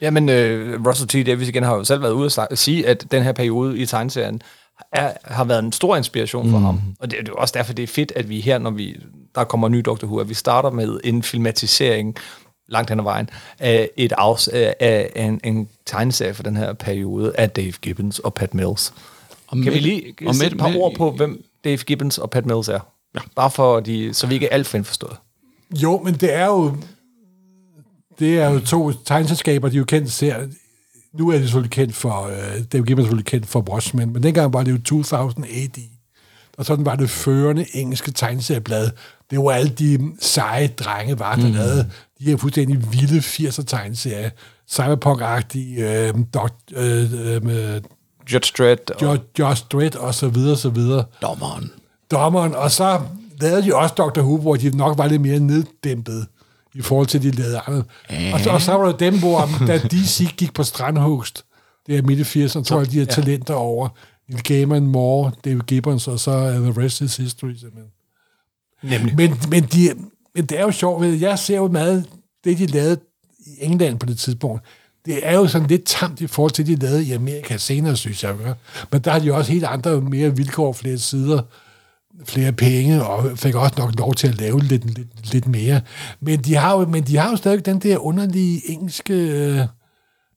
Jamen, 0.01 0.29
øh, 0.29 0.87
Russell 0.87 1.09
T. 1.25 1.27
Davies 1.27 1.49
igen 1.49 1.63
har 1.63 1.75
jo 1.77 1.85
selv 1.85 2.03
været 2.03 2.13
ude 2.13 2.31
at 2.51 2.59
sige, 2.59 2.87
at 2.89 3.05
den 3.11 3.23
her 3.23 3.33
periode 3.33 3.79
i 3.79 3.87
tegneserien 3.87 4.43
er, 4.93 5.13
har 5.25 5.45
været 5.45 5.65
en 5.65 5.73
stor 5.73 5.97
inspiration 5.97 6.51
for 6.51 6.59
mm. 6.59 6.65
ham. 6.65 6.81
Og 7.01 7.11
det, 7.11 7.19
det 7.19 7.29
er 7.29 7.33
jo 7.33 7.35
også 7.37 7.53
derfor, 7.57 7.73
det 7.73 7.83
er 7.83 7.87
fedt, 7.87 8.13
at 8.17 8.29
vi 8.29 8.41
her, 8.41 8.59
når 8.59 8.71
vi, 8.71 8.97
der 9.35 9.45
kommer 9.45 9.69
ny 9.69 9.83
Doctor 9.85 10.07
Who, 10.07 10.19
at 10.19 10.29
vi 10.29 10.35
starter 10.35 10.71
med 10.71 11.01
en 11.05 11.23
filmatisering 11.23 12.17
langt 12.69 12.91
hen 12.91 12.99
ad 13.01 13.05
vejen 13.05 13.31
af, 13.59 13.91
et 13.97 14.13
afs, 14.13 14.49
af, 14.49 14.75
af 14.81 15.11
en, 15.17 15.41
en 15.45 15.69
tegneserie 15.87 16.35
for 16.35 16.43
den 16.43 16.57
her 16.57 16.73
periode 16.73 17.33
af 17.39 17.51
Dave 17.51 17.73
Gibbons 17.83 18.19
og 18.19 18.35
Pat 18.35 18.55
Mills. 18.55 18.95
Og 19.47 19.57
kan 19.57 19.65
med- 19.65 19.73
vi 19.73 19.79
lige 19.79 20.15
og 20.27 20.35
sætte 20.35 20.57
med- 20.57 20.61
et 20.61 20.61
par 20.61 20.69
med- 20.69 20.81
ord 20.81 20.95
på, 20.97 21.11
hvem 21.11 21.45
Dave 21.65 21.77
Gibbons 21.77 22.19
og 22.19 22.31
Pat 22.31 22.47
Mills 22.47 22.69
er? 22.69 22.81
Ja. 23.15 23.21
Bare 23.37 23.51
for, 23.51 23.81
de, 23.81 24.15
så 24.15 24.27
vi 24.27 24.35
ikke 24.35 24.47
er 24.47 24.55
alt 24.55 24.67
for 24.67 24.77
indforstået. 24.77 25.17
Jo, 25.83 26.01
men 26.05 26.15
det 26.15 26.35
er 26.35 26.47
jo... 26.47 26.77
Det 28.19 28.39
er 28.39 28.51
jo 28.51 28.61
to 28.61 28.93
tegnselskaber, 28.93 29.69
de 29.69 29.75
er 29.75 29.79
jo 29.79 29.85
kendt 29.85 30.13
ser. 30.13 30.37
Nu 31.13 31.29
er 31.29 31.39
de 31.39 31.43
selvfølgelig 31.43 31.71
kendt 31.71 31.95
for... 31.95 32.27
Uh, 32.27 32.65
Dave 32.73 32.85
Gibbons 32.85 33.05
selvfølgelig 33.05 33.27
kendt 33.27 33.47
for 33.47 33.61
Watchmen, 33.71 34.13
men 34.13 34.23
dengang 34.23 34.53
var 34.53 34.63
det 34.63 34.73
jo 34.73 34.79
2000 34.79 35.45
AD. 35.45 35.83
Og 36.59 36.65
sådan 36.65 36.85
var 36.85 36.97
det 36.97 37.11
førende 37.11 37.67
engelske 37.73 38.11
tegneserieblad. 38.11 38.91
Det 39.31 39.39
var 39.39 39.51
alle 39.51 39.71
de 39.71 40.13
seje 40.21 40.67
drenge, 40.67 41.19
var, 41.19 41.37
der 41.37 41.49
mm. 41.49 41.55
lavede 41.55 41.91
de 42.19 42.25
her 42.25 42.37
fuldstændig 42.37 42.93
vilde 42.93 43.19
80'er 43.19 43.65
tegneserier. 43.65 44.31
Cyberpunk-agtige, 44.71 45.83
øh, 45.83 46.15
dot, 46.35 46.53
øh, 46.73 47.13
øh, 47.13 47.81
Judge 48.33 48.53
Dredd 48.59 48.91
og 48.91 49.03
Josh, 49.03 49.23
Josh 49.39 49.65
Dredd 49.73 49.97
og 49.97 50.15
så 50.15 50.29
videre, 50.29 50.57
så 50.57 50.71
videre. 50.71 51.05
Dommeren. 51.23 51.71
dommeren, 52.11 52.55
og 52.55 52.71
så 52.71 53.01
lavede 53.41 53.63
de 53.63 53.75
også 53.75 53.95
Dr. 53.95 54.21
Who, 54.21 54.37
hvor 54.37 54.57
de 54.57 54.77
nok 54.77 54.99
var 54.99 55.07
lidt 55.07 55.23
mere 55.23 55.39
neddæmpet 55.39 56.27
i 56.79 56.83
forhold 56.83 57.07
til, 57.07 57.23
de 57.23 57.31
lavede 57.31 57.61
andet. 57.67 57.85
Og, 58.35 58.41
så, 58.41 58.51
og 58.51 58.63
så 58.63 58.73
var 58.73 58.87
der 58.87 58.97
dem, 58.97 59.19
hvor 59.19 59.49
da 59.67 59.79
DC 59.79 60.35
gik 60.37 60.55
på 60.55 60.63
strandhugst, 60.63 61.45
det 61.87 61.99
er 61.99 62.03
midt 62.03 62.37
i 62.37 62.45
80'erne, 62.45 62.63
tror 62.63 62.79
jeg, 62.79 62.91
de 62.91 62.99
her 62.99 63.05
talenter 63.05 63.55
over. 63.55 63.89
Neil 64.29 64.43
Gaiman, 64.43 64.87
Moore, 64.87 65.33
David 65.45 65.61
Gibbons, 65.61 66.09
og 66.09 66.21
så 66.21 66.31
uh, 66.31 66.73
The 66.73 66.83
Rest 66.83 67.01
is 67.01 67.17
History, 67.17 67.55
simpelthen. 67.55 67.91
Nemlig. 68.83 69.17
Men, 69.17 69.39
men, 69.51 69.63
de, 69.63 69.91
men 70.35 70.47
det 70.47 70.59
er 70.59 70.63
jo 70.63 70.71
sjovt, 70.71 71.03
ved, 71.03 71.15
jeg 71.15 71.39
ser 71.39 71.57
jo 71.57 71.69
meget, 71.69 72.07
det 72.45 72.59
de 72.59 72.67
lavede 72.67 73.01
i 73.47 73.51
England 73.61 73.99
på 73.99 74.07
det 74.07 74.19
tidspunkt, 74.19 74.63
det 75.07 75.19
er 75.23 75.35
jo 75.35 75.47
sådan 75.47 75.69
lidt 75.69 75.85
tamt 75.85 76.21
i 76.21 76.27
forhold 76.27 76.53
til, 76.53 76.67
det 76.67 76.81
de 76.81 76.87
lavede 76.87 77.05
i 77.05 77.13
Amerika 77.13 77.57
senere, 77.57 77.97
synes 77.97 78.25
jeg. 78.25 78.35
Men 78.93 79.01
der 79.01 79.11
har 79.11 79.19
de 79.19 79.27
jo 79.27 79.37
også 79.37 79.53
helt 79.53 79.65
andre, 79.65 80.01
mere 80.01 80.37
vilkår, 80.37 80.73
flere 80.73 80.99
sider, 80.99 81.43
flere 82.25 82.53
penge, 82.53 83.05
og 83.05 83.39
fik 83.39 83.55
også 83.55 83.75
nok 83.79 83.99
lov 83.99 84.15
til 84.15 84.29
at 84.29 84.41
lave 84.41 84.61
lidt, 84.63 84.97
lidt, 84.97 85.33
lidt 85.33 85.47
mere. 85.47 85.81
Men 86.21 86.41
de 86.41 86.55
har 86.55 86.79
jo, 86.79 86.87
men 86.87 87.03
de 87.03 87.17
har 87.17 87.31
jo 87.31 87.37
stadig 87.37 87.67
den 87.67 87.79
der 87.79 87.99
underlige 87.99 88.71
engelske, 88.71 89.15
øh, 89.15 89.61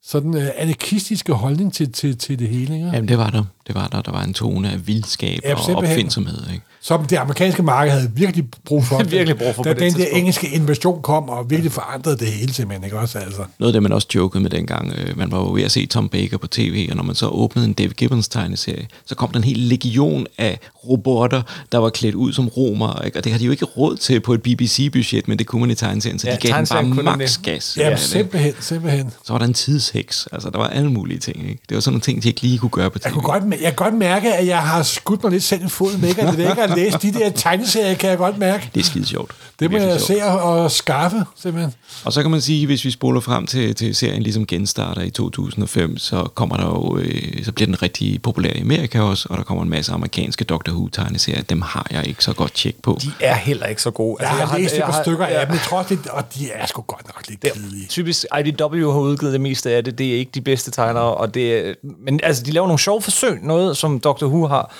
sådan 0.03 0.37
øh, 0.37 0.49
anarkistiske 0.55 1.33
holdning 1.33 1.73
til, 1.73 1.91
til, 1.91 2.17
til 2.17 2.39
det 2.39 2.47
hele. 2.47 2.75
Ikke? 2.75 2.87
Jamen, 2.87 3.07
det 3.07 3.17
var 3.17 3.29
der. 3.29 3.43
Det 3.69 3.75
var 3.77 3.87
der. 3.87 4.01
Der 4.01 4.11
var 4.11 4.23
en 4.23 4.33
tone 4.33 4.71
af 4.71 4.87
vildskab 4.87 5.39
Ja, 5.43 5.55
og 5.55 5.75
opfindsomhed, 5.75 6.39
ikke? 6.53 6.61
Som 6.81 7.05
det 7.05 7.17
amerikanske 7.17 7.63
marked 7.63 7.91
havde 7.93 8.11
virkelig 8.15 8.45
brug 8.65 8.85
for. 8.85 9.03
Virkelig 9.09 9.37
brug 9.37 9.55
for 9.55 9.63
Da 9.63 9.73
den 9.73 9.93
der 9.93 10.05
engelske 10.13 10.47
invasion 10.49 11.01
kom, 11.01 11.29
og 11.29 11.49
virkelig 11.49 11.71
forandrede 11.71 12.17
det 12.17 12.27
hele 12.27 12.53
simpelthen, 12.53 12.83
ikke 12.83 12.99
også? 12.99 13.17
Altså. 13.19 13.41
Noget 13.59 13.69
af 13.71 13.73
det, 13.73 13.83
man 13.83 13.91
også 13.91 14.07
jokede 14.15 14.43
med 14.43 14.49
dengang, 14.49 14.93
øh, 14.97 15.17
man 15.17 15.31
var 15.31 15.37
jo 15.39 15.53
ved 15.53 15.63
at 15.63 15.71
se 15.71 15.85
Tom 15.85 16.09
Baker 16.09 16.37
på 16.37 16.47
tv, 16.47 16.87
og 16.89 16.95
når 16.95 17.03
man 17.03 17.15
så 17.15 17.27
åbnede 17.27 17.65
en 17.67 17.73
David 17.73 17.89
Gibbons 17.91 18.27
tegneserie, 18.27 18.87
så 19.05 19.15
kom 19.15 19.29
der 19.31 19.37
en 19.37 19.43
hel 19.43 19.57
legion 19.57 20.27
af 20.37 20.59
robotter, 20.87 21.41
der 21.71 21.77
var 21.77 21.89
klædt 21.89 22.15
ud 22.15 22.33
som 22.33 22.47
romer, 22.47 23.01
ikke? 23.05 23.17
og 23.19 23.23
det 23.23 23.31
har 23.31 23.39
de 23.39 23.45
jo 23.45 23.51
ikke 23.51 23.65
råd 23.65 23.97
til 23.97 24.19
på 24.19 24.33
et 24.33 24.41
BBC-budget, 24.41 25.27
men 25.27 25.39
det 25.39 25.47
kunne 25.47 25.59
man 25.59 25.69
i 25.71 25.75
tegneserien, 25.75 26.19
så 26.19 26.27
Ja, 26.27 26.35
de 26.35 26.47
gav 26.47 26.57
den 26.57 27.05
bare 27.05 27.17
det. 27.17 27.39
gas. 27.43 27.77
Jamen, 27.77 27.91
Ja, 27.91 27.97
simpelthen, 27.97 28.53
simpelthen. 28.59 29.11
Så 29.25 29.33
var 29.33 29.37
der 29.39 29.45
en 29.45 29.53
tidsheks, 29.53 30.27
altså 30.31 30.49
der 30.49 30.57
var 30.57 30.67
alle 30.67 30.91
mulige 30.91 31.19
ting. 31.19 31.49
Ikke? 31.49 31.61
Det 31.69 31.75
var 31.75 31.81
sådan 31.81 31.93
nogle 31.93 32.01
ting, 32.01 32.23
de 32.23 32.27
ikke 32.27 32.41
lige 32.41 32.57
kunne 32.57 32.69
gøre 32.69 32.89
på 32.91 32.99
tv. 32.99 33.05
Jeg, 33.05 33.13
kunne 33.13 33.23
godt, 33.23 33.43
jeg 33.61 33.75
kan 33.75 33.75
godt 33.75 33.93
mærke, 33.93 34.33
at 34.33 34.47
jeg 34.47 34.61
har 34.61 34.83
skudt 34.83 35.23
mig 35.23 35.31
lidt 35.31 35.43
selv 35.43 35.65
i 35.65 35.69
foden 35.69 36.01
med 36.01 36.09
at, 36.09 36.39
ikke 36.39 36.61
at 36.61 36.75
læse 36.75 36.97
de 36.97 37.13
der 37.13 37.29
tegneserier, 37.29 37.95
kan 37.95 38.09
jeg 38.09 38.17
godt 38.17 38.37
mærke. 38.37 38.69
Det 38.73 38.79
er 38.79 38.83
skide 38.85 39.05
sjovt. 39.05 39.31
Det 39.59 39.71
må 39.71 39.77
jeg 39.77 40.01
sjovt. 40.01 40.21
se 40.21 40.25
og, 40.25 40.71
skaffe, 40.71 41.25
simpelthen. 41.35 41.73
Og 42.05 42.13
så 42.13 42.21
kan 42.21 42.31
man 42.31 42.41
sige, 42.41 42.65
hvis 42.65 42.85
vi 42.85 42.91
spoler 42.91 43.19
frem 43.19 43.47
til, 43.47 43.75
til 43.75 43.95
serien 43.95 44.23
ligesom 44.23 44.45
genstarter 44.45 45.01
i 45.01 45.09
2005, 45.09 45.97
så 45.97 46.23
kommer 46.35 46.57
der 46.57 46.65
jo, 46.65 46.97
øh, 46.97 47.43
så 47.45 47.51
bliver 47.51 47.65
den 47.65 47.81
rigtig 47.81 48.21
populær 48.21 48.49
i 48.49 48.61
Amerika 48.61 49.01
også, 49.01 49.27
og 49.29 49.37
der 49.37 49.43
kommer 49.43 49.63
en 49.63 49.69
masse 49.69 49.91
amerikanske 49.91 50.43
Doctor 50.43 50.71
Who 50.71 50.87
tegneserier. 50.87 51.41
Dem 51.41 51.61
har 51.61 51.87
jeg 51.91 52.07
ikke 52.07 52.23
så 52.23 52.33
godt 52.33 52.53
tjek 52.53 52.75
på. 52.83 52.97
De 53.01 53.11
er 53.19 53.35
heller 53.35 53.65
ikke 53.65 53.81
så 53.81 53.91
gode. 53.91 54.17
Jeg 54.19 54.29
har 54.29 54.57
læst 54.57 54.75
et 54.75 54.83
par 54.83 55.01
stykker 55.03 55.25
af 55.25 55.47
dem, 55.47 55.57
tror, 55.57 55.83
det, 55.83 56.07
og 56.07 56.23
de 56.35 56.51
er 56.51 56.65
sgu 56.65 56.81
godt 56.81 57.07
nok 57.07 57.27
lidt 57.27 57.39
kedelige. 57.39 57.87
Typisk 57.87 58.25
IDW 58.39 58.91
har 58.91 58.99
udgivet 58.99 59.33
det 59.33 59.41
meste 59.41 59.71
af 59.71 59.83
det. 59.83 59.97
Det 59.97 60.13
er 60.13 60.17
ikke 60.17 60.31
de 60.33 60.41
bedste 60.41 60.71
tegnere. 60.71 61.13
Og 61.13 61.33
det 61.33 61.67
er, 61.67 61.73
men 62.05 62.19
altså, 62.23 62.43
de 62.43 62.51
laver 62.51 62.67
nogle 62.67 62.79
sjove 62.79 63.01
forsøg. 63.01 63.43
Noget, 63.49 63.77
som 63.77 63.99
Doctor 63.99 64.27
Who 64.27 64.47
har 64.47 64.73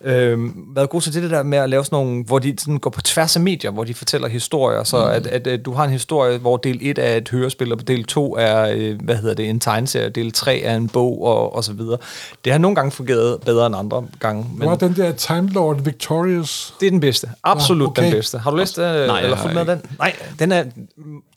øh, 0.00 0.38
været 0.76 0.90
god 0.90 1.00
til 1.00 1.14
det 1.22 1.30
der 1.30 1.42
med 1.42 1.58
at 1.58 1.70
lave 1.70 1.84
sådan 1.84 1.96
nogle, 1.96 2.24
hvor 2.24 2.38
de 2.38 2.54
sådan 2.58 2.78
går 2.78 2.90
på 2.90 3.02
tværs 3.02 3.36
af 3.36 3.42
medier, 3.42 3.70
hvor 3.70 3.84
de 3.84 3.94
fortæller 3.94 4.28
historier. 4.28 4.84
Så 4.84 4.96
mm. 4.96 5.10
at, 5.10 5.26
at, 5.26 5.46
at, 5.46 5.64
du 5.64 5.72
har 5.72 5.84
en 5.84 5.90
historie, 5.90 6.38
hvor 6.38 6.56
del 6.56 6.78
1 6.82 6.98
er 6.98 7.16
et 7.16 7.28
hørespil, 7.28 7.72
og 7.72 7.88
del 7.88 8.04
2 8.04 8.36
er, 8.36 8.68
øh, 8.74 9.00
hvad 9.02 9.16
hedder 9.16 9.34
det, 9.34 9.48
en 9.48 9.60
tegneserie, 9.60 10.08
del 10.08 10.32
3 10.32 10.60
er 10.60 10.76
en 10.76 10.88
bog, 10.88 11.22
og, 11.22 11.56
og 11.56 11.64
så 11.64 11.72
videre. 11.72 11.98
Det 12.44 12.52
har 12.52 12.58
nogle 12.58 12.74
gange 12.74 12.90
fungeret 12.90 13.40
bedre 13.40 13.66
end 13.66 13.76
andre 13.76 14.04
gange. 14.20 14.46
Men, 14.50 14.58
Men 14.58 14.68
var 14.68 14.76
den 14.76 14.96
der 14.96 15.12
Time 15.12 15.48
Lord 15.48 15.82
Victorious. 15.84 16.74
det 16.80 16.86
er 16.86 16.90
den 16.90 17.00
bedste. 17.00 17.30
Absolut 17.44 17.86
Nå, 17.86 17.90
okay. 17.90 18.02
den 18.02 18.12
bedste. 18.12 18.38
Har 18.38 18.50
du 18.50 18.56
læst 18.56 18.76
det, 18.76 19.06
Nej, 19.06 19.20
eller 19.20 19.36
fulgt 19.36 19.54
med 19.54 19.64
den? 19.64 19.82
Nej, 19.98 20.16
den 20.38 20.52
er, 20.52 20.64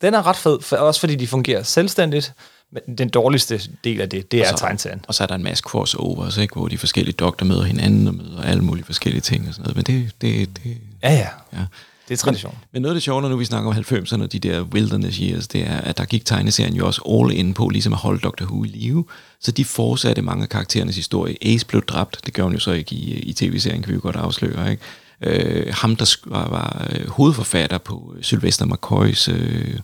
den 0.01 0.13
er 0.13 0.27
ret 0.27 0.35
fed, 0.35 0.61
for, 0.61 0.75
også 0.75 0.99
fordi 0.99 1.15
de 1.15 1.27
fungerer 1.27 1.63
selvstændigt. 1.63 2.33
Men 2.71 2.95
den 2.97 3.09
dårligste 3.09 3.61
del 3.83 4.01
af 4.01 4.09
det, 4.09 4.31
det 4.31 4.39
er 4.41 4.49
så- 4.49 4.57
tegneserien. 4.57 5.01
Og 5.07 5.15
så 5.15 5.23
er 5.23 5.27
der 5.27 5.35
en 5.35 5.43
masse 5.43 5.61
crossovers, 5.61 6.37
ikke, 6.37 6.53
hvor 6.53 6.67
de 6.67 6.77
forskellige 6.77 7.13
doktor 7.15 7.45
møder 7.45 7.63
hinanden 7.63 8.07
og 8.07 8.13
møder 8.15 8.41
alle 8.41 8.63
mulige 8.63 8.85
forskellige 8.85 9.21
ting 9.21 9.47
og 9.47 9.53
sådan 9.53 9.63
noget. 9.73 9.75
Men 9.75 9.85
det, 10.01 10.11
det, 10.21 10.49
det, 10.63 10.77
Ja, 11.03 11.13
ja. 11.13 11.27
ja. 11.53 11.65
Det 12.07 12.13
er 12.15 12.17
tradition. 12.17 12.57
Men 12.71 12.81
noget 12.81 12.93
af 12.93 12.95
det 12.95 13.03
sjove, 13.03 13.21
når 13.21 13.29
nu 13.29 13.35
vi 13.37 13.45
snakker 13.45 13.69
om 13.69 13.75
90'erne, 13.77 14.25
de 14.27 14.39
der 14.39 14.61
wilderness 14.61 15.17
years, 15.17 15.47
det 15.47 15.61
er, 15.67 15.77
at 15.77 15.97
der 15.97 16.05
gik 16.05 16.25
tegneserien 16.25 16.73
jo 16.75 16.85
også 16.87 17.01
all 17.09 17.37
in 17.39 17.53
på, 17.53 17.69
ligesom 17.69 17.93
at 17.93 17.99
holde 17.99 18.19
Doctor 18.19 18.45
Who 18.45 18.63
i 18.63 18.67
live. 18.67 19.05
Så 19.41 19.51
de 19.51 19.65
fortsatte 19.65 20.21
mange 20.21 20.43
af 20.43 20.49
karakterernes 20.49 20.95
historie. 20.95 21.35
Ace 21.41 21.65
blev 21.65 21.81
dræbt, 21.85 22.19
det 22.25 22.33
gør 22.33 22.43
hun 22.43 22.53
jo 22.53 22.59
så 22.59 22.71
ikke 22.71 22.95
i, 22.95 23.11
i 23.19 23.33
tv-serien, 23.33 23.81
kan 23.81 23.89
vi 23.89 23.95
jo 23.95 24.01
godt 24.03 24.15
afsløre. 24.15 24.71
Ikke? 24.71 24.83
Øh, 25.21 25.73
ham, 25.73 25.95
der 25.95 26.15
var, 26.25 26.49
var 26.49 26.87
øh, 26.89 27.09
hovedforfatter 27.09 27.77
på 27.77 28.13
øh, 28.17 28.23
Sylvester 28.23 28.65
McCoys 28.65 29.27
øh, 29.27 29.79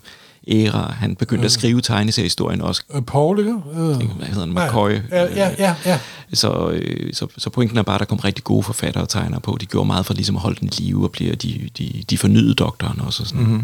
æra, 0.48 0.92
han 0.92 1.16
begyndte 1.16 1.46
at 1.46 1.52
skrive 1.52 1.82
tegneseriehistorien 1.82 2.62
også. 2.62 2.84
Øh, 2.96 3.02
Paul, 3.02 3.40
ikke? 3.40 3.52
Øh. 3.52 3.78
Hvad 3.78 4.28
hedder 4.28 4.60
han? 4.60 4.68
McCoy. 4.68 4.92
Ja, 5.12 5.24
ja, 5.24 5.52
ja, 5.58 5.76
ja. 5.86 6.00
Så, 6.34 6.70
øh, 6.70 7.14
så, 7.14 7.28
så 7.38 7.50
pointen 7.50 7.78
er 7.78 7.82
bare, 7.84 7.96
at 7.96 8.00
der 8.00 8.06
kom 8.06 8.18
rigtig 8.18 8.44
gode 8.44 8.64
forfattere 8.64 9.04
og 9.04 9.10
tegnere 9.10 9.42
på. 9.42 9.58
De 9.62 9.66
gjorde 9.66 9.88
meget 9.88 10.06
for 10.06 10.14
ligesom 10.14 10.36
at 10.36 10.42
holde 10.42 10.60
den 10.60 10.68
i 10.68 10.82
live 10.82 11.04
og 11.04 11.12
bliver 11.12 11.36
de, 11.36 11.70
de, 11.78 12.04
de 12.10 12.18
fornyede 12.18 12.54
doktoren 12.54 13.02
også. 13.02 13.24
Og 13.24 13.28
sådan. 13.28 13.44
Mm-hmm. 13.44 13.64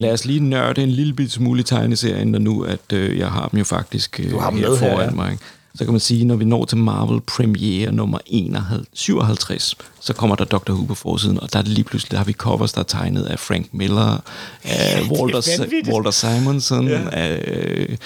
Lad 0.00 0.12
os 0.12 0.24
lige 0.24 0.40
nørde 0.40 0.82
en 0.82 0.90
lille 0.90 1.14
bit 1.14 1.32
smule 1.32 1.60
i 1.60 1.62
tegneserien, 1.62 2.28
når 2.28 2.38
nu 2.38 2.62
at 2.62 2.92
øh, 2.92 3.18
jeg 3.18 3.28
har 3.30 3.48
dem 3.48 3.58
jo 3.58 3.64
faktisk 3.64 4.20
øh, 4.24 4.30
Du 4.30 4.38
har 4.38 4.50
dem 4.50 4.58
her 4.58 4.68
med 4.68 4.78
her, 4.78 4.90
foran 4.90 5.08
ja. 5.08 5.14
mig. 5.14 5.32
ikke? 5.32 5.44
Så 5.74 5.84
kan 5.84 5.92
man 5.92 6.00
sige, 6.00 6.24
når 6.24 6.36
vi 6.36 6.44
når 6.44 6.64
til 6.64 6.78
Marvel 6.78 7.20
Premiere 7.20 7.92
nummer 7.92 8.18
51, 8.26 8.86
57, 8.92 9.76
så 10.00 10.12
kommer 10.12 10.36
der 10.36 10.44
Doctor 10.44 10.74
Who 10.74 10.84
på 10.84 10.94
forsiden, 10.94 11.40
og 11.40 11.52
der 11.52 11.58
er 11.58 11.62
det 11.62 11.72
lige 11.72 11.84
pludselig, 11.84 12.10
der 12.10 12.16
har 12.16 12.24
vi 12.24 12.32
covers, 12.32 12.72
der 12.72 12.80
er 12.80 12.84
tegnet 12.84 13.24
af 13.24 13.38
Frank 13.38 13.66
Miller, 13.72 14.22
af 14.64 15.02
Walter. 15.10 15.92
Walter 15.92 16.10
Simonson, 16.10 16.88
ja. 16.88 17.00
af 17.12 17.44
øh, 17.46 17.88
Jeg 17.88 17.98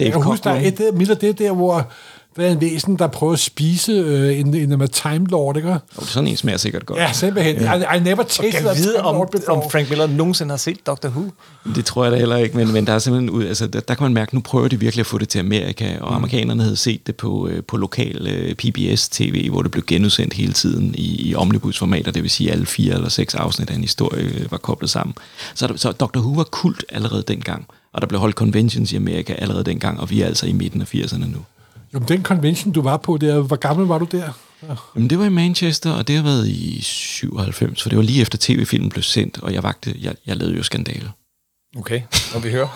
Dave 0.00 0.12
kan 0.12 0.22
huske, 0.22 0.44
der 0.44 0.50
er 0.50 0.68
et 0.68 0.78
der, 0.78 0.92
Miller, 0.92 1.14
det 1.14 1.28
er 1.28 1.32
der, 1.32 1.52
hvor 1.52 1.86
er 2.36 2.52
en 2.52 2.60
væsen, 2.60 2.96
der 2.98 3.06
prøver 3.06 3.32
at 3.32 3.38
spise 3.38 3.92
øh, 3.92 4.38
en, 4.38 4.54
en, 4.54 4.72
en 4.72 4.88
Time 4.88 5.26
Lord, 5.26 5.56
ikke? 5.56 5.78
Og 5.96 6.06
sådan 6.06 6.28
en 6.28 6.36
smager 6.36 6.58
sikkert 6.58 6.86
godt. 6.86 6.98
Ja, 6.98 7.12
simpelthen. 7.12 7.56
I, 7.56 7.96
I 7.96 8.00
never 8.00 8.22
tasted 8.22 8.66
a 8.66 8.72
vide, 8.72 8.92
Time 8.92 9.06
om, 9.06 9.28
om 9.48 9.70
Frank 9.70 9.88
Miller 9.88 10.06
nogensinde 10.06 10.50
har 10.50 10.56
set 10.56 10.86
Doctor 10.86 11.08
Who? 11.08 11.30
Det 11.74 11.84
tror 11.84 12.04
jeg 12.04 12.12
da 12.12 12.16
heller 12.16 12.36
ikke, 12.36 12.56
men, 12.56 12.72
men 12.72 12.86
der 12.86 12.92
er 12.92 12.98
simpelthen 12.98 13.30
ud, 13.30 13.44
altså, 13.44 13.66
der, 13.66 13.80
der 13.80 13.94
kan 13.94 14.04
man 14.04 14.14
mærke, 14.14 14.34
nu 14.34 14.40
prøver 14.40 14.68
de 14.68 14.80
virkelig 14.80 15.00
at 15.00 15.06
få 15.06 15.18
det 15.18 15.28
til 15.28 15.38
Amerika, 15.38 15.98
og 16.00 16.10
mm. 16.10 16.16
amerikanerne 16.16 16.62
havde 16.62 16.76
set 16.76 17.06
det 17.06 17.16
på, 17.16 17.48
øh, 17.48 17.62
på 17.64 17.76
lokal 17.76 18.26
øh, 18.26 18.54
PBS-TV, 18.54 19.50
hvor 19.50 19.62
det 19.62 19.70
blev 19.70 19.84
genudsendt 19.84 20.34
hele 20.34 20.52
tiden 20.52 20.94
i, 20.94 21.28
i 21.28 21.34
omnibusformater, 21.34 22.12
det 22.12 22.22
vil 22.22 22.30
sige 22.30 22.52
alle 22.52 22.66
fire 22.66 22.94
eller 22.94 23.08
seks 23.08 23.34
afsnit 23.34 23.70
af 23.70 23.74
en 23.74 23.80
historie 23.80 24.22
øh, 24.22 24.52
var 24.52 24.58
koblet 24.58 24.90
sammen. 24.90 25.14
Så, 25.54 25.72
så 25.76 25.92
Dr. 25.92 26.18
Who 26.18 26.32
var 26.32 26.44
kult 26.44 26.84
allerede 26.88 27.22
dengang, 27.28 27.66
og 27.92 28.00
der 28.00 28.06
blev 28.06 28.20
holdt 28.20 28.36
conventions 28.36 28.92
i 28.92 28.96
Amerika 28.96 29.32
allerede 29.32 29.64
dengang, 29.64 30.00
og 30.00 30.10
vi 30.10 30.22
er 30.22 30.26
altså 30.26 30.46
i 30.46 30.52
midten 30.52 30.80
af 30.80 30.94
80'erne 30.94 31.26
nu. 31.26 31.38
Jo, 31.94 31.98
men 31.98 32.08
den 32.08 32.22
convention, 32.22 32.72
du 32.72 32.82
var 32.82 32.96
på 32.96 33.16
der, 33.16 33.40
hvor 33.40 33.56
gammel 33.56 33.86
var 33.86 33.98
du 33.98 34.04
der? 34.12 34.32
Ja. 34.62 34.74
Jamen, 34.94 35.10
det 35.10 35.18
var 35.18 35.24
i 35.24 35.28
Manchester, 35.28 35.92
og 35.92 36.08
det 36.08 36.16
har 36.16 36.22
været 36.22 36.48
i 36.48 36.80
97, 36.82 37.82
for 37.82 37.88
det 37.88 37.96
var 37.96 38.04
lige 38.04 38.22
efter 38.22 38.38
tv-filmen 38.40 38.90
blev 38.90 39.02
sendt, 39.02 39.38
og 39.42 39.54
jeg 39.54 39.62
vagte, 39.62 39.94
jeg, 40.00 40.14
jeg 40.26 40.36
lavede 40.36 40.56
jo 40.56 40.62
skandale. 40.62 41.10
Okay, 41.76 42.00
og 42.34 42.44
vi 42.44 42.50
hører. 42.50 42.68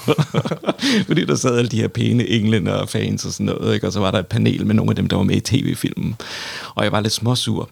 Fordi 1.07 1.25
der 1.25 1.37
sad 1.37 1.59
alle 1.59 1.69
de 1.69 1.81
her 1.81 1.89
pæne 1.89 2.29
englænder 2.29 2.73
og 2.73 2.89
fans 2.89 3.25
og 3.25 3.33
sådan 3.33 3.47
noget, 3.47 3.75
ikke? 3.75 3.87
og 3.87 3.93
så 3.93 4.01
var 4.01 4.11
der 4.11 4.19
et 4.19 4.27
panel 4.27 4.67
med 4.67 4.75
nogle 4.75 4.91
af 4.91 4.97
dem, 4.97 5.09
der 5.09 5.17
var 5.17 5.23
med 5.23 5.37
i 5.37 5.41
tv-filmen. 5.41 6.17
Og 6.75 6.85
jeg 6.85 6.93
var 6.93 7.01
lidt 7.01 7.13
småsur. 7.13 7.71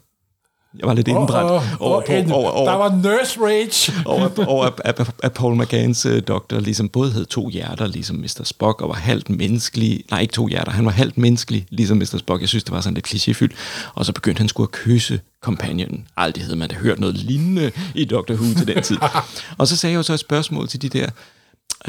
Jeg 0.78 0.88
var 0.88 0.94
lidt 0.94 1.08
oh, 1.08 1.14
indbrændt 1.14 1.50
Og, 1.50 1.62
over, 1.80 1.96
og 1.96 2.04
på, 2.04 2.34
over, 2.34 2.50
over, 2.50 2.70
der 2.70 2.76
var 2.76 2.90
nurse 2.96 3.40
rage. 3.40 3.92
over, 4.06 4.28
over 4.54 4.64
at, 4.64 4.80
at, 4.84 5.14
at 5.22 5.32
Paul 5.32 5.56
McGanns 5.56 6.06
uh, 6.06 6.18
doktor 6.28 6.60
ligesom 6.60 6.88
både 6.88 7.12
havde 7.12 7.24
to 7.24 7.48
hjerter, 7.48 7.86
ligesom 7.86 8.16
Mr. 8.16 8.40
Spock, 8.44 8.80
og 8.80 8.88
var 8.88 8.94
halvt 8.94 9.30
menneskelig. 9.30 10.04
Nej, 10.10 10.20
ikke 10.20 10.32
to 10.32 10.46
hjerter. 10.46 10.72
Han 10.72 10.84
var 10.84 10.90
halvt 10.90 11.18
menneskelig, 11.18 11.66
ligesom 11.70 11.96
Mr. 11.96 12.16
Spock. 12.18 12.40
Jeg 12.40 12.48
synes, 12.48 12.64
det 12.64 12.72
var 12.72 12.80
sådan 12.80 12.94
lidt 12.94 13.06
klichéfyldt. 13.06 13.52
Og 13.94 14.06
så 14.06 14.12
begyndte 14.12 14.38
han 14.40 14.48
skulle 14.48 14.68
at 14.68 14.72
kysse 14.72 15.20
companion. 15.40 16.04
Aldrig 16.16 16.44
havde 16.44 16.56
man 16.56 16.68
da 16.68 16.74
hørt 16.74 17.00
noget 17.00 17.14
lignende 17.16 17.70
i 17.94 18.04
Doctor 18.04 18.34
Who 18.34 18.54
til 18.54 18.66
den 18.66 18.82
tid. 18.82 18.98
og 19.58 19.68
så 19.68 19.76
sagde 19.76 19.92
jeg 19.92 19.98
jo 19.98 20.02
så 20.02 20.12
et 20.12 20.20
spørgsmål 20.20 20.68
til 20.68 20.82
de 20.82 20.88
der, 20.88 21.08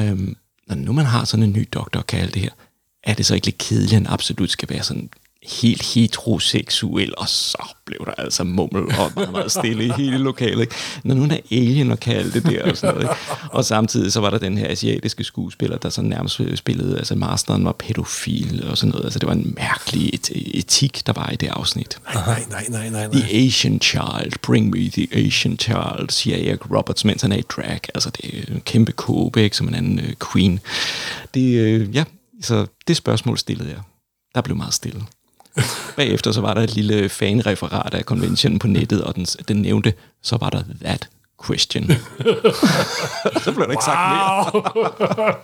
øhm, 0.00 0.36
når 0.66 0.76
nu 0.76 0.92
man 0.92 1.04
har 1.06 1.24
sådan 1.24 1.42
en 1.42 1.52
ny 1.52 1.68
doktor 1.72 2.00
og 2.00 2.06
kan 2.06 2.20
alt 2.20 2.34
det 2.34 2.42
her, 2.42 2.50
er 3.04 3.14
det 3.14 3.26
så 3.26 3.34
ikke 3.34 3.46
lidt 3.46 3.58
kedeligt, 3.58 3.92
at 3.92 3.98
han 3.98 4.06
absolut 4.06 4.50
skal 4.50 4.68
være 4.70 4.82
sådan 4.82 5.08
helt 5.44 5.82
heteroseksuel, 5.82 7.14
og 7.16 7.28
så 7.28 7.74
blev 7.84 7.98
der 8.06 8.12
altså 8.18 8.44
mummel 8.44 8.82
og 8.82 9.12
meget, 9.16 9.32
meget 9.32 9.52
stille 9.52 9.84
i 9.84 9.90
hele 9.96 10.18
lokalet. 10.18 10.60
Ikke? 10.60 10.74
Når 11.04 11.14
nu 11.14 11.24
er 11.24 11.38
alien 11.50 11.90
og 11.90 11.98
alt 12.06 12.34
det 12.34 12.46
der 12.46 12.70
og 12.70 12.76
sådan 12.76 12.94
noget. 12.94 13.10
Ikke? 13.10 13.50
Og 13.50 13.64
samtidig 13.64 14.12
så 14.12 14.20
var 14.20 14.30
der 14.30 14.38
den 14.38 14.58
her 14.58 14.70
asiatiske 14.70 15.24
skuespiller, 15.24 15.78
der 15.78 15.88
så 15.88 16.02
nærmest 16.02 16.40
spillede, 16.54 16.98
altså 16.98 17.14
masteren 17.14 17.64
var 17.64 17.72
pædofil 17.72 18.64
og 18.70 18.78
sådan 18.78 18.90
noget. 18.90 19.04
Altså 19.04 19.18
det 19.18 19.26
var 19.26 19.32
en 19.32 19.54
mærkelig 19.56 20.10
et, 20.14 20.30
etik, 20.34 21.06
der 21.06 21.12
var 21.12 21.30
i 21.30 21.36
det 21.36 21.46
afsnit. 21.48 21.98
Nej, 22.14 22.44
nej, 22.50 22.64
nej, 22.68 22.88
nej, 22.88 23.06
nej. 23.06 23.20
The 23.20 23.46
Asian 23.46 23.80
Child, 23.80 24.32
bring 24.42 24.70
me 24.70 24.88
the 24.88 25.08
Asian 25.12 25.58
Child, 25.58 26.10
siger 26.10 26.36
Erik 26.36 26.70
Roberts, 26.70 27.04
mens 27.04 27.22
han 27.22 27.32
er 27.32 27.36
i 27.36 27.42
drag. 27.42 27.80
Altså 27.94 28.10
det 28.10 28.38
er 28.38 28.54
en 28.54 28.60
kæmpe 28.60 28.92
kåbe, 28.92 29.42
ikke? 29.42 29.56
som 29.56 29.68
en 29.68 29.74
anden 29.74 29.98
uh, 29.98 30.32
queen. 30.32 30.60
Det, 31.34 31.80
uh, 31.80 31.94
ja, 31.94 32.04
så 32.42 32.66
det 32.88 32.96
spørgsmål 32.96 33.38
stillede 33.38 33.68
jeg. 33.68 33.80
Der 34.34 34.40
blev 34.40 34.56
meget 34.56 34.74
stille. 34.74 35.02
Bagefter 35.96 36.32
så 36.32 36.40
var 36.40 36.54
der 36.54 36.60
et 36.60 36.74
lille 36.74 37.08
fanreferat 37.08 37.94
af 37.94 38.06
konventionen 38.06 38.58
på 38.58 38.66
nettet, 38.66 39.02
og 39.02 39.14
den, 39.14 39.24
den 39.24 39.56
nævnte, 39.56 39.92
så 40.22 40.36
var 40.36 40.50
der 40.50 40.62
that 40.82 41.08
question. 41.46 41.84
så 43.44 43.52
blev 43.52 43.66
der 43.66 43.70
ikke 43.70 43.84
sagt 43.84 43.98
mere. 44.10 45.34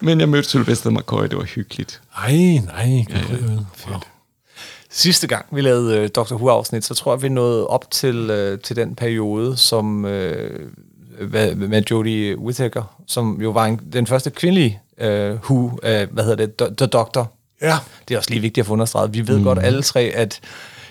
Men 0.06 0.20
jeg 0.20 0.28
mødte 0.28 0.48
Sylvester 0.48 0.90
McCoy, 0.90 1.22
det 1.22 1.36
var 1.36 1.44
hyggeligt. 1.44 2.00
Nej, 2.16 2.32
nej. 2.64 3.04
Ja, 3.10 3.18
ja. 3.18 3.46
Wow. 3.90 4.00
Sidste 4.90 5.26
gang 5.26 5.46
vi 5.52 5.60
lavede 5.60 6.02
uh, 6.02 6.06
Dr. 6.06 6.34
Who-afsnit, 6.34 6.80
så 6.80 6.94
tror 6.94 7.14
jeg, 7.14 7.22
vi 7.22 7.28
nåede 7.28 7.66
op 7.66 7.90
til, 7.90 8.30
uh, 8.30 8.60
til 8.60 8.76
den 8.76 8.94
periode, 8.94 9.56
som 9.56 10.04
uh, 10.04 10.10
med, 11.30 11.54
med 11.54 11.82
Jodie 11.90 12.38
Whittaker, 12.38 12.82
som 13.06 13.42
jo 13.42 13.50
var 13.50 13.64
en, 13.64 13.80
den 13.92 14.06
første 14.06 14.30
kvindelige 14.30 14.80
uh, 15.00 15.06
Who, 15.06 15.54
uh, 15.54 15.78
hvad 15.82 16.24
hedder 16.24 16.46
det, 16.46 16.76
The 16.76 16.86
Doctor. 16.86 17.32
Ja. 17.62 17.78
Det 18.08 18.14
er 18.14 18.18
også 18.18 18.30
lige 18.30 18.40
vigtigt 18.40 18.62
at 18.62 18.66
få 18.66 18.72
understreget. 18.72 19.14
Vi 19.14 19.28
ved 19.28 19.38
mm. 19.38 19.44
godt 19.44 19.58
alle 19.58 19.82
tre, 19.82 20.00
at 20.00 20.40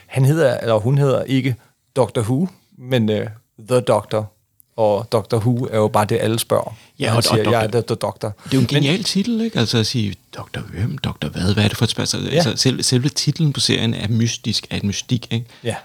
han 0.08 0.25
hedder, 0.25 0.58
eller 0.58 0.75
hun 0.75 0.97
hedder 0.97 1.23
ikke 1.23 1.56
Dr. 1.95 2.19
Who, 2.19 2.47
men 2.77 3.10
uh, 3.10 3.27
The 3.69 3.80
Doctor. 3.80 4.32
Og 4.75 5.08
Dr. 5.12 5.36
Who 5.36 5.67
er 5.71 5.77
jo 5.77 5.88
bare 5.88 6.06
det, 6.06 6.17
alle 6.21 6.39
spørger. 6.39 6.75
Ja, 6.99 7.12
og, 7.12 7.17
og, 7.17 7.23
siger, 7.23 7.45
og 7.45 7.51
jeg 7.51 7.63
er 7.63 7.67
The, 7.67 7.82
the 7.82 7.95
Doctor. 7.95 8.34
Det 8.43 8.53
er 8.53 8.58
jo 8.58 8.60
en 8.60 8.67
genial 8.67 9.03
titel, 9.03 9.41
ikke? 9.41 9.60
Altså 9.60 9.77
at 9.77 9.88
sige, 9.88 10.15
doktor 10.36 10.62
hvem, 10.62 10.97
doktor 10.97 11.30
hvad, 11.30 11.53
hvad 11.53 11.63
er 11.63 11.67
det 11.67 11.77
for 11.77 11.86
et 11.86 11.89
spørgsmål? 11.89 12.23
Ja. 12.23 12.30
Altså, 12.30 12.53
selv, 12.56 12.84
selve 12.84 13.10
titlen 13.10 13.53
på 13.53 13.60
serien 13.60 13.93
er 13.93 14.08
mystisk, 14.08 14.67
er 14.69 14.77
et 14.77 14.84
mystik, 14.84 15.27
ikke? 15.32 15.45
Ja. 15.63 15.75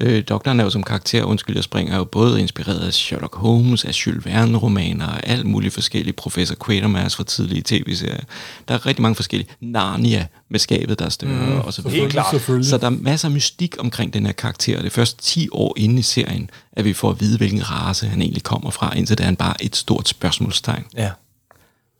Øh, 0.00 0.22
doktoren 0.28 0.60
er 0.60 0.64
jo 0.64 0.70
som 0.70 0.82
karakter, 0.82 1.24
undskyld 1.24 1.56
jeg 1.56 1.64
springer, 1.64 1.92
er 1.94 1.98
jo 1.98 2.04
både 2.04 2.40
inspireret 2.40 2.80
af 2.80 2.92
Sherlock 2.92 3.36
Holmes, 3.36 3.84
af 3.84 4.06
Jules 4.06 4.26
Verne-romaner, 4.26 5.06
og 5.06 5.26
alt 5.26 5.46
muligt 5.46 5.74
forskellige. 5.74 6.12
Professor 6.12 6.56
Quatermass 6.66 7.16
fra 7.16 7.24
tidlige 7.24 7.62
tv-serier. 7.64 8.24
Der 8.68 8.74
er 8.74 8.86
rigtig 8.86 9.02
mange 9.02 9.14
forskellige. 9.14 9.50
Narnia 9.60 10.26
med 10.48 10.58
skabet, 10.58 10.98
der 10.98 11.04
er 11.04 11.08
større, 11.08 11.46
mm, 11.46 11.58
og 11.60 11.72
så 11.74 11.88
Helt 11.88 12.12
klart. 12.12 12.40
Så 12.66 12.78
der 12.78 12.86
er 12.86 12.90
masser 12.90 13.28
af 13.28 13.32
mystik 13.32 13.76
omkring 13.78 14.14
den 14.14 14.26
her 14.26 14.32
karakter. 14.32 14.76
Det 14.76 14.86
er 14.86 14.90
først 14.90 15.18
10 15.22 15.48
år 15.52 15.74
inde 15.76 15.98
i 15.98 16.02
serien, 16.02 16.50
at 16.72 16.84
vi 16.84 16.92
får 16.92 17.10
at 17.10 17.20
vide, 17.20 17.36
hvilken 17.36 17.70
race 17.70 18.06
han 18.06 18.22
egentlig 18.22 18.42
kommer 18.42 18.70
fra, 18.70 18.96
indtil 18.96 19.18
det 19.18 19.24
er 19.24 19.26
han 19.26 19.36
bare 19.36 19.64
et 19.64 19.76
stort 19.76 20.08
spørgsmålstegn. 20.08 20.84
Ja. 20.96 21.10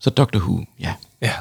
Så 0.00 0.11
Doctor 0.11 0.40
Who, 0.40 0.64
ja. 0.81 0.94
Ja. 1.22 1.33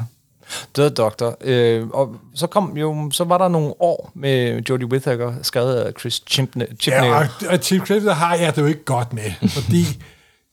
The 0.75 0.89
Doctor. 0.89 1.37
Øh, 1.41 1.87
og 1.87 2.15
så 2.33 2.47
kom 2.47 2.77
jo, 2.77 3.11
så 3.11 3.23
var 3.23 3.37
der 3.37 3.47
nogle 3.47 3.73
år 3.79 4.11
med 4.13 4.61
Jodie 4.69 4.87
Whittaker, 4.87 5.33
skrevet 5.41 5.75
af 5.75 5.93
Chris 5.99 6.23
Chibnall. 6.27 6.77
Ja, 6.87 7.15
og, 7.15 7.27
og 7.49 7.61
Tim 7.61 7.85
Clifton 7.85 8.13
har 8.13 8.35
jeg 8.35 8.55
det 8.55 8.61
jo 8.61 8.67
ikke 8.67 8.85
godt 8.85 9.13
med, 9.13 9.49
fordi 9.49 9.85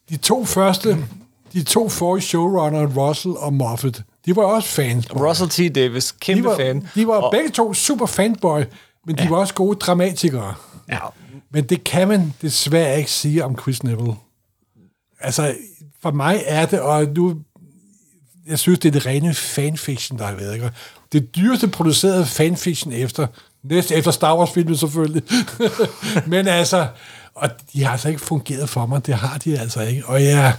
de 0.09 0.17
to 0.17 0.45
første, 0.45 0.97
de 1.53 1.63
to 1.63 1.89
forrige 1.89 2.21
showrunner, 2.21 2.87
Russell 2.87 3.35
og 3.37 3.53
Moffat, 3.53 4.03
de 4.25 4.35
var 4.35 4.43
også 4.43 4.69
fans. 4.69 5.07
Russell 5.15 5.49
T. 5.49 5.75
Davis, 5.75 6.11
kæmpe 6.11 6.43
de 6.43 6.49
var, 6.49 6.55
fan. 6.55 6.87
De 6.95 7.07
var 7.07 7.13
og, 7.13 7.31
begge 7.31 7.49
to 7.49 7.73
super 7.73 8.05
fanboy, 8.05 8.61
men 9.05 9.15
de 9.15 9.23
ja. 9.23 9.29
var 9.29 9.37
også 9.37 9.53
gode 9.53 9.79
dramatikere. 9.79 10.53
Ja. 10.89 10.99
Men 11.51 11.63
det 11.63 11.83
kan 11.83 12.07
man 12.07 12.33
desværre 12.41 12.97
ikke 12.97 13.11
sige 13.11 13.45
om 13.45 13.57
Chris 13.61 13.83
Neville. 13.83 14.15
Altså, 15.19 15.55
for 16.01 16.11
mig 16.11 16.43
er 16.45 16.65
det, 16.65 16.81
og 16.81 17.05
nu 17.05 17.35
jeg 18.49 18.59
synes, 18.59 18.79
det 18.79 18.87
er 18.87 18.91
det 18.91 19.05
rene 19.05 19.33
fanfiction, 19.33 20.19
der 20.19 20.25
har 20.25 20.35
været. 20.35 20.53
Ikke? 20.53 20.71
Det 21.11 21.35
dyreste 21.35 21.67
producerede 21.67 22.25
fanfiction 22.25 22.93
efter, 22.93 23.27
næst 23.63 23.91
efter 23.91 24.11
Star 24.11 24.37
Wars-filmen 24.37 24.77
selvfølgelig. 24.77 25.23
Men 26.27 26.47
altså, 26.47 26.87
og 27.35 27.49
de 27.73 27.83
har 27.83 27.91
altså 27.91 28.09
ikke 28.09 28.21
fungeret 28.21 28.69
for 28.69 28.85
mig, 28.85 29.05
det 29.05 29.13
har 29.15 29.37
de 29.37 29.59
altså 29.59 29.81
ikke. 29.81 30.05
Og 30.05 30.23
jeg 30.23 30.53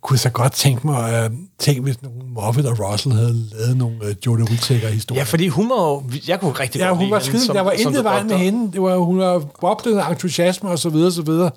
kunne 0.00 0.18
så 0.18 0.30
godt 0.30 0.52
tænke 0.52 0.86
mig 0.86 1.12
at 1.12 1.30
uh, 1.30 1.36
tænke, 1.58 1.82
hvis 1.82 2.02
nogen 2.02 2.22
Moffat 2.34 2.66
og 2.66 2.78
Russell 2.80 3.14
havde 3.14 3.46
lavet 3.52 3.76
nogle 3.76 3.96
uh, 3.96 4.26
Jodie 4.26 4.44
Whittaker-historier. 4.50 5.20
Ja, 5.20 5.24
fordi 5.24 5.48
hun 5.48 5.70
var 5.70 6.02
jeg 6.28 6.40
kunne 6.40 6.52
rigtig 6.52 6.78
ja, 6.78 6.86
godt 6.88 6.98
hun 6.98 7.10
var 7.10 7.18
skide, 7.18 7.46
der 7.46 7.60
var 7.60 7.72
intet 7.72 8.04
vejen 8.04 8.26
med 8.26 8.36
hende. 8.36 8.72
Det 8.72 8.82
var, 8.82 8.96
hun 8.96 9.18
var 9.18 9.38
boblende 9.60 10.04
entusiasme 10.10 10.70
og 10.70 10.78
så 10.78 10.88
videre, 10.88 11.12
så 11.12 11.22
videre. 11.22 11.50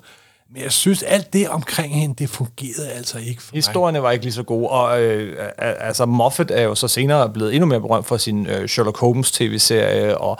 Men 0.52 0.62
jeg 0.62 0.72
synes, 0.72 1.02
alt 1.02 1.32
det 1.32 1.48
omkring 1.48 1.94
hende, 1.94 2.14
det 2.18 2.28
fungerede 2.30 2.90
altså 2.90 3.18
ikke 3.18 3.42
for 3.42 3.54
Historierne 3.54 3.98
mig. 3.98 4.02
var 4.02 4.10
ikke 4.10 4.24
lige 4.24 4.32
så 4.32 4.42
gode, 4.42 4.68
og 4.68 5.02
øh, 5.02 5.36
altså 5.58 6.06
Moffat 6.06 6.50
er 6.50 6.62
jo 6.62 6.74
så 6.74 6.88
senere 6.88 7.30
blevet 7.30 7.54
endnu 7.54 7.66
mere 7.66 7.80
berømt 7.80 8.06
for 8.06 8.16
sin 8.16 8.46
øh, 8.46 8.68
Sherlock 8.68 8.98
Holmes 8.98 9.30
tv-serie, 9.32 10.18
og 10.18 10.38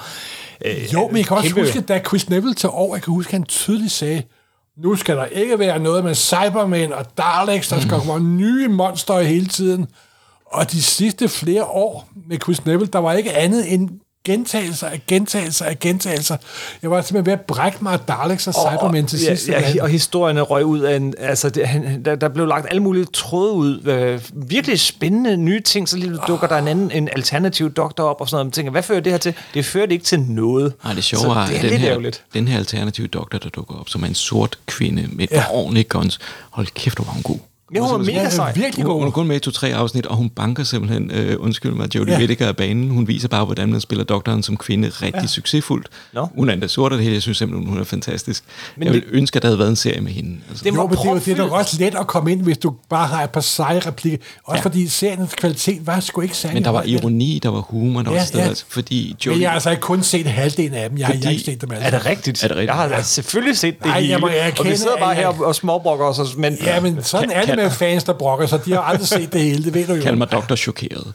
øh, 0.64 0.92
Jo, 0.92 1.08
men 1.08 1.16
jeg 1.16 1.26
kan 1.26 1.36
også 1.36 1.48
kæmpe... 1.48 1.60
huske, 1.60 1.80
da 1.80 2.00
Chris 2.06 2.28
Neville 2.30 2.54
tog 2.54 2.74
over, 2.74 2.96
jeg 2.96 3.02
kan 3.02 3.14
huske, 3.14 3.30
at 3.30 3.32
han 3.32 3.44
tydeligt 3.44 3.92
sagde, 3.92 4.22
nu 4.76 4.96
skal 4.96 5.16
der 5.16 5.24
ikke 5.24 5.58
være 5.58 5.78
noget 5.78 6.04
med 6.04 6.14
Cybermen 6.14 6.92
og 6.92 7.04
Daleks, 7.18 7.68
der 7.68 7.80
skal 7.80 8.00
komme 8.00 8.36
nye 8.36 8.68
monster 8.68 9.20
hele 9.20 9.46
tiden. 9.46 9.86
Og 10.46 10.72
de 10.72 10.82
sidste 10.82 11.28
flere 11.28 11.64
år 11.64 12.08
med 12.28 12.38
Chris 12.42 12.64
Neville, 12.64 12.92
der 12.92 12.98
var 12.98 13.12
ikke 13.12 13.32
andet 13.32 13.72
end 13.72 13.90
gentagelser 14.24 14.86
af 14.86 15.02
gentagelser 15.06 15.64
af 15.64 15.78
gentagelser. 15.78 16.36
Jeg 16.82 16.90
var 16.90 17.00
simpelthen 17.00 17.26
ved 17.26 17.32
at 17.32 17.40
brække 17.40 17.78
mig 17.80 17.92
af 17.92 18.00
Daleks 18.00 18.46
og 18.46 18.54
Cybermen 18.54 19.06
til 19.06 19.18
sidst. 19.18 19.48
Ja, 19.48 19.72
ja, 19.74 19.82
og 19.82 19.88
historierne 19.88 20.40
røg 20.40 20.64
ud 20.64 20.80
af 20.80 20.96
en... 20.96 21.14
Altså, 21.18 21.50
det, 21.50 21.68
han, 21.68 22.04
der, 22.04 22.14
der 22.14 22.28
blev 22.28 22.46
lagt 22.46 22.66
alle 22.70 22.82
mulige 22.82 23.04
tråde 23.04 23.52
ud. 23.52 23.86
Øh, 23.86 24.20
virkelig 24.32 24.80
spændende 24.80 25.36
nye 25.36 25.60
ting, 25.60 25.88
så 25.88 25.96
lige 25.96 26.18
dukker 26.28 26.46
oh. 26.46 26.50
der 26.50 26.58
en 26.58 26.68
anden 26.68 26.90
en 26.90 27.08
alternativ 27.12 27.72
doktor 27.72 28.04
op 28.04 28.20
og 28.20 28.28
sådan 28.28 28.36
noget. 28.36 28.46
Man 28.46 28.52
tænker, 28.52 28.70
hvad 28.70 28.82
fører 28.82 29.00
det 29.00 29.12
her 29.12 29.18
til? 29.18 29.34
Det 29.54 29.64
fører 29.64 29.86
det 29.86 29.92
ikke 29.92 30.04
til 30.04 30.20
noget. 30.20 30.72
Nej, 30.84 30.94
det 30.94 31.04
sjove 31.04 31.34
er, 31.34 31.36
at 31.36 31.62
den 31.62 31.70
her, 31.70 32.10
den 32.34 32.48
her 32.48 32.58
alternative 32.58 33.06
doktor, 33.06 33.38
der 33.38 33.48
dukker 33.48 33.74
op, 33.74 33.88
som 33.88 34.02
er 34.02 34.06
en 34.06 34.14
sort 34.14 34.58
kvinde 34.66 35.08
med 35.12 35.24
et 35.24 35.30
ja. 35.30 35.44
ordentligt 35.50 35.88
guns, 35.88 36.18
hold 36.50 36.66
kæft, 36.74 36.96
hvor 36.96 37.04
var 37.04 37.12
hun 37.12 37.22
god. 37.22 37.38
Ja, 37.74 37.80
hun 37.80 37.90
var 37.90 37.98
Ja, 37.98 38.04
mega 38.04 38.18
det 38.18 38.26
er 38.26 38.30
sej. 38.30 38.52
virkelig 38.56 38.84
Hun, 38.86 38.92
hun 38.94 39.02
er 39.02 39.04
god. 39.04 39.12
kun 39.12 39.26
med 39.26 39.36
i 39.36 39.38
to-tre 39.38 39.74
afsnit, 39.74 40.06
og 40.06 40.16
hun 40.16 40.30
banker 40.30 40.64
simpelthen, 40.64 41.10
øh, 41.10 41.36
undskyld 41.40 41.72
mig, 41.72 41.94
Jodie 41.94 42.12
Ja. 42.12 42.18
Whittaker 42.18 42.46
af 42.48 42.56
banen. 42.56 42.90
Hun 42.90 43.08
viser 43.08 43.28
bare, 43.28 43.44
hvordan 43.44 43.68
man 43.72 43.80
spiller 43.80 44.04
doktoren 44.04 44.42
som 44.42 44.56
kvinde 44.56 44.88
rigtig 44.88 45.20
ja. 45.22 45.26
succesfuldt. 45.26 45.86
Nå. 46.12 46.28
Hun 46.36 46.48
er 46.48 46.52
endda 46.52 46.66
sort 46.68 46.92
af 46.92 46.96
det 46.98 47.02
hele. 47.04 47.14
Jeg 47.14 47.22
synes 47.22 47.38
simpelthen, 47.38 47.68
hun 47.70 47.80
er 47.80 47.84
fantastisk. 47.84 48.44
Men 48.46 48.80
Men 48.80 48.86
jeg 48.86 48.94
vil 48.94 49.02
det- 49.02 49.08
ønske, 49.12 49.36
at 49.36 49.42
der 49.42 49.48
havde 49.48 49.58
været 49.58 49.68
en 49.70 49.76
serie 49.76 50.00
med 50.00 50.12
hende. 50.12 50.36
Altså. 50.48 50.64
Det 50.64 50.70
Jo, 50.70 50.74
var 50.80 50.82
men 50.88 50.96
det 50.98 51.04
er 51.06 51.10
jo 51.10 51.18
det 51.18 51.28
er 51.28 51.36
nok 51.36 51.52
også 51.52 51.76
let 51.80 51.94
at 51.94 52.06
komme 52.06 52.32
ind, 52.32 52.42
hvis 52.42 52.58
du 52.58 52.74
bare 52.90 53.06
har 53.06 53.24
et 53.24 53.30
par 53.30 53.40
seje 53.40 53.78
replikker. 53.78 54.18
Også 54.44 54.58
ja. 54.58 54.62
fordi 54.64 54.88
seriens 54.88 55.34
kvalitet 55.34 55.86
var 55.86 56.00
sgu 56.00 56.20
ikke 56.20 56.36
særlig 56.36 56.54
Men 56.54 56.64
der 56.64 56.70
var 56.70 56.82
ironi, 56.82 57.40
der 57.42 57.48
var 57.48 57.60
humor, 57.60 58.02
der 58.02 58.10
Ja, 58.12 58.16
var 58.18 58.24
stadig, 58.24 58.42
ja. 58.42 58.48
altså, 58.48 58.64
fordi 58.68 59.06
Men 59.08 59.16
Jodie... 59.26 59.40
jeg 59.42 59.50
har 59.50 59.54
altså 59.54 59.70
ikke 59.70 59.80
kun 59.80 60.02
set 60.02 60.26
halvdelen 60.26 60.74
af 60.74 60.88
dem. 60.90 60.98
Jeg, 60.98 61.06
har- 61.06 61.12
jeg 61.12 61.18
har 61.18 61.22
Fordi- 61.24 61.34
ikke 61.34 61.44
set 61.44 61.60
dem 61.60 61.70
alle. 61.72 61.84
Er 61.84 61.90
det 61.90 62.06
rigtigt? 62.06 62.44
Er 62.44 62.48
det 62.48 62.56
rigtigt? 62.56 62.66
Jeg 62.68 62.74
har 62.76 62.88
Ja. 62.88 62.96
ja. 62.96 63.02
selvfølgelig 63.02 63.58
set 63.58 63.78
det 63.78 63.86
Nej, 63.86 63.94
jeg 63.94 64.02
hele. 64.04 64.18
må 64.18 64.26
og 64.58 64.66
vi 64.66 64.76
sidder 64.76 64.96
bare 64.98 65.14
her 65.14 65.20
jeg- 65.30 65.40
og 65.42 65.54
småbrokker 65.54 66.04
os, 66.06 66.36
men... 66.36 66.56
Ja, 66.64 66.80
men 66.80 67.02
sådan 67.02 67.30
er 67.30 67.44
det 67.44 67.58
med 67.62 67.70
fans, 67.70 68.04
der 68.04 68.12
brokker 68.12 68.46
sig. 68.46 68.64
De 68.64 68.72
har 68.72 68.80
aldrig 68.80 69.08
set 69.08 69.32
det 69.32 69.40
hele, 69.40 69.64
det 69.64 69.74
ved 69.74 69.86
du 69.86 69.94
jo. 69.94 70.02
Kald 70.02 70.16
mig 70.16 70.32
doktor 70.32 70.56
chokeret. 70.56 71.12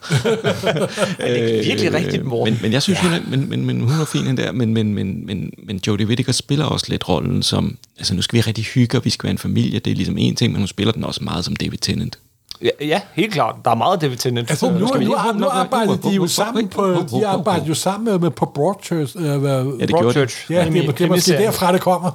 det 1.18 1.58
er 1.58 1.64
virkelig 1.64 1.94
rigtigt, 1.94 2.24
Morten. 2.24 2.54
Men, 2.54 2.62
men 2.62 2.72
jeg 2.72 2.82
synes, 2.82 2.98
ja. 3.02 3.08
hun, 3.08 3.12
er, 3.12 3.20
men, 3.28 3.48
men, 3.48 3.66
men 3.66 3.80
hun 3.80 4.00
er 4.00 4.04
fin, 4.04 4.36
der, 4.36 4.52
men, 4.52 4.74
men, 4.74 4.94
men, 4.94 5.26
men, 5.26 5.52
men 5.66 5.80
Jodie 5.86 6.06
Whittaker 6.06 6.32
spiller 6.32 6.64
også 6.64 6.86
lidt 6.88 7.08
rollen 7.08 7.42
som, 7.42 7.78
altså 7.98 8.14
nu 8.14 8.22
skal 8.22 8.36
vi 8.36 8.40
rigtig 8.40 8.64
hygge, 8.64 8.98
og 8.98 9.04
vi 9.04 9.10
skal 9.10 9.24
være 9.24 9.32
en 9.32 9.38
familie, 9.38 9.78
det 9.78 9.90
er 9.90 9.94
ligesom 9.94 10.18
en 10.18 10.36
ting, 10.36 10.52
men 10.52 10.60
hun 10.60 10.68
spiller 10.68 10.92
den 10.92 11.04
også 11.04 11.24
meget 11.24 11.44
som 11.44 11.56
David 11.56 11.78
Tennant. 11.78 12.18
Ja, 12.62 12.68
ja, 12.80 13.00
helt 13.12 13.32
klart. 13.32 13.54
Der 13.64 13.70
er 13.70 13.74
meget 13.74 14.00
David 14.00 14.16
Tennant. 14.16 14.50
Altså, 14.50 14.70
nu, 14.70 14.78
nu, 14.78 14.86
nu, 14.86 15.14
nu 15.38 15.46
arbejder 15.48 15.96
de 15.96 16.08
jo 16.10 16.26
sammen 16.26 16.68
på, 16.68 17.04
de 17.10 17.26
arbejder 17.26 17.66
jo 17.66 17.74
sammen 17.74 18.04
med, 18.04 18.18
med 18.18 18.30
på 18.30 18.46
Broadchurch. 18.54 19.16
Øh, 19.18 19.24
ja, 19.24 19.30
det 19.32 19.42
gjorde 19.88 20.02
Broadchurch. 20.02 20.48
det. 20.48 20.54
ja, 20.54 20.64
det, 20.70 20.76
er- 20.88 20.92
det 20.92 21.00
er 21.00 21.06
måske 21.08 21.32
derfra, 21.32 21.72
det 21.72 21.80
kommer. 21.80 22.10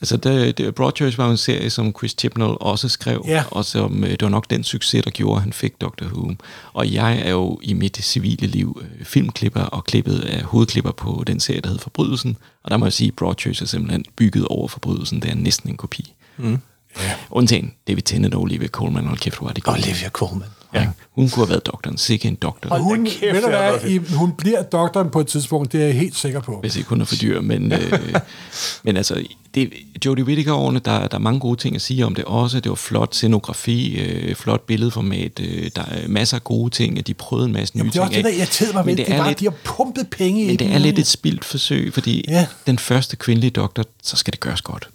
Altså, 0.00 0.16
det, 0.16 0.58
det, 0.58 0.74
Broadchurch 0.74 1.18
var 1.18 1.30
en 1.30 1.36
serie, 1.36 1.70
som 1.70 1.94
Chris 1.98 2.14
Chibnall 2.18 2.56
også 2.60 2.88
skrev, 2.88 3.24
Ja. 3.28 3.44
og 3.50 3.64
som, 3.64 4.04
øh, 4.04 4.10
det 4.10 4.22
var 4.22 4.28
nok 4.28 4.50
den 4.50 4.64
succes, 4.64 5.04
der 5.04 5.10
gjorde, 5.10 5.36
at 5.36 5.42
han 5.42 5.52
fik 5.52 5.80
Doctor 5.80 6.06
Who. 6.06 6.32
Og 6.72 6.92
jeg 6.92 7.22
er 7.24 7.30
jo 7.30 7.58
i 7.62 7.72
mit 7.72 7.96
civile 8.02 8.46
liv 8.46 8.80
øh, 8.82 9.04
filmklipper 9.06 9.62
og 9.62 9.84
klippet 9.84 10.20
af 10.20 10.42
hovedklipper 10.42 10.92
på 10.92 11.24
den 11.26 11.40
serie, 11.40 11.60
der 11.60 11.68
hed 11.68 11.78
Forbrydelsen. 11.78 12.36
Og 12.64 12.70
der 12.70 12.76
må 12.76 12.86
jeg 12.86 12.92
sige, 12.92 13.08
at 13.08 13.14
Broadchurch 13.16 13.62
er 13.62 13.66
simpelthen 13.66 14.04
bygget 14.16 14.46
over 14.48 14.68
Forbrydelsen. 14.68 15.22
Det 15.22 15.30
er 15.30 15.34
næsten 15.34 15.70
en 15.70 15.76
kopi. 15.76 16.14
Mm. 16.36 16.58
Ja. 17.02 17.12
Undtagen 17.30 17.72
David 17.88 18.02
Tennant 18.02 18.34
og 18.34 18.40
Olivia 18.40 18.68
Colman. 18.68 19.06
Hold 19.06 19.18
kæft, 19.18 19.38
hvor 19.38 19.46
var 19.46 19.52
det 19.54 19.64
godt. 19.64 19.76
Olivia 19.78 20.08
Colman. 20.08 20.48
Ja. 20.74 20.86
Hun 21.14 21.28
kunne 21.30 21.44
have 21.46 21.50
været 21.50 21.66
doktoren. 21.66 21.98
Sikke 21.98 22.28
en 22.28 22.34
doktor. 22.34 22.70
Da 22.70 22.76
Hun, 22.76 23.04
kæft, 23.06 23.34
ved 23.34 23.42
du 23.42 23.48
er 23.48 23.78
hvad, 23.78 23.90
I, 23.90 23.98
hun 24.14 24.32
bliver 24.32 24.62
doktoren 24.62 25.10
på 25.10 25.20
et 25.20 25.26
tidspunkt, 25.26 25.72
det 25.72 25.82
er 25.82 25.86
jeg 25.86 25.94
helt 25.94 26.16
sikker 26.16 26.40
på. 26.40 26.60
hvis 26.60 26.76
ikke 26.76 26.88
hun 26.88 27.00
er 27.00 27.04
for 27.04 27.16
dyr. 27.16 27.40
Men, 27.40 27.72
øh, 27.72 27.92
men 28.84 28.96
altså, 28.96 29.24
det, 29.54 29.72
Jodie 30.06 30.24
Whittaker-årene, 30.24 30.78
der, 30.84 31.06
der 31.06 31.14
er 31.16 31.18
mange 31.20 31.40
gode 31.40 31.60
ting 31.60 31.76
at 31.76 31.82
sige 31.82 32.06
om 32.06 32.14
det 32.14 32.24
også. 32.24 32.60
Det 32.60 32.70
var 32.70 32.76
flot 32.76 33.14
scenografi, 33.14 33.96
øh, 34.00 34.34
flot 34.34 34.60
billedformat, 34.60 35.40
øh, 35.40 35.70
der 35.76 35.82
er 35.82 36.08
masser 36.08 36.36
af 36.36 36.44
gode 36.44 36.70
ting, 36.70 37.06
de 37.06 37.14
prøvede 37.14 37.46
en 37.46 37.52
masse 37.52 37.76
nye 37.76 37.80
Jamen, 37.80 37.92
det 37.92 37.98
er 37.98 38.02
også 38.02 38.12
ting. 38.12 38.24
det, 38.24 38.32
der 38.32 38.38
irriterede 38.38 38.72
mig 38.72 38.86
ved. 38.86 38.92
Men 38.92 38.96
Det, 38.98 39.06
det 39.06 39.14
er 39.14 39.18
bare, 39.18 39.28
lidt, 39.28 39.40
de 39.40 39.44
har 39.44 39.54
pumpet 39.64 40.08
penge 40.10 40.42
i 40.42 40.46
men 40.46 40.50
det 40.58 40.60
den. 40.60 40.72
er 40.72 40.78
lidt 40.78 40.98
et 40.98 41.06
spildt 41.06 41.44
forsøg, 41.44 41.94
fordi 41.94 42.24
ja. 42.28 42.46
den 42.66 42.78
første 42.78 43.16
kvindelige 43.16 43.50
doktor, 43.50 43.84
så 44.02 44.16
skal 44.16 44.32
det 44.32 44.40
gøres 44.40 44.60
godt. 44.62 44.88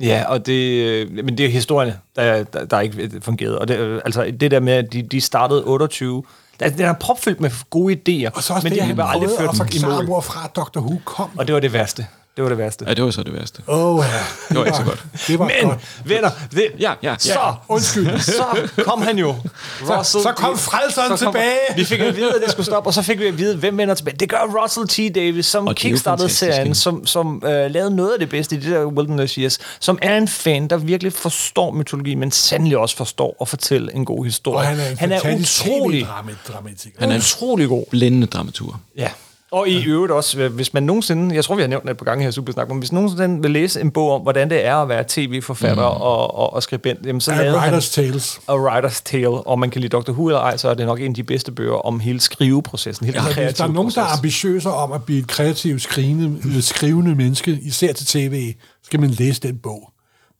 Ja, 0.00 0.24
og 0.28 0.46
det, 0.46 0.84
øh, 0.84 1.24
men 1.24 1.38
det 1.38 1.46
er 1.46 1.50
historierne, 1.50 1.98
der, 2.16 2.44
der, 2.44 2.64
der 2.64 2.80
ikke 2.80 3.10
fungerede. 3.20 3.58
Og 3.58 3.68
det, 3.68 3.78
øh, 3.78 4.00
altså 4.04 4.34
det 4.40 4.50
der 4.50 4.60
med, 4.60 4.72
at 4.72 4.92
de, 4.92 5.02
de 5.02 5.20
startede 5.20 5.64
28... 5.64 6.22
Der, 6.60 6.68
den 6.68 6.80
er 6.80 6.92
propfyldt 6.92 7.40
med 7.40 7.50
gode 7.70 7.94
idéer, 7.94 8.36
Og 8.36 8.42
så 8.42 8.54
også 8.54 8.66
men 8.66 8.72
det, 8.72 8.82
de 8.82 8.94
har 8.94 9.04
aldrig 9.04 9.30
ført 9.38 9.50
dem 9.58 9.66
i 9.72 9.84
mål. 9.84 10.04
hvorfra 10.04 10.48
Dr. 10.56 10.80
Who 10.80 10.98
kom. 11.04 11.30
Og 11.38 11.46
det 11.46 11.54
var 11.54 11.60
det 11.60 11.72
værste. 11.72 12.06
Det 12.38 12.44
var 12.44 12.48
det 12.48 12.58
værste. 12.58 12.84
Ja, 12.88 12.94
det 12.94 13.04
var 13.04 13.10
så 13.10 13.22
det 13.22 13.32
værste. 13.32 13.62
Åh, 13.66 13.94
oh, 13.96 14.04
ja. 14.12 14.18
Det 14.48 14.58
var 14.58 14.64
ikke 14.64 14.76
så 14.76 14.84
godt. 14.84 15.04
Det 15.26 15.38
var 15.38 15.44
Men, 15.44 15.68
godt. 15.68 15.78
venner, 16.04 16.30
det, 16.50 16.66
Ja, 16.80 16.92
ja, 17.02 17.14
så, 17.18 17.32
ja. 17.32 17.50
Undskyld. 17.68 18.18
så 18.20 18.44
kom 18.84 19.02
han 19.02 19.18
jo. 19.18 19.34
Russell, 19.80 20.22
så 20.22 20.32
kom 20.36 20.58
frelseren 20.58 21.18
tilbage. 21.18 21.58
Vi 21.76 21.84
fik 21.84 22.00
at 22.00 22.16
vide, 22.16 22.34
at 22.34 22.40
det 22.44 22.50
skulle 22.50 22.66
stoppe, 22.66 22.88
og 22.88 22.94
så 22.94 23.02
fik 23.02 23.18
vi 23.18 23.26
at 23.26 23.38
vide, 23.38 23.56
hvem 23.56 23.78
vender 23.78 23.94
tilbage. 23.94 24.16
Det 24.16 24.28
gør 24.28 24.62
Russell 24.62 24.88
T. 25.10 25.14
Davis, 25.14 25.46
som 25.46 25.74
kickstartede 25.74 26.28
serien, 26.28 26.74
som, 26.74 27.06
som 27.06 27.42
øh, 27.46 27.70
lavede 27.70 27.96
noget 27.96 28.12
af 28.12 28.18
det 28.18 28.28
bedste 28.28 28.56
i 28.56 28.58
det 28.58 28.70
der 28.70 28.84
Wilderness 28.84 29.34
Years, 29.34 29.58
som 29.80 29.98
er 30.02 30.16
en 30.16 30.28
fan, 30.28 30.68
der 30.68 30.76
virkelig 30.76 31.12
forstår 31.12 31.70
mytologi, 31.70 32.14
men 32.14 32.30
sandelig 32.30 32.78
også 32.78 32.96
forstår 32.96 33.36
at 33.40 33.48
fortælle 33.48 33.94
en 33.94 34.04
god 34.04 34.24
historie. 34.24 34.58
Og 34.58 34.64
han 34.66 34.80
er 34.80 34.90
en 34.90 34.96
han 34.98 35.12
er 35.12 35.38
utrolig, 35.40 36.06
dramatiker. 36.48 37.00
Han 37.00 37.10
er 37.10 37.14
en 37.14 37.20
utrolig 37.20 37.68
god. 37.68 37.84
blændende 37.90 38.26
dramatur. 38.26 38.80
Ja. 38.96 39.08
Og 39.50 39.68
i 39.68 39.84
øvrigt 39.84 40.12
også, 40.12 40.40
øh, 40.40 40.54
hvis 40.54 40.74
man 40.74 40.82
nogensinde, 40.82 41.34
jeg 41.34 41.44
tror 41.44 41.54
vi 41.54 41.62
har 41.62 41.68
nævnt 41.68 41.84
det 41.84 41.90
et 41.90 41.96
par 41.96 42.04
gange 42.04 42.22
her 42.22 42.28
i 42.28 42.32
Supersnak, 42.32 42.68
men 42.68 42.78
hvis 42.78 42.92
nogensinde 42.92 43.42
vil 43.42 43.50
læse 43.50 43.80
en 43.80 43.90
bog 43.90 44.10
om, 44.10 44.20
hvordan 44.20 44.50
det 44.50 44.66
er 44.66 44.76
at 44.76 44.88
være 44.88 45.04
tv-forfatter 45.08 45.88
mm. 45.88 46.00
og, 46.00 46.34
og, 46.34 46.52
og 46.52 46.62
skribent, 46.62 47.06
jamen 47.06 47.20
så 47.20 47.32
A 47.32 47.36
lavede 47.36 47.58
han 47.58 47.74
Writer's 47.74 47.94
Tales. 47.94 48.40
A 48.48 48.52
Writer's 48.52 49.02
Tale, 49.04 49.28
og 49.28 49.58
man 49.58 49.70
kan 49.70 49.80
lide 49.80 49.96
Dr. 49.96 50.10
Who 50.10 50.26
eller 50.26 50.40
ej, 50.40 50.56
så 50.56 50.68
er 50.68 50.74
det 50.74 50.86
nok 50.86 51.00
en 51.00 51.08
af 51.08 51.14
de 51.14 51.24
bedste 51.24 51.52
bøger 51.52 51.86
om 51.86 52.00
hele 52.00 52.20
skriveprocessen, 52.20 53.06
hele 53.06 53.18
den 53.18 53.26
Altså, 53.26 53.42
hvis 53.42 53.54
der 53.54 53.64
er 53.64 53.68
nogen, 53.68 53.90
der 53.90 54.02
er 54.02 54.16
ambitiøse 54.16 54.70
om 54.70 54.92
at 54.92 55.04
blive 55.04 55.18
et 55.18 55.26
kreativt 55.26 55.82
skrivende, 55.82 56.38
øh, 56.56 56.62
skrivende 56.62 57.14
menneske, 57.14 57.58
især 57.62 57.92
til 57.92 58.06
tv, 58.06 58.54
skal 58.84 59.00
man 59.00 59.10
læse 59.10 59.40
den 59.40 59.58
bog. 59.58 59.92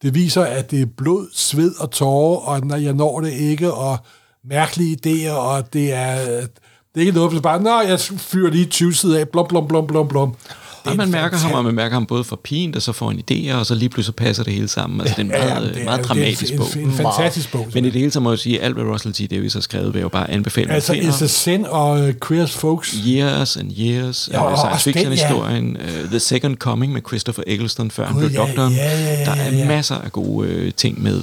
Det 0.03 0.15
viser, 0.15 0.43
at 0.43 0.71
det 0.71 0.83
er 0.83 0.87
blod, 0.97 1.29
sved 1.35 1.75
og 1.81 1.91
tårer, 1.91 2.37
og 2.37 2.67
når 2.67 2.77
jeg 2.77 2.93
når 2.93 3.21
det 3.21 3.33
ikke, 3.33 3.73
og 3.73 3.99
mærkelige 4.45 4.99
idéer, 5.07 5.33
og 5.33 5.73
det 5.73 5.93
er, 5.93 6.47
er 7.03 7.07
ikke 7.07 7.19
noget, 7.19 7.43
bare, 7.43 7.63
nå, 7.63 7.81
jeg 7.81 8.01
fyrer 8.01 8.51
lige 8.51 8.65
20 8.67 8.95
sider 8.95 9.19
af, 9.19 9.29
blom, 9.29 9.47
blom, 9.49 9.69
blom, 9.69 9.87
blom, 9.87 10.09
blom. 10.09 10.35
Og 10.85 10.97
man 10.97 11.11
mærker 11.11 11.37
ham, 11.37 11.53
og 11.53 11.65
man 11.65 11.75
mærker 11.75 11.95
ham 11.97 12.07
både 12.07 12.25
for 12.25 12.37
pint, 12.45 12.77
og 12.77 12.83
så 12.83 12.93
får 12.93 13.11
en 13.11 13.23
idéer, 13.31 13.55
og 13.55 13.67
så 13.67 13.75
lige 13.75 13.89
pludselig 13.89 14.15
passer 14.17 14.45
det 14.45 14.53
hele 14.53 14.69
sammen. 14.69 15.01
Altså, 15.01 15.15
det 15.17 15.31
er 15.33 15.39
en 15.39 15.49
meget, 15.49 15.75
det 15.75 15.81
er- 15.81 15.85
meget 15.85 16.05
dramatisk 16.05 16.53
det 16.53 16.53
er 16.53 16.59
bog. 16.59 16.69
en, 16.77 16.81
en, 16.81 16.87
en 16.91 16.97
fantastisk 16.97 17.53
bog. 17.53 17.69
Men 17.75 17.85
i 17.85 17.91
det 17.91 18.01
hele 18.01 18.11
taget 18.11 18.23
må 18.23 18.31
jeg 18.31 18.39
sige, 18.39 18.59
at 18.61 18.65
alt 18.65 18.75
hvad 18.75 18.85
Russell 18.85 19.15
T. 19.15 19.31
Davis 19.31 19.53
har 19.55 19.61
skrevet, 19.61 19.87
vil 19.95 19.99
jeg 19.99 20.03
jo 20.05 20.09
bare 20.09 20.31
anbefale. 20.31 20.73
altså, 20.73 20.93
It's 20.93 21.25
a 21.25 21.27
Sin 21.27 21.67
og 21.67 22.01
uh, 22.01 22.11
Queers 22.29 22.53
Folks. 22.57 22.97
Years 23.07 23.57
and 23.57 23.71
Years, 23.79 24.29
Ja, 24.33 24.37
ja, 24.39 24.45
og 24.45 24.53
uh, 24.53 24.59
science 24.59 24.75
også 24.75 24.85
den, 24.91 24.95
fiction-historien, 24.95 25.77
ja. 25.81 26.03
uh, 26.03 26.09
The 26.09 26.21
Second 26.21 26.57
Coming 26.57 26.93
med 26.93 27.01
Christopher 27.09 27.45
Eccleston, 27.47 27.91
før 27.91 28.05
han 28.07 28.15
Gud, 28.15 28.21
blev 28.21 28.31
ja, 28.33 28.47
doktoren. 28.47 28.73
ja, 28.73 28.85
ja, 28.99 29.13
ja, 29.19 29.25
Der 29.25 29.31
er 29.31 29.51
ja, 29.51 29.57
ja. 29.57 29.67
masser 29.67 29.95
af 29.95 30.13
gode 30.13 30.65
uh, 30.67 30.71
ting 30.77 31.03
med, 31.03 31.17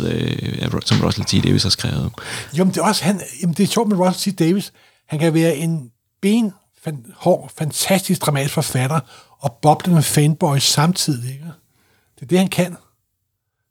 uh, 0.74 0.80
som 0.86 1.02
Russell 1.04 1.26
T. 1.26 1.44
Davis 1.48 1.64
har 1.64 1.70
skrevet. 1.70 2.10
Jo, 2.54 2.64
men 2.64 2.74
det 2.74 2.80
er 2.80 2.84
også, 2.84 3.04
han, 3.04 3.22
jamen, 3.42 3.54
det 3.54 3.64
er 3.64 3.68
sjovt 3.68 3.90
med 3.90 3.98
Russell 3.98 4.36
T. 4.36 4.40
Davis. 4.40 4.72
Han 5.08 5.20
kan 5.20 5.34
være 5.34 5.56
en 5.56 5.92
ben, 6.22 6.54
hård, 7.16 7.52
fantastisk 7.58 8.26
dramatisk 8.26 8.54
forfatter, 8.54 9.00
og 9.40 9.58
boblende 9.62 10.02
fanboy 10.02 10.58
samtidig. 10.58 11.34
Ikke? 11.34 11.46
Det 12.16 12.22
er 12.22 12.26
det, 12.26 12.38
han 12.38 12.48
kan. 12.48 12.76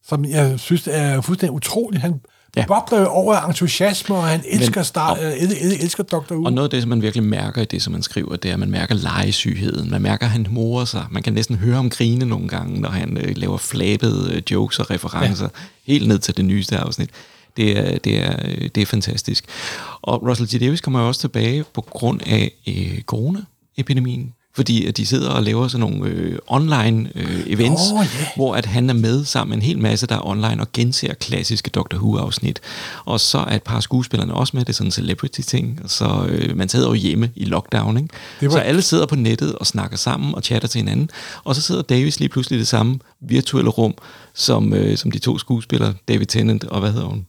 Som 0.06 0.24
jeg 0.24 0.60
synes 0.60 0.88
er 0.90 1.20
fuldstændig 1.20 1.54
utroligt. 1.54 2.02
Han 2.02 2.20
ja. 2.56 2.66
Bobler 2.66 3.00
jo 3.00 3.06
over 3.06 3.34
af 3.34 3.48
entusiasme, 3.48 4.16
og 4.16 4.24
han 4.24 4.44
elsker, 4.48 4.80
Men- 4.80 4.84
star, 4.84 5.14
øh, 5.14 5.32
el, 5.32 5.52
el, 5.60 5.82
elsker 5.82 6.02
Dr. 6.02 6.32
Who. 6.34 6.44
Og 6.44 6.52
noget 6.52 6.66
af 6.66 6.70
det, 6.70 6.82
som 6.82 6.88
man 6.88 7.02
virkelig 7.02 7.24
mærker 7.24 7.62
i 7.62 7.64
det, 7.64 7.82
som 7.82 7.92
man 7.92 8.02
skriver, 8.02 8.36
det 8.36 8.48
er, 8.48 8.52
at 8.52 8.58
man 8.60 8.70
mærker 8.70 8.94
legesygheden. 8.94 9.90
Man 9.90 10.02
mærker, 10.02 10.26
at 10.26 10.32
han 10.32 10.46
morer 10.50 10.84
sig. 10.84 11.06
Man 11.10 11.22
kan 11.22 11.32
næsten 11.32 11.56
høre 11.56 11.74
ham 11.74 11.90
grine 11.90 12.24
nogle 12.24 12.48
gange, 12.48 12.80
når 12.80 12.88
han 12.88 13.16
øh, 13.16 13.36
laver 13.36 13.56
flabede 13.56 14.34
øh, 14.34 14.42
jokes 14.50 14.78
og 14.78 14.90
referencer, 14.90 15.48
ja. 15.54 15.92
helt 15.92 16.08
ned 16.08 16.18
til 16.18 16.36
det 16.36 16.44
nyeste 16.44 16.78
afsnit. 16.78 17.10
Det 17.56 17.78
er, 17.78 17.98
det, 17.98 18.18
er, 18.24 18.36
øh, 18.44 18.68
det 18.74 18.78
er 18.82 18.86
fantastisk. 18.86 19.44
Og 20.02 20.22
Russell 20.28 20.48
T. 20.48 20.60
Davis 20.60 20.80
kommer 20.80 21.00
jo 21.00 21.06
også 21.08 21.20
tilbage 21.20 21.64
på 21.74 21.80
grund 21.80 22.20
af 22.26 22.52
øh, 22.68 23.00
corona-epidemien. 23.02 24.32
Fordi 24.56 24.86
at 24.86 24.96
de 24.96 25.06
sidder 25.06 25.30
og 25.30 25.42
laver 25.42 25.68
sådan 25.68 25.80
nogle 25.90 26.10
øh, 26.10 26.38
online 26.46 27.10
øh, 27.14 27.40
events, 27.46 27.82
oh, 27.92 27.98
yeah. 27.98 28.06
hvor 28.36 28.54
at 28.54 28.66
han 28.66 28.90
er 28.90 28.94
med 28.94 29.24
sammen 29.24 29.50
med 29.50 29.56
en 29.56 29.62
hel 29.62 29.78
masse, 29.78 30.06
der 30.06 30.14
er 30.14 30.26
online 30.26 30.60
og 30.60 30.66
genser 30.72 31.14
klassiske 31.14 31.70
Doctor 31.70 31.98
Who-afsnit. 31.98 32.58
Og 33.04 33.20
så 33.20 33.38
er 33.38 33.56
et 33.56 33.62
par 33.62 33.80
skuespillerne 33.80 34.34
også 34.34 34.56
med, 34.56 34.64
det 34.64 34.68
er 34.68 34.74
sådan 34.74 34.86
en 34.88 34.90
celebrity-ting. 34.92 35.80
Så 35.86 36.26
øh, 36.28 36.56
man 36.56 36.68
sidder 36.68 36.88
jo 36.88 36.94
hjemme 36.94 37.30
i 37.36 37.44
lockdown, 37.44 37.96
ikke? 37.96 38.08
Var- 38.48 38.50
Så 38.50 38.58
alle 38.58 38.82
sidder 38.82 39.06
på 39.06 39.14
nettet 39.16 39.54
og 39.54 39.66
snakker 39.66 39.96
sammen 39.96 40.34
og 40.34 40.42
chatter 40.42 40.68
til 40.68 40.78
hinanden. 40.78 41.10
Og 41.44 41.54
så 41.54 41.60
sidder 41.60 41.82
Davis 41.82 42.18
lige 42.20 42.28
pludselig 42.28 42.56
i 42.56 42.60
det 42.60 42.68
samme 42.68 42.98
virtuelle 43.20 43.70
rum, 43.70 43.94
som, 44.34 44.72
øh, 44.74 44.96
som 44.96 45.10
de 45.10 45.18
to 45.18 45.38
skuespillere, 45.38 45.94
David 46.08 46.26
Tennant 46.26 46.64
og 46.64 46.80
hvad 46.80 46.92
hedder 46.92 47.06
hun? 47.06 47.26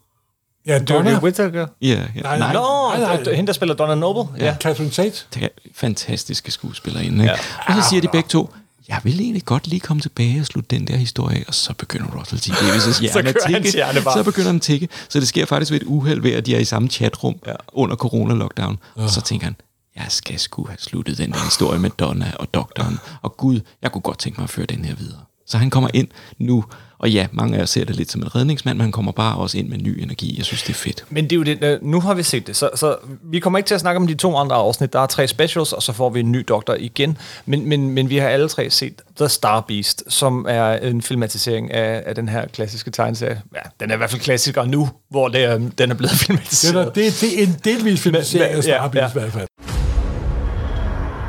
Ja, 0.67 0.79
Donna. 0.79 1.19
Whittaker. 1.19 1.67
Ja, 1.81 1.87
ja. 2.15 2.21
Nej, 2.21 2.53
Nå, 2.53 2.89
nej, 2.97 2.99
nej. 3.23 3.33
hende, 3.33 3.47
der 3.47 3.53
spiller 3.53 3.75
Donna 3.75 3.95
Noble. 3.95 4.45
Ja. 4.45 4.55
Catherine 4.59 4.91
Tate. 4.91 5.15
Det 5.33 5.43
er 5.43 5.47
fantastiske 5.75 6.51
skuespillerinde. 6.51 7.23
Ikke? 7.23 7.35
Ja. 7.69 7.75
Og 7.75 7.83
så 7.83 7.89
siger 7.89 8.01
de 8.01 8.07
begge 8.07 8.29
to, 8.29 8.53
jeg 8.87 8.99
vil 9.03 9.19
egentlig 9.21 9.45
godt 9.45 9.67
lige 9.67 9.79
komme 9.79 10.01
tilbage 10.01 10.39
og 10.39 10.45
slutte 10.45 10.75
den 10.75 10.87
der 10.87 10.95
historie 10.95 11.37
af, 11.37 11.43
og 11.47 11.53
så 11.53 11.73
begynder 11.73 12.19
Russell 12.19 12.41
T. 12.41 12.47
Davis' 12.49 13.01
hjerne 13.01 13.29
at 13.29 13.35
tikke. 13.47 13.71
hjerne 13.71 14.01
bare. 14.01 14.13
Så 14.17 14.23
begynder 14.23 14.47
han 14.49 14.55
at 14.55 14.61
tikke. 14.61 14.89
Så 15.09 15.19
det 15.19 15.27
sker 15.27 15.45
faktisk 15.45 15.71
ved 15.71 15.81
et 15.81 15.85
uheld 15.87 16.21
ved, 16.21 16.31
at 16.31 16.45
de 16.45 16.55
er 16.55 16.59
i 16.59 16.65
samme 16.65 16.87
chatrum 16.89 17.35
Ja. 17.45 17.51
ja. 17.51 17.55
under 17.73 17.95
corona-lockdown. 17.95 18.77
Og 18.95 19.09
så 19.09 19.21
tænker 19.21 19.45
han, 19.45 19.55
jeg 19.95 20.05
skal 20.09 20.39
sgu 20.39 20.65
have 20.67 20.77
sluttet 20.79 21.17
den 21.17 21.31
der 21.31 21.43
historie 21.45 21.79
med 21.79 21.89
Donna 21.89 22.31
og 22.39 22.53
doktoren. 22.53 22.99
Og 23.21 23.37
gud, 23.37 23.59
jeg 23.81 23.91
kunne 23.91 24.01
godt 24.01 24.19
tænke 24.19 24.39
mig 24.39 24.43
at 24.43 24.49
føre 24.49 24.65
den 24.65 24.85
her 24.85 24.95
videre. 24.95 25.19
Så 25.47 25.57
han 25.57 25.69
kommer 25.69 25.89
ind 25.93 26.07
nu, 26.39 26.63
og 27.05 27.11
ja, 27.11 27.27
mange 27.31 27.57
af 27.57 27.61
os 27.61 27.69
ser 27.69 27.85
det 27.85 27.95
lidt 27.95 28.11
som 28.11 28.21
en 28.21 28.35
redningsmand, 28.35 28.77
men 28.77 28.81
han 28.81 28.91
kommer 28.91 29.11
bare 29.11 29.37
også 29.37 29.57
ind 29.57 29.69
med 29.69 29.77
ny 29.77 30.01
energi. 30.03 30.35
Jeg 30.37 30.45
synes, 30.45 30.63
det 30.63 30.69
er 30.69 30.77
fedt. 30.77 31.05
Men 31.09 31.23
det 31.23 31.31
er 31.31 31.35
jo 31.35 31.43
det, 31.43 31.63
øh, 31.63 31.83
nu 31.83 32.01
har 32.01 32.13
vi 32.13 32.23
set 32.23 32.47
det, 32.47 32.55
så, 32.55 32.69
så 32.75 32.95
vi 33.23 33.39
kommer 33.39 33.59
ikke 33.59 33.67
til 33.67 33.75
at 33.75 33.81
snakke 33.81 33.99
om 33.99 34.07
de 34.07 34.15
to 34.15 34.37
andre 34.37 34.55
afsnit. 34.55 34.93
Der 34.93 34.99
er 34.99 35.05
tre 35.05 35.27
specials, 35.27 35.73
og 35.73 35.83
så 35.83 35.93
får 35.93 36.09
vi 36.09 36.19
en 36.19 36.31
ny 36.31 36.45
doktor 36.47 36.75
igen. 36.79 37.17
Men, 37.45 37.69
men, 37.69 37.89
men 37.89 38.09
vi 38.09 38.17
har 38.17 38.27
alle 38.27 38.49
tre 38.49 38.69
set 38.69 39.01
The 39.17 39.29
Star 39.29 39.61
Beast, 39.61 40.03
som 40.07 40.45
er 40.49 40.73
en 40.73 41.01
filmatisering 41.01 41.73
af, 41.73 42.03
af 42.05 42.15
den 42.15 42.29
her 42.29 42.47
klassiske 42.47 42.91
tegneserie. 42.91 43.41
Ja, 43.55 43.61
den 43.79 43.89
er 43.89 43.93
i 43.93 43.97
hvert 43.97 44.09
fald 44.09 44.21
klassiker 44.21 44.65
nu, 44.65 44.89
hvor 45.09 45.27
det 45.27 45.43
er, 45.43 45.57
den 45.77 45.91
er 45.91 45.95
blevet 45.95 46.11
Det 46.11 46.21
er, 46.21 46.25
filmatiseret. 46.25 46.95
det, 46.95 47.17
det 47.21 47.39
er 47.39 47.47
en 47.47 47.55
delvis 47.63 48.01
filmatisering 48.01 48.51
af 48.51 48.55
ja, 48.55 48.61
Star 48.61 48.87
Beast 48.87 49.15
ja. 49.15 49.19
i 49.19 49.23
hvert 49.23 49.33
fald. 49.33 49.47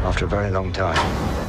After 0.04 0.26
a 0.26 0.40
very 0.40 0.52
long 0.52 0.74
time. 0.74 1.45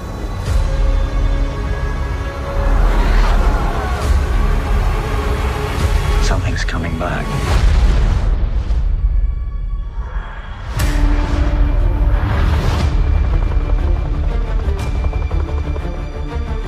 Back. 6.99 7.27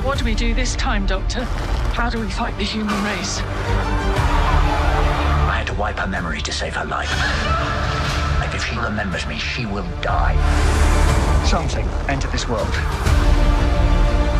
What 0.04 0.18
do 0.18 0.24
we 0.24 0.34
do 0.36 0.54
this 0.54 0.76
time, 0.76 1.06
Doctor? 1.06 1.42
How 1.94 2.08
do 2.08 2.20
we 2.20 2.30
fight 2.30 2.56
the 2.58 2.64
human 2.64 2.94
race? 3.02 3.40
I 5.48 5.56
had 5.58 5.66
to 5.66 5.74
wipe 5.74 5.98
her 5.98 6.06
memory 6.06 6.40
to 6.42 6.52
save 6.52 6.76
her 6.76 6.84
life. 6.84 7.10
And 8.40 8.54
if 8.54 8.64
she 8.64 8.78
remembers 8.78 9.26
me, 9.26 9.36
she 9.36 9.66
will 9.66 9.86
die. 10.00 10.36
Something 11.44 11.88
entered 12.08 12.30
this 12.30 12.48
world. 12.48 12.72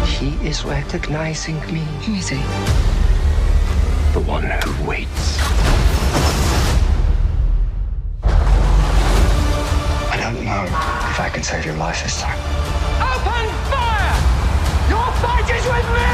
He 0.06 0.36
is 0.46 0.64
recognizing 0.64 1.58
me. 1.72 1.80
Who 2.06 2.14
is 2.14 2.28
he? 2.28 2.99
The 4.12 4.18
one 4.18 4.42
who 4.42 4.88
waits. 4.88 5.38
I 10.10 10.16
don't 10.20 10.44
know 10.44 10.64
if 10.64 11.20
I 11.20 11.30
can 11.32 11.44
save 11.44 11.64
your 11.64 11.76
life 11.76 12.02
this 12.02 12.20
time. 12.20 12.36
Open 12.98 13.46
fire! 13.70 14.18
Your 14.90 15.12
fight 15.22 15.48
is 15.54 15.64
with 15.64 15.88
me! 15.94 16.09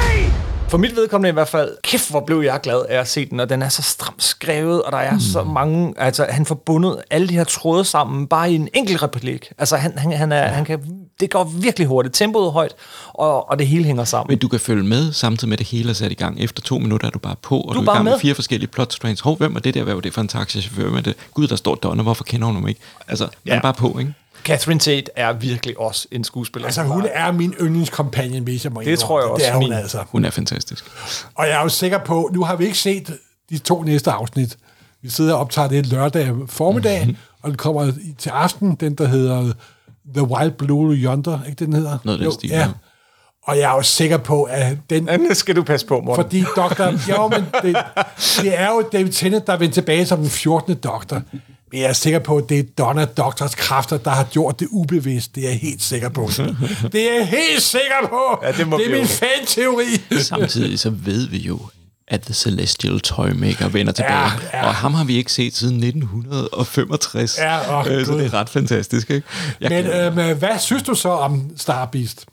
For 0.68 0.78
mit 0.78 0.96
vedkommende 0.96 1.28
i 1.28 1.32
hvert 1.32 1.48
fald, 1.48 1.76
kæft 1.82 2.10
hvor 2.10 2.20
blev 2.26 2.40
jeg 2.40 2.60
glad 2.62 2.82
af 2.88 3.00
at 3.00 3.08
se 3.08 3.30
den, 3.30 3.40
og 3.40 3.48
den 3.48 3.62
er 3.62 3.68
så 3.68 3.82
stramt 3.82 4.22
skrevet, 4.22 4.82
og 4.82 4.92
der 4.92 4.98
er 4.98 5.12
mm. 5.12 5.20
så 5.20 5.44
mange, 5.44 5.94
altså 5.96 6.26
han 6.30 6.46
får 6.46 6.54
bundet 6.54 7.02
alle 7.10 7.28
de 7.28 7.34
her 7.34 7.44
tråde 7.44 7.84
sammen, 7.84 8.26
bare 8.26 8.52
i 8.52 8.54
en 8.54 8.68
enkelt 8.74 9.02
replik. 9.02 9.52
Altså 9.58 9.76
han, 9.76 9.98
han, 9.98 10.12
han, 10.12 10.32
er, 10.32 10.36
ja. 10.36 10.46
han 10.46 10.64
kan, 10.64 10.80
det 11.20 11.30
går 11.30 11.44
virkelig 11.44 11.86
hurtigt, 11.86 12.14
tempoet 12.14 12.46
er 12.46 12.50
højt, 12.50 12.74
og, 13.14 13.50
og 13.50 13.58
det 13.58 13.66
hele 13.66 13.84
hænger 13.84 14.04
sammen. 14.04 14.32
Men 14.32 14.38
du 14.38 14.48
kan 14.48 14.60
følge 14.60 14.84
med, 14.84 15.12
samtidig 15.12 15.48
med 15.48 15.54
at 15.54 15.58
det 15.58 15.66
hele 15.66 15.90
er 15.90 15.94
sat 15.94 16.12
i 16.12 16.14
gang. 16.14 16.40
Efter 16.40 16.62
to 16.62 16.78
minutter 16.78 17.06
er 17.06 17.10
du 17.10 17.18
bare 17.18 17.36
på, 17.42 17.60
og 17.60 17.74
du, 17.74 17.80
er 17.80 17.84
er 17.86 17.90
i 17.90 17.94
gang 17.94 18.04
med. 18.04 18.12
med. 18.12 18.20
fire 18.20 18.34
forskellige 18.34 18.70
plot 18.70 18.92
strands. 18.92 19.20
Hov, 19.20 19.36
hvem 19.36 19.56
er 19.56 19.60
det 19.60 19.74
der? 19.74 19.82
Hvad 19.82 19.94
var 19.94 20.00
det 20.00 20.14
for 20.14 20.20
en 20.20 20.28
taxichauffør? 20.28 20.90
Med 20.90 21.02
det? 21.02 21.14
Gud, 21.34 21.48
der 21.48 21.56
står 21.56 21.74
Donna, 21.74 22.02
hvorfor 22.02 22.24
kender 22.24 22.46
hun 22.46 22.54
ham 22.54 22.68
ikke? 22.68 22.80
Altså, 23.08 23.24
ja. 23.24 23.50
man 23.50 23.58
er 23.58 23.62
bare 23.62 23.74
på, 23.74 23.98
ikke? 23.98 24.14
Catherine 24.46 24.80
Tate 24.80 25.10
er 25.16 25.32
virkelig 25.32 25.78
også 25.80 26.08
en 26.12 26.24
skuespiller. 26.24 26.66
Altså, 26.66 26.82
hun 26.82 27.06
er 27.12 27.32
min 27.32 27.54
yndlingskompagnon, 27.60 28.42
hvis 28.42 28.64
jeg 28.64 28.72
må 28.72 28.80
Det 28.80 28.98
tror 28.98 29.20
jeg 29.20 29.28
også, 29.28 29.44
Det 29.44 29.50
er 29.50 29.54
hun 29.54 29.62
min. 29.64 29.72
altså. 29.72 30.04
Hun 30.08 30.24
er 30.24 30.30
fantastisk. 30.30 30.84
Og 31.34 31.46
jeg 31.46 31.54
er 31.58 31.62
jo 31.62 31.68
sikker 31.68 31.98
på, 31.98 32.30
nu 32.32 32.44
har 32.44 32.56
vi 32.56 32.64
ikke 32.64 32.78
set 32.78 33.16
de 33.50 33.58
to 33.58 33.82
næste 33.82 34.10
afsnit. 34.10 34.56
Vi 35.02 35.10
sidder 35.10 35.34
og 35.34 35.40
optager 35.40 35.68
det 35.68 35.86
lørdag 35.86 36.32
formiddag, 36.48 36.98
Mhm. 37.00 37.08
mm-hmm. 37.08 37.22
og 37.42 37.50
det 37.50 37.58
kommer 37.58 37.92
til 38.18 38.30
aften, 38.30 38.74
den 38.74 38.94
der 38.94 39.06
hedder 39.08 39.52
The 40.14 40.22
Wild 40.22 40.50
Blue 40.52 40.94
Yonder, 40.94 41.38
ikke 41.48 41.64
den 41.64 41.72
hedder? 41.72 41.98
Noget 42.04 42.20
den 42.20 42.32
stil, 42.32 42.50
ja. 42.50 42.68
Og 43.46 43.56
jeg 43.58 43.70
er 43.70 43.74
jo 43.74 43.82
sikker 43.82 44.16
på, 44.16 44.42
at 44.42 44.76
den... 44.90 45.06
Det 45.08 45.36
skal 45.36 45.56
du 45.56 45.62
passe 45.62 45.86
på, 45.86 46.00
Morten. 46.00 46.24
Fordi 46.24 46.44
doktor... 46.56 47.10
Jo, 47.10 47.28
men 47.28 47.44
det, 47.62 47.76
det 48.42 48.58
er 48.60 48.68
jo 48.68 48.84
David 48.92 49.12
Tennant, 49.12 49.46
der 49.46 49.52
er 49.52 49.56
vendt 49.56 49.74
tilbage 49.74 50.06
som 50.06 50.18
den 50.18 50.28
14. 50.30 50.74
doktor. 50.74 51.22
Men 51.76 51.82
jeg 51.82 51.88
er 51.88 51.92
sikker 51.92 52.18
på, 52.18 52.36
at 52.36 52.48
det 52.48 52.58
er 52.58 52.62
Donna 52.78 53.04
Doktors 53.04 53.54
kræfter, 53.54 53.96
der 53.98 54.10
har 54.10 54.24
gjort 54.24 54.60
det 54.60 54.68
ubevidst. 54.70 55.34
Det 55.34 55.44
er 55.44 55.48
jeg 55.48 55.58
helt 55.58 55.82
sikker 55.82 56.08
på. 56.08 56.30
Det 56.92 57.10
er 57.10 57.14
jeg 57.18 57.26
helt 57.28 57.62
sikker 57.62 58.08
på! 58.08 58.46
Ja, 58.46 58.52
det 58.52 58.68
må 58.68 58.78
det 58.78 58.86
er 58.92 58.98
min 58.98 59.06
fan-teori. 59.06 60.20
Samtidig 60.22 60.78
så 60.78 60.90
ved 60.90 61.28
vi 61.28 61.38
jo, 61.38 61.60
at 62.08 62.22
The 62.22 62.34
Celestial 62.34 63.00
Toymaker 63.00 63.68
vender 63.68 63.92
tilbage. 63.92 64.14
Ja, 64.18 64.58
ja. 64.58 64.66
Og 64.66 64.74
ham 64.74 64.94
har 64.94 65.04
vi 65.04 65.16
ikke 65.16 65.32
set 65.32 65.56
siden 65.56 65.76
1965. 65.84 67.38
Ja, 67.38 67.88
Øh, 67.90 68.06
så 68.06 68.12
det 68.18 68.26
er 68.26 68.34
ret 68.34 68.48
fantastisk, 68.48 69.10
ikke? 69.10 69.26
Jeg 69.60 69.70
Men 69.70 69.84
kan- 69.84 70.28
øhm, 70.28 70.38
hvad 70.38 70.58
synes 70.58 70.82
du 70.82 70.94
så 70.94 71.08
om 71.08 71.50
Star 71.56 71.84
Beast? 71.86 72.26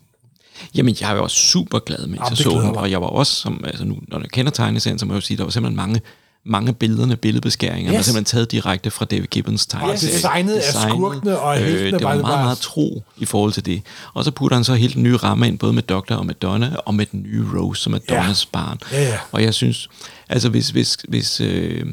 Jamen, 0.74 0.96
jeg 1.00 1.16
var 1.16 1.20
også 1.22 1.36
super 1.36 1.78
glad, 1.78 1.98
mens 2.06 2.16
Jamen, 2.18 2.30
jeg 2.30 2.36
så 2.36 2.50
den, 2.50 2.76
og 2.76 2.90
jeg 2.90 3.00
var 3.00 3.06
også, 3.08 3.32
som, 3.34 3.64
altså 3.66 3.84
nu, 3.84 3.96
når 4.08 4.18
jeg 4.20 4.30
kender 4.30 4.52
tegneserien, 4.52 4.98
så 4.98 5.06
må 5.06 5.12
jeg 5.14 5.16
jo 5.22 5.26
sige, 5.26 5.36
der 5.36 5.44
var 5.44 5.50
simpelthen 5.50 5.76
mange, 5.76 6.00
mange 6.46 6.74
billederne, 6.74 7.16
billedbeskæringer, 7.16 7.92
yes. 7.92 7.98
Yes. 7.98 8.06
simpelthen 8.06 8.24
taget 8.24 8.50
direkte 8.50 8.90
fra 8.90 9.04
David 9.04 9.26
Gibbons 9.26 9.66
tegneserie. 9.66 10.14
designet 10.14 10.54
af 10.54 10.62
skurkene 10.62 11.38
og 11.38 11.56
heltene 11.56 11.80
øh, 11.80 11.92
det 11.92 12.02
var 12.02 12.16
meget, 12.16 12.44
meget 12.44 12.58
tro 12.58 13.02
i 13.18 13.24
forhold 13.24 13.52
til 13.52 13.66
det. 13.66 13.82
Og 14.14 14.24
så 14.24 14.30
putter 14.30 14.56
han 14.56 14.64
så 14.64 14.90
den 14.94 15.02
nye 15.02 15.16
ramme 15.16 15.48
ind, 15.48 15.58
både 15.58 15.72
med 15.72 15.82
Doctor 15.82 16.14
og 16.14 16.26
med 16.26 16.34
Donna, 16.34 16.76
og 16.86 16.94
med 16.94 17.06
den 17.06 17.22
nye 17.22 17.44
Rose, 17.54 17.82
som 17.82 17.94
er. 17.94 17.98
Donnas 17.98 18.46
barn. 18.46 18.78
Ja, 18.92 19.02
ja. 19.02 19.18
Og 19.32 19.42
jeg 19.42 19.54
synes, 19.54 19.88
altså 20.28 20.48
hvis, 20.48 20.70
hvis, 20.70 20.96
hvis, 21.08 21.40
øh, 21.40 21.86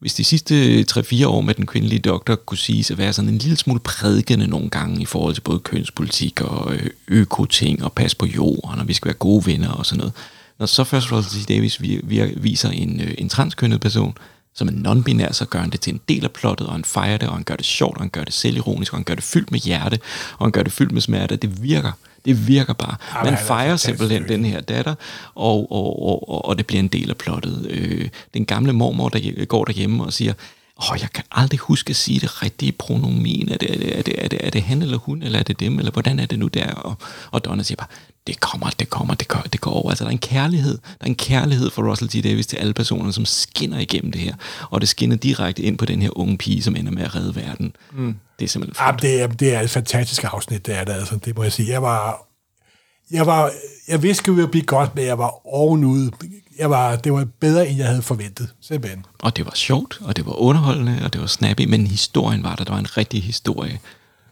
hvis 0.00 0.14
de 0.14 0.24
sidste 0.24 0.80
3-4 0.90 1.26
år 1.26 1.40
med 1.40 1.54
den 1.54 1.66
kvindelige 1.66 1.98
doktor 1.98 2.34
kunne 2.34 2.58
siges 2.58 2.90
at 2.90 2.98
være 2.98 3.12
sådan 3.12 3.28
en 3.28 3.38
lille 3.38 3.56
smule 3.56 3.80
prædikende 3.80 4.46
nogle 4.46 4.70
gange 4.70 5.02
i 5.02 5.04
forhold 5.04 5.34
til 5.34 5.40
både 5.40 5.58
kønspolitik 5.58 6.40
og 6.40 6.74
øh, 6.74 6.90
økoting 7.08 7.84
og 7.84 7.92
pas 7.92 8.14
på 8.14 8.26
jorden, 8.26 8.80
og 8.80 8.88
vi 8.88 8.92
skal 8.92 9.06
være 9.06 9.14
gode 9.14 9.46
venner 9.46 9.70
og 9.70 9.86
sådan 9.86 9.98
noget. 9.98 10.12
Når 10.58 10.66
så 10.66 10.84
først 10.84 11.12
Russell 11.12 11.44
T. 11.44 11.48
Davis 11.48 11.82
vi, 11.82 12.00
vi, 12.04 12.34
viser 12.36 12.70
en, 12.70 13.00
øh, 13.00 13.14
en 13.18 13.28
transkønnet 13.28 13.80
person, 13.80 14.18
som 14.54 14.68
er 14.68 14.72
non-binær, 14.72 15.32
så 15.32 15.44
gør 15.44 15.58
han 15.58 15.70
det 15.70 15.80
til 15.80 15.92
en 15.92 16.00
del 16.08 16.24
af 16.24 16.30
plottet, 16.30 16.66
og 16.66 16.72
han 16.72 16.84
fejrer 16.84 17.16
det, 17.16 17.28
og 17.28 17.34
han 17.34 17.44
gør 17.44 17.56
det 17.56 17.64
sjovt, 17.66 17.96
og 17.96 18.02
han 18.02 18.10
gør 18.10 18.24
det 18.24 18.34
selvironisk, 18.34 18.92
og 18.92 18.98
han 18.98 19.04
gør 19.04 19.14
det 19.14 19.24
fyldt 19.24 19.50
med 19.50 19.60
hjerte, 19.60 20.00
og 20.38 20.46
han 20.46 20.52
gør 20.52 20.62
det 20.62 20.72
fyldt 20.72 20.92
med 20.92 21.00
smerte. 21.00 21.36
Det 21.36 21.62
virker. 21.62 21.92
Det 22.24 22.48
virker 22.48 22.72
bare. 22.72 22.96
men 23.14 23.24
Man 23.24 23.34
er 23.34 23.46
fejrer 23.46 23.76
simpelthen 23.76 24.28
den 24.28 24.44
her 24.44 24.60
datter, 24.60 24.94
og, 25.34 25.72
og, 25.72 26.02
og, 26.02 26.28
og, 26.28 26.44
og 26.44 26.58
det 26.58 26.66
bliver 26.66 26.80
en 26.80 26.88
del 26.88 27.10
af 27.10 27.16
plottet. 27.16 27.66
Øh, 27.70 28.08
den 28.34 28.44
gamle 28.44 28.72
mormor, 28.72 29.08
der 29.08 29.44
går 29.44 29.64
derhjemme 29.64 30.04
og 30.04 30.12
siger, 30.12 30.32
åh, 30.78 30.96
jeg 31.00 31.08
kan 31.14 31.24
aldrig 31.32 31.58
huske 31.60 31.90
at 31.90 31.96
sige 31.96 32.20
det 32.20 32.42
rigtige 32.42 32.72
pronomen. 32.72 33.48
Er 33.48 33.56
det, 33.56 33.70
er 33.70 33.78
det, 33.78 33.98
er 33.98 34.02
det, 34.02 34.14
er 34.24 34.28
det, 34.28 34.46
er 34.46 34.50
det 34.50 34.62
han 34.62 34.82
eller 34.82 34.98
hun, 34.98 35.22
eller 35.22 35.38
er 35.38 35.42
det 35.42 35.60
dem, 35.60 35.78
eller 35.78 35.92
hvordan 35.92 36.18
er 36.18 36.26
det 36.26 36.38
nu 36.38 36.48
der? 36.48 36.72
Og, 36.72 36.94
og 37.30 37.44
Donna 37.44 37.62
siger 37.62 37.76
bare, 37.76 37.88
det 38.26 38.40
kommer, 38.40 38.70
det 38.70 38.90
kommer, 38.90 39.14
det 39.14 39.28
går, 39.28 39.40
det 39.52 39.60
går 39.60 39.70
over. 39.70 39.90
Altså, 39.90 40.04
der 40.04 40.08
er 40.08 40.12
en 40.12 40.18
kærlighed, 40.18 40.72
der 40.72 40.96
er 41.00 41.06
en 41.06 41.14
kærlighed 41.14 41.70
for 41.70 41.90
Russell 41.90 42.08
T. 42.10 42.24
Davis 42.24 42.46
til 42.46 42.56
alle 42.56 42.74
personer, 42.74 43.10
som 43.10 43.24
skinner 43.24 43.78
igennem 43.78 44.12
det 44.12 44.20
her. 44.20 44.34
Og 44.70 44.80
det 44.80 44.88
skinner 44.88 45.16
direkte 45.16 45.62
ind 45.62 45.78
på 45.78 45.84
den 45.84 46.02
her 46.02 46.18
unge 46.18 46.38
pige, 46.38 46.62
som 46.62 46.76
ender 46.76 46.92
med 46.92 47.02
at 47.02 47.14
redde 47.16 47.36
verden. 47.36 47.76
Mm. 47.92 48.16
Det 48.38 48.44
er 48.44 48.48
simpelthen 48.48 48.86
Ja, 48.86 48.92
det, 49.02 49.22
er, 49.22 49.26
det 49.26 49.54
er 49.54 49.60
et 49.60 49.70
fantastisk 49.70 50.24
afsnit, 50.24 50.66
det 50.66 50.78
er 50.78 50.84
det, 50.84 50.92
altså. 50.92 51.16
Det 51.24 51.36
må 51.36 51.42
jeg 51.42 51.52
sige. 51.52 51.68
Jeg 51.72 51.82
var... 51.82 52.26
Jeg, 53.10 53.26
var, 53.26 53.50
jeg 53.88 54.02
vidste, 54.02 54.24
det 54.24 54.36
ville 54.36 54.48
blive 54.50 54.64
godt, 54.64 54.94
men 54.94 55.06
jeg 55.06 55.18
var 55.18 55.46
ovenude. 55.46 56.10
Jeg 56.58 56.70
var, 56.70 56.96
det 56.96 57.12
var 57.12 57.26
bedre, 57.40 57.68
end 57.68 57.78
jeg 57.78 57.86
havde 57.86 58.02
forventet. 58.02 58.48
Simpelthen. 58.60 59.04
Og 59.22 59.36
det 59.36 59.44
var 59.44 59.52
sjovt, 59.54 59.98
og 60.00 60.16
det 60.16 60.26
var 60.26 60.32
underholdende, 60.32 61.00
og 61.04 61.12
det 61.12 61.20
var 61.20 61.26
snappy, 61.26 61.62
men 61.68 61.86
historien 61.86 62.42
var 62.42 62.56
der. 62.56 62.64
Der 62.64 62.72
var 62.72 62.78
en 62.78 62.96
rigtig 62.96 63.22
historie. 63.22 63.78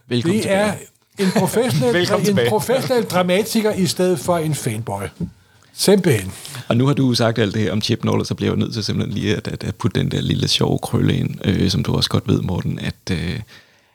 Velkommen 0.07 0.35
Det 0.35 0.41
tilbage. 0.41 0.59
er 0.67 0.73
en 1.21 1.31
professionel, 1.35 1.95
en 2.29 2.39
professionel 2.49 3.03
dramatiker 3.03 3.71
i 3.73 3.85
stedet 3.85 4.19
for 4.19 4.37
en 4.37 4.55
fanboy. 4.55 5.03
Simpelthen. 5.73 6.31
Og 6.67 6.77
nu 6.77 6.87
har 6.87 6.93
du 6.93 7.13
sagt 7.13 7.39
alt 7.39 7.53
det 7.53 7.61
her 7.61 7.71
om 7.71 7.81
Chip 7.81 8.03
Noller, 8.03 8.23
så 8.25 8.35
bliver 8.35 8.51
jeg 8.51 8.57
nødt 8.59 8.73
til 8.73 8.83
simpelthen 8.83 9.17
lige 9.17 9.35
at, 9.37 9.47
at, 9.47 9.63
at 9.63 9.75
putte 9.75 9.99
den 9.99 10.11
der 10.11 10.21
lille 10.21 10.47
sjove 10.47 10.79
krølle 10.79 11.15
ind, 11.15 11.35
øh, 11.45 11.69
som 11.71 11.83
du 11.83 11.95
også 11.95 12.09
godt 12.09 12.27
ved, 12.27 12.41
Morten, 12.41 12.79
at, 12.79 12.95
øh, 13.17 13.39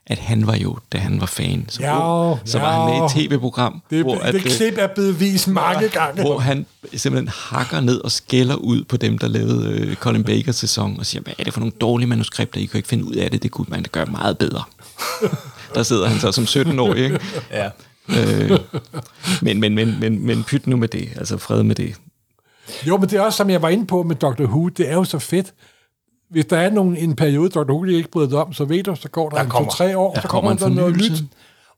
at 0.06 0.18
han 0.18 0.46
var 0.46 0.56
jo, 0.56 0.78
da 0.92 0.98
han 0.98 1.20
var 1.20 1.26
fan, 1.26 1.64
så, 1.68 1.82
Ja, 1.82 2.30
ung, 2.30 2.40
så 2.44 2.58
var 2.58 2.72
han 2.72 2.84
med 2.90 2.94
i 2.94 3.20
ja. 3.20 3.24
et 3.24 3.30
tv-program, 3.30 3.82
Det, 3.90 4.02
hvor, 4.02 4.18
det 4.18 4.34
øh, 4.34 4.40
klip 4.42 4.74
er 4.78 4.86
blevet 4.86 5.20
vist 5.20 5.48
mange 5.48 5.88
gange. 5.98 6.22
hvor 6.22 6.38
han 6.38 6.66
simpelthen 6.94 7.28
hakker 7.28 7.80
ned 7.80 8.00
og 8.00 8.12
skælder 8.12 8.54
ud 8.56 8.84
på 8.84 8.96
dem, 8.96 9.18
der 9.18 9.28
lavede 9.28 9.70
øh, 9.70 9.94
Colin 9.96 10.24
Bakers 10.24 10.56
sæson, 10.56 10.96
og 10.98 11.06
siger, 11.06 11.22
hvad 11.22 11.32
er 11.38 11.44
det 11.44 11.52
for 11.52 11.60
nogle 11.60 11.72
dårlige 11.80 12.08
manuskripter, 12.08 12.60
I 12.60 12.64
kan 12.64 12.78
ikke 12.78 12.88
finde 12.88 13.04
ud 13.04 13.14
af 13.14 13.30
det, 13.30 13.42
det 13.42 13.50
kunne 13.50 13.66
man 13.68 13.82
da 13.82 13.88
gøre 13.92 14.06
meget 14.06 14.38
bedre. 14.38 14.62
der 15.74 15.82
sidder 15.82 16.08
han 16.08 16.20
så 16.20 16.32
som 16.32 16.44
17-årig, 16.44 17.04
ikke? 17.04 17.20
Ja. 17.50 17.70
Øh, 18.08 18.58
men, 19.42 19.60
men, 19.60 19.74
men, 19.74 20.00
men, 20.00 20.26
men 20.26 20.44
pyt 20.44 20.66
nu 20.66 20.76
med 20.76 20.88
det, 20.88 21.08
altså 21.16 21.38
fred 21.38 21.62
med 21.62 21.74
det. 21.74 21.94
Jo, 22.86 22.96
men 22.96 23.08
det 23.08 23.16
er 23.16 23.20
også, 23.20 23.36
som 23.36 23.50
jeg 23.50 23.62
var 23.62 23.68
inde 23.68 23.86
på 23.86 24.02
med 24.02 24.16
Dr. 24.16 24.42
Who, 24.42 24.68
det 24.68 24.90
er 24.90 24.94
jo 24.94 25.04
så 25.04 25.18
fedt. 25.18 25.54
Hvis 26.30 26.44
der 26.44 26.56
er 26.56 26.70
nogen, 26.70 26.96
en 26.96 27.16
periode, 27.16 27.48
Dr. 27.48 27.72
Who 27.72 27.84
de 27.86 27.92
ikke 27.94 28.10
bryder 28.10 28.40
om, 28.40 28.52
så 28.52 28.64
ved 28.64 28.82
du, 28.82 28.94
så 28.94 29.08
går 29.08 29.28
der, 29.28 29.36
Der 29.36 29.44
en 29.44 29.50
to-tre 29.50 29.98
år, 29.98 30.14
der 30.14 30.20
så 30.20 30.28
kommer 30.28 30.50
kommer 30.56 30.66
en 30.68 30.76
der 30.76 30.80
noget 30.80 30.96
nyt. 30.96 31.22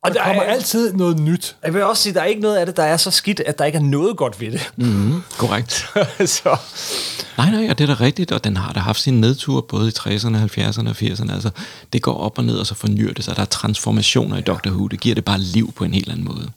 Og 0.03 0.11
der, 0.11 0.19
der 0.19 0.25
kommer 0.25 0.43
er- 0.43 0.47
altid 0.53 0.93
noget 0.93 1.19
nyt. 1.21 1.57
Jeg 1.65 1.75
vil 1.75 1.85
også 1.85 2.03
sige, 2.03 2.15
der 2.15 2.21
er 2.21 2.25
ikke 2.25 2.41
noget 2.41 2.57
af 2.57 2.67
det, 2.67 2.77
der 2.77 2.83
er 2.83 2.97
så 2.97 3.11
skidt, 3.11 3.41
at 3.41 3.59
der 3.59 3.65
ikke 3.65 3.79
er 3.79 3.83
noget 3.83 4.17
godt 4.17 4.41
ved 4.41 4.53
det. 4.53 4.73
Mm, 4.77 5.23
korrekt. 5.39 5.73
så, 6.37 6.57
Nej, 7.39 7.51
nej, 7.51 7.71
og 7.71 7.79
det 7.79 7.91
er 7.91 7.95
da 7.95 8.01
rigtigt, 8.05 8.33
og 8.33 8.45
den 8.45 8.57
har 8.57 8.73
da 8.73 8.81
haft 8.81 9.01
sin 9.01 9.21
nedtur 9.21 9.61
både 9.61 9.89
i 9.89 9.93
60'erne, 9.99 10.37
70'erne 10.37 10.89
og 10.89 10.97
80'erne. 11.03 11.33
Altså, 11.35 11.51
det 11.93 12.03
går 12.03 12.15
op 12.19 12.39
og 12.39 12.45
ned, 12.45 12.57
og 12.59 12.67
så 12.67 12.75
fornyer 12.75 13.13
det 13.13 13.25
sig. 13.25 13.37
Der 13.37 13.43
er 13.43 13.47
transformationer 13.47 14.37
i 14.39 14.41
Doctor 14.41 14.71
Who. 14.71 14.87
Det 14.87 15.01
giver 15.01 15.15
det 15.15 15.25
bare 15.25 15.39
liv 15.39 15.73
på 15.73 15.85
en 15.85 15.95
helt 15.95 16.09
anden 16.09 16.25
måde. 16.25 16.51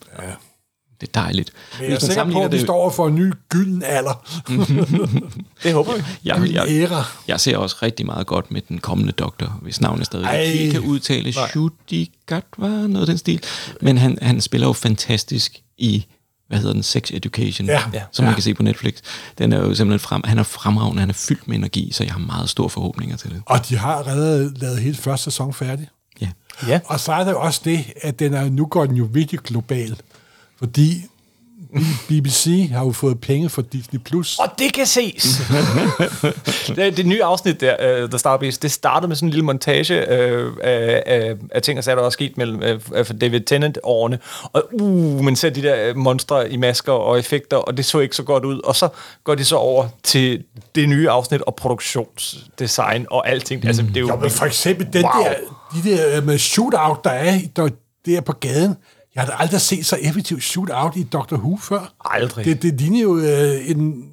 Det 1.01 1.07
er 1.13 1.21
dejligt. 1.21 1.51
Men 1.79 1.89
jeg 1.89 1.95
er 1.95 1.99
sikker 1.99 2.31
på, 2.31 2.43
at 2.43 2.51
vi 2.51 2.59
står 2.59 2.89
for 2.89 3.07
en 3.07 3.15
ny 3.15 3.33
gylden 3.49 3.83
alder. 3.83 4.23
Det 5.63 5.73
håber 5.73 5.95
vi. 5.95 6.03
jeg, 6.23 6.49
jeg, 6.53 6.65
æra. 6.69 7.03
jeg 7.27 7.39
ser 7.39 7.57
også 7.57 7.75
rigtig 7.81 8.05
meget 8.05 8.27
godt 8.27 8.51
med 8.51 8.61
den 8.69 8.77
kommende 8.77 9.11
doktor, 9.11 9.59
hvis 9.61 9.81
navnet 9.81 10.05
stadig 10.05 10.25
Ej. 10.25 10.39
ikke 10.41 10.71
kan 10.71 10.81
udtale. 10.81 11.33
Shudigat 11.33 12.43
var 12.57 12.67
noget 12.67 12.99
af 13.01 13.05
den 13.05 13.17
stil. 13.17 13.43
Men 13.81 13.97
han, 13.97 14.17
han 14.21 14.41
spiller 14.41 14.67
jo 14.67 14.73
fantastisk 14.73 15.59
i 15.77 16.05
hvad 16.47 16.59
hedder 16.59 16.73
den, 16.73 16.83
Sex 16.83 17.11
Education, 17.13 17.67
Ja. 17.67 17.81
Ja. 17.93 18.01
som 18.11 18.23
man 18.25 18.31
Ja. 18.31 18.35
kan 18.35 18.43
se 18.43 18.53
på 18.53 18.63
Netflix. 18.63 18.93
Den 19.37 19.53
er 19.53 19.57
jo 19.57 19.75
simpelthen 19.75 19.99
frem, 19.99 20.21
han 20.25 20.37
er 20.37 20.43
fremragende, 20.43 20.99
han 20.99 21.09
er 21.09 21.13
fyldt 21.13 21.47
med 21.47 21.57
energi, 21.57 21.91
så 21.91 22.03
jeg 22.03 22.13
har 22.13 22.19
meget 22.19 22.49
store 22.49 22.69
forhåbninger 22.69 23.17
til 23.17 23.29
det. 23.29 23.41
Og 23.45 23.69
de 23.69 23.77
har 23.77 23.95
allerede 23.95 24.53
lavet 24.55 24.77
hele 24.77 24.95
første 24.95 25.23
sæson 25.23 25.53
færdig. 25.53 25.87
Ja. 26.21 26.27
Ja. 26.67 26.79
Og 26.85 26.99
så 26.99 27.11
er 27.13 27.29
jo 27.29 27.39
også 27.41 27.61
det, 27.65 27.85
at 28.01 28.19
den 28.19 28.33
er, 28.33 28.49
nu 28.49 28.65
går 28.65 28.85
den 28.85 28.95
jo 28.95 29.09
virkelig 29.11 29.39
global. 29.41 29.95
Fordi 30.61 31.05
BBC 32.07 32.69
har 32.71 32.85
jo 32.85 32.91
fået 32.91 33.21
penge 33.21 33.49
fra 33.49 33.61
Disney+. 33.61 33.99
Plus. 33.99 34.39
Og 34.39 34.47
det 34.59 34.73
kan 34.73 34.85
ses. 34.85 35.41
det, 36.75 36.97
det 36.97 37.05
nye 37.05 37.23
afsnit 37.23 37.61
der, 37.61 38.03
uh, 38.03 38.09
The 38.09 38.19
Starbase, 38.19 38.59
det 38.61 38.71
startede 38.71 39.07
med 39.07 39.15
sådan 39.15 39.27
en 39.27 39.31
lille 39.31 39.45
montage 39.45 39.95
uh, 39.97 40.53
af, 40.63 41.03
af, 41.05 41.35
af 41.51 41.61
ting 41.61 41.77
og 41.77 41.83
sager, 41.83 41.95
der 41.95 42.05
er 42.05 42.09
sket 42.09 42.37
mellem 42.37 42.79
uh, 42.91 43.05
David 43.21 43.41
Tennant-årene. 43.41 44.19
Og 44.43 44.63
uh, 44.71 45.23
man 45.23 45.35
ser 45.35 45.49
de 45.49 45.61
der 45.61 45.89
øh, 45.89 45.97
monstre 45.97 46.51
i 46.51 46.57
masker 46.57 46.93
og 46.93 47.19
effekter, 47.19 47.57
og 47.57 47.77
det 47.77 47.85
så 47.85 47.99
ikke 47.99 48.15
så 48.15 48.23
godt 48.23 48.45
ud. 48.45 48.59
Og 48.63 48.75
så 48.75 48.89
går 49.23 49.35
de 49.35 49.45
så 49.45 49.55
over 49.55 49.87
til 50.03 50.43
det 50.75 50.89
nye 50.89 51.09
afsnit 51.09 51.41
og 51.41 51.55
produktionsdesign 51.55 53.05
og 53.11 53.29
alting. 53.29 53.65
Altså, 53.65 53.81
det 53.81 53.97
er 53.97 54.01
jo, 54.01 54.07
Jo, 54.07 54.15
men 54.15 54.29
for 54.29 54.45
eksempel 54.45 54.87
den 54.93 55.03
Wow. 55.03 55.23
der, 55.23 55.33
de 55.83 55.97
der 55.97 56.21
med 56.21 56.37
shootout, 56.37 57.03
der 57.03 57.09
er 57.09 57.39
der, 57.55 57.69
der 58.05 58.21
på 58.21 58.33
gaden. 58.33 58.75
Jeg 59.15 59.23
har 59.23 59.29
da 59.29 59.35
aldrig 59.39 59.61
set 59.61 59.85
så 59.85 59.97
effektivt 60.01 60.43
shootout 60.43 60.95
i 60.95 61.03
Doctor 61.03 61.37
Who 61.37 61.57
før. 61.57 61.93
Aldrig. 62.05 62.45
Det, 62.45 62.61
det 62.61 62.81
ligner 62.81 63.01
jo 63.01 63.17
øh, 63.17 63.69
en 63.69 64.03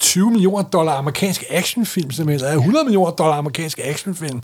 20 0.00 0.30
millioner 0.30 0.62
dollar 0.62 0.92
amerikansk 0.92 1.44
actionfilm, 1.50 2.10
simpelthen. 2.10 2.46
Eller 2.46 2.58
100 2.58 2.84
millioner 2.84 3.10
dollar 3.10 3.36
amerikansk 3.36 3.80
actionfilm. 3.84 4.42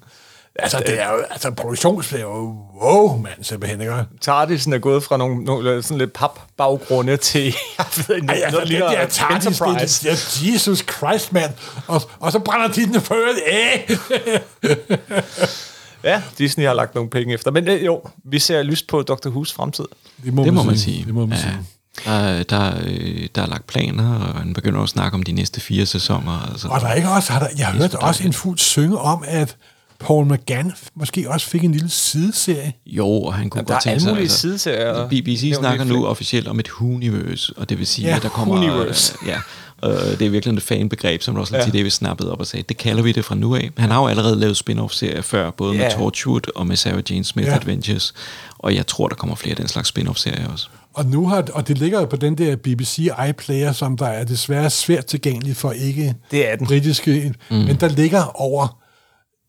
Altså, 0.59 0.83
det 0.87 1.01
er 1.01 1.13
jo, 1.13 1.19
altså, 1.31 1.51
produktionsfilm 1.51 2.21
er 2.21 2.27
jo, 2.27 2.57
wow, 2.83 3.19
mand, 3.19 3.45
simpelthen, 3.45 3.81
ikke? 3.81 3.95
TARDIS'en 3.95 4.75
er 4.75 4.79
gået 4.79 5.05
fra 5.05 5.17
nogle, 5.17 5.45
nogle 5.45 5.83
sådan 5.83 5.99
lidt 5.99 6.13
papbaggrunde 6.13 7.17
til, 7.17 7.55
jeg 7.79 7.87
ved 8.09 8.17
ikke, 8.17 8.29
Ej, 8.29 8.35
altså, 8.35 8.51
noget 8.51 8.69
det 8.69 8.69
ligner 8.69 8.89
der 8.89 9.07
TARDIS, 9.07 9.99
det, 9.99 10.11
det, 10.11 10.55
Jesus 10.55 10.85
Christ, 10.97 11.33
mand. 11.33 11.53
Og, 11.87 12.03
og 12.21 12.33
så 12.33 12.39
brænder 12.39 12.69
de 12.69 12.87
den 12.87 13.01
før 13.01 13.29
af. 13.47 13.87
Ja, 16.05 16.23
Disney 16.39 16.67
har 16.67 16.75
lagt 16.75 16.95
nogle 16.95 17.11
penge 17.11 17.35
efter. 17.35 17.51
Men 17.51 17.69
øh, 17.69 17.85
jo, 17.85 18.03
vi 18.25 18.39
ser 18.39 18.63
lyst 18.63 18.87
på 18.87 19.03
Dr. 19.03 19.29
Who's 19.29 19.55
fremtid. 19.55 19.85
Det 20.25 20.33
må, 20.35 20.45
Det 20.45 20.55
må 20.55 20.63
man 20.63 20.79
sige. 20.79 21.05
Det 21.05 21.15
må 21.15 21.27
man 21.27 21.39
ja. 21.39 21.43
sige. 21.43 21.59
Der, 22.05 22.43
der, 22.43 22.73
øh, 22.87 23.27
der 23.35 23.43
er 23.43 23.47
lagt 23.47 23.67
planer, 23.67 24.15
og 24.15 24.39
han 24.39 24.55
begynder 24.55 24.81
at 24.81 24.89
snakke 24.89 25.15
om 25.15 25.23
de 25.23 25.33
næste 25.33 25.61
fire 25.61 25.87
sæsoner. 25.87 26.51
Altså. 26.51 26.69
Og 26.69 26.81
der 26.81 26.87
er 26.87 26.95
ikke 26.95 27.09
også, 27.09 27.33
har 27.33 27.39
der, 27.39 27.49
jeg 27.59 27.67
hørte 27.67 27.93
sgu 27.93 28.07
også 28.07 28.25
en 28.25 28.33
fuld 28.33 28.59
synge 28.59 28.99
om, 28.99 29.25
at 29.27 29.57
Paul 29.99 30.27
McGann 30.33 30.73
måske 30.95 31.31
også 31.31 31.47
fik 31.47 31.65
en 31.65 31.73
lille 31.73 31.89
sideserie. 31.89 32.73
Jo, 32.87 33.07
og 33.09 33.35
han 33.35 33.51
kunne 33.51 33.59
Jamen, 33.59 33.69
der 33.69 33.75
godt 33.75 33.81
er 33.87 33.91
tænke 33.91 33.91
alle 33.91 34.01
sig... 34.01 34.13
mulige 34.13 34.29
sideserier. 34.29 35.09
BBC 35.09 35.41
Det 35.41 35.45
er 35.45 35.51
jo 35.51 35.59
snakker 35.59 35.85
lidt 35.85 35.97
nu 35.99 36.07
officielt 36.07 36.49
om 36.49 36.61
et 36.61 36.69
Hooniverse, 36.69 37.53
og 37.57 37.69
det 37.69 37.79
vil 37.79 37.87
sige, 37.87 38.09
Ja, 38.09 38.17
at 38.17 38.23
der 38.23 38.29
kommer... 38.29 38.57
Hooniverse. 38.57 39.15
Øh, 39.23 39.29
ja, 39.29 39.39
øh, 39.85 40.19
det 40.19 40.23
er 40.23 40.31
virkelig 40.31 40.57
et 40.57 40.63
fanbegreb, 40.63 41.23
som 41.23 41.37
Russell 41.37 41.63
Ja. 41.67 41.71
Davis 41.79 41.93
snappede 41.93 42.33
op 42.33 42.41
og 42.41 42.47
sagde, 42.47 42.65
det 42.69 42.77
kalder 42.77 43.03
vi 43.03 43.13
det 43.13 43.25
fra 43.25 43.35
nu 43.35 43.55
af. 43.57 43.71
Han 43.79 43.91
har 43.91 44.01
jo 44.01 44.07
allerede 44.07 44.37
lavet 44.41 44.57
spin-off-serier 44.57 45.23
før, 45.23 45.51
både 45.51 45.75
Ja. 45.77 45.83
med 45.83 45.91
Torchwood 45.99 46.51
og 46.57 46.67
med 46.67 46.77
Sarah 46.77 47.03
Jane 47.11 47.25
Smith 47.25 47.49
Ja. 47.49 47.55
Adventures, 47.55 48.15
og 48.59 48.75
jeg 48.75 48.87
tror, 48.87 49.09
der 49.09 49.15
kommer 49.17 49.37
flere 49.37 49.51
af 49.53 49.57
den 49.57 49.69
slags 49.69 49.89
spin-off-serier 49.89 50.49
også. 50.49 50.69
Og 50.95 51.07
nu 51.07 51.29
har, 51.29 51.45
og 51.53 51.69
det 51.69 51.79
ligger 51.79 52.01
jo 52.01 52.07
på 52.07 52.17
den 52.17 52.39
der 52.39 52.57
BBC 52.57 53.09
iPlayer, 53.29 53.73
som 53.73 53.97
der 53.97 54.07
er 54.07 54.25
desværre 54.25 54.71
svært 54.71 55.07
tilgængelig 55.07 55.57
for 55.57 55.73
ikke 55.73 56.15
Det 56.31 56.51
er 56.53 56.57
den. 56.57 56.67
britiske, 56.67 57.35
mm. 57.51 57.57
men 57.57 57.77
der 57.77 57.89
ligger 57.89 58.25
over, 58.41 58.79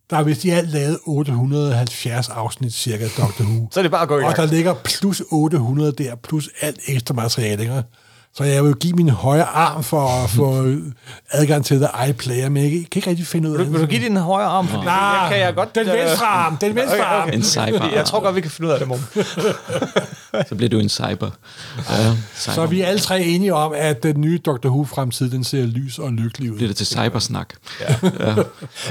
der 0.10 0.18
er 0.18 0.24
vist 0.24 0.46
i 0.46 0.50
alt 0.50 0.70
lavet 0.70 0.98
870 1.06 2.30
afsnit 2.30 2.74
cirka 2.74 3.08
Doctor 3.18 3.44
Who. 3.46 3.68
Så 3.72 3.80
er 3.80 3.82
det 3.82 3.92
bare 3.92 4.02
at 4.02 4.08
gå 4.08 4.20
i 4.20 4.24
Og 4.24 4.30
der 4.30 4.36
gang. 4.36 4.50
ligger 4.52 4.74
plus 4.84 5.22
800 5.32 5.92
der, 5.92 6.16
plus 6.16 6.50
alt 6.62 6.80
ekstra 6.88 7.14
materiale. 7.14 7.62
Ikke? 7.62 7.84
Så 8.38 8.44
jeg 8.44 8.64
vil 8.64 8.76
give 8.76 8.94
min 8.94 9.10
højre 9.10 9.44
arm 9.44 9.84
for 9.84 10.08
at 10.24 10.30
få 10.30 10.66
adgang 11.32 11.66
til 11.66 11.78
the 11.80 12.10
iPlayer, 12.10 12.50
men 12.50 12.64
jeg 12.64 12.72
kan 12.72 12.82
ikke 12.96 13.10
rigtig 13.10 13.28
finde 13.28 13.50
ud 13.50 13.54
af 13.56 13.60
Vil, 13.60 13.74
vil 13.74 13.82
du 13.82 13.86
give 13.86 14.02
din 14.02 14.18
højre 14.18 14.46
arm? 14.48 14.68
Fordi 14.68 14.86
Nej, 14.86 14.94
jeg 14.96 15.28
kan 15.32 15.40
jeg 15.40 15.56
godt... 15.56 15.76
den 15.76 15.88
øh, 15.88 15.94
venstre 15.94 16.26
arm, 16.26 16.58
den 16.58 16.76
venstre 16.76 16.94
Okay, 16.98 17.04
arm. 17.06 17.28
okay. 17.28 17.34
En 17.38 17.44
cyber. 17.44 17.90
Jeg 17.96 18.06
tror 18.06 18.20
godt, 18.20 18.36
vi 18.36 18.42
kan 18.42 18.52
finde 18.52 18.68
ud 18.68 18.74
af 18.74 18.80
det, 18.80 18.88
morgen. 18.88 19.04
Så 20.50 20.56
bliver 20.56 20.70
du 20.70 20.80
en 20.80 20.90
cyber. 20.90 21.30
Ja, 21.90 22.14
cyber. 22.38 22.54
Så 22.54 22.66
vi 22.66 22.82
er 22.82 22.88
alle 22.88 23.00
tre 23.00 23.22
enige 23.22 23.54
om, 23.54 23.74
at 23.76 24.04
den 24.04 24.22
nye 24.22 24.38
Doctor 24.46 24.70
Who-fremtid, 24.70 25.30
den 25.32 25.44
ser 25.44 25.66
lys 25.66 26.00
og 26.00 26.12
lykkelig 26.12 26.52
ud. 26.52 26.56
bliver 26.56 26.68
det 26.70 26.78
til 26.78 26.86
cybersnak. 26.88 27.50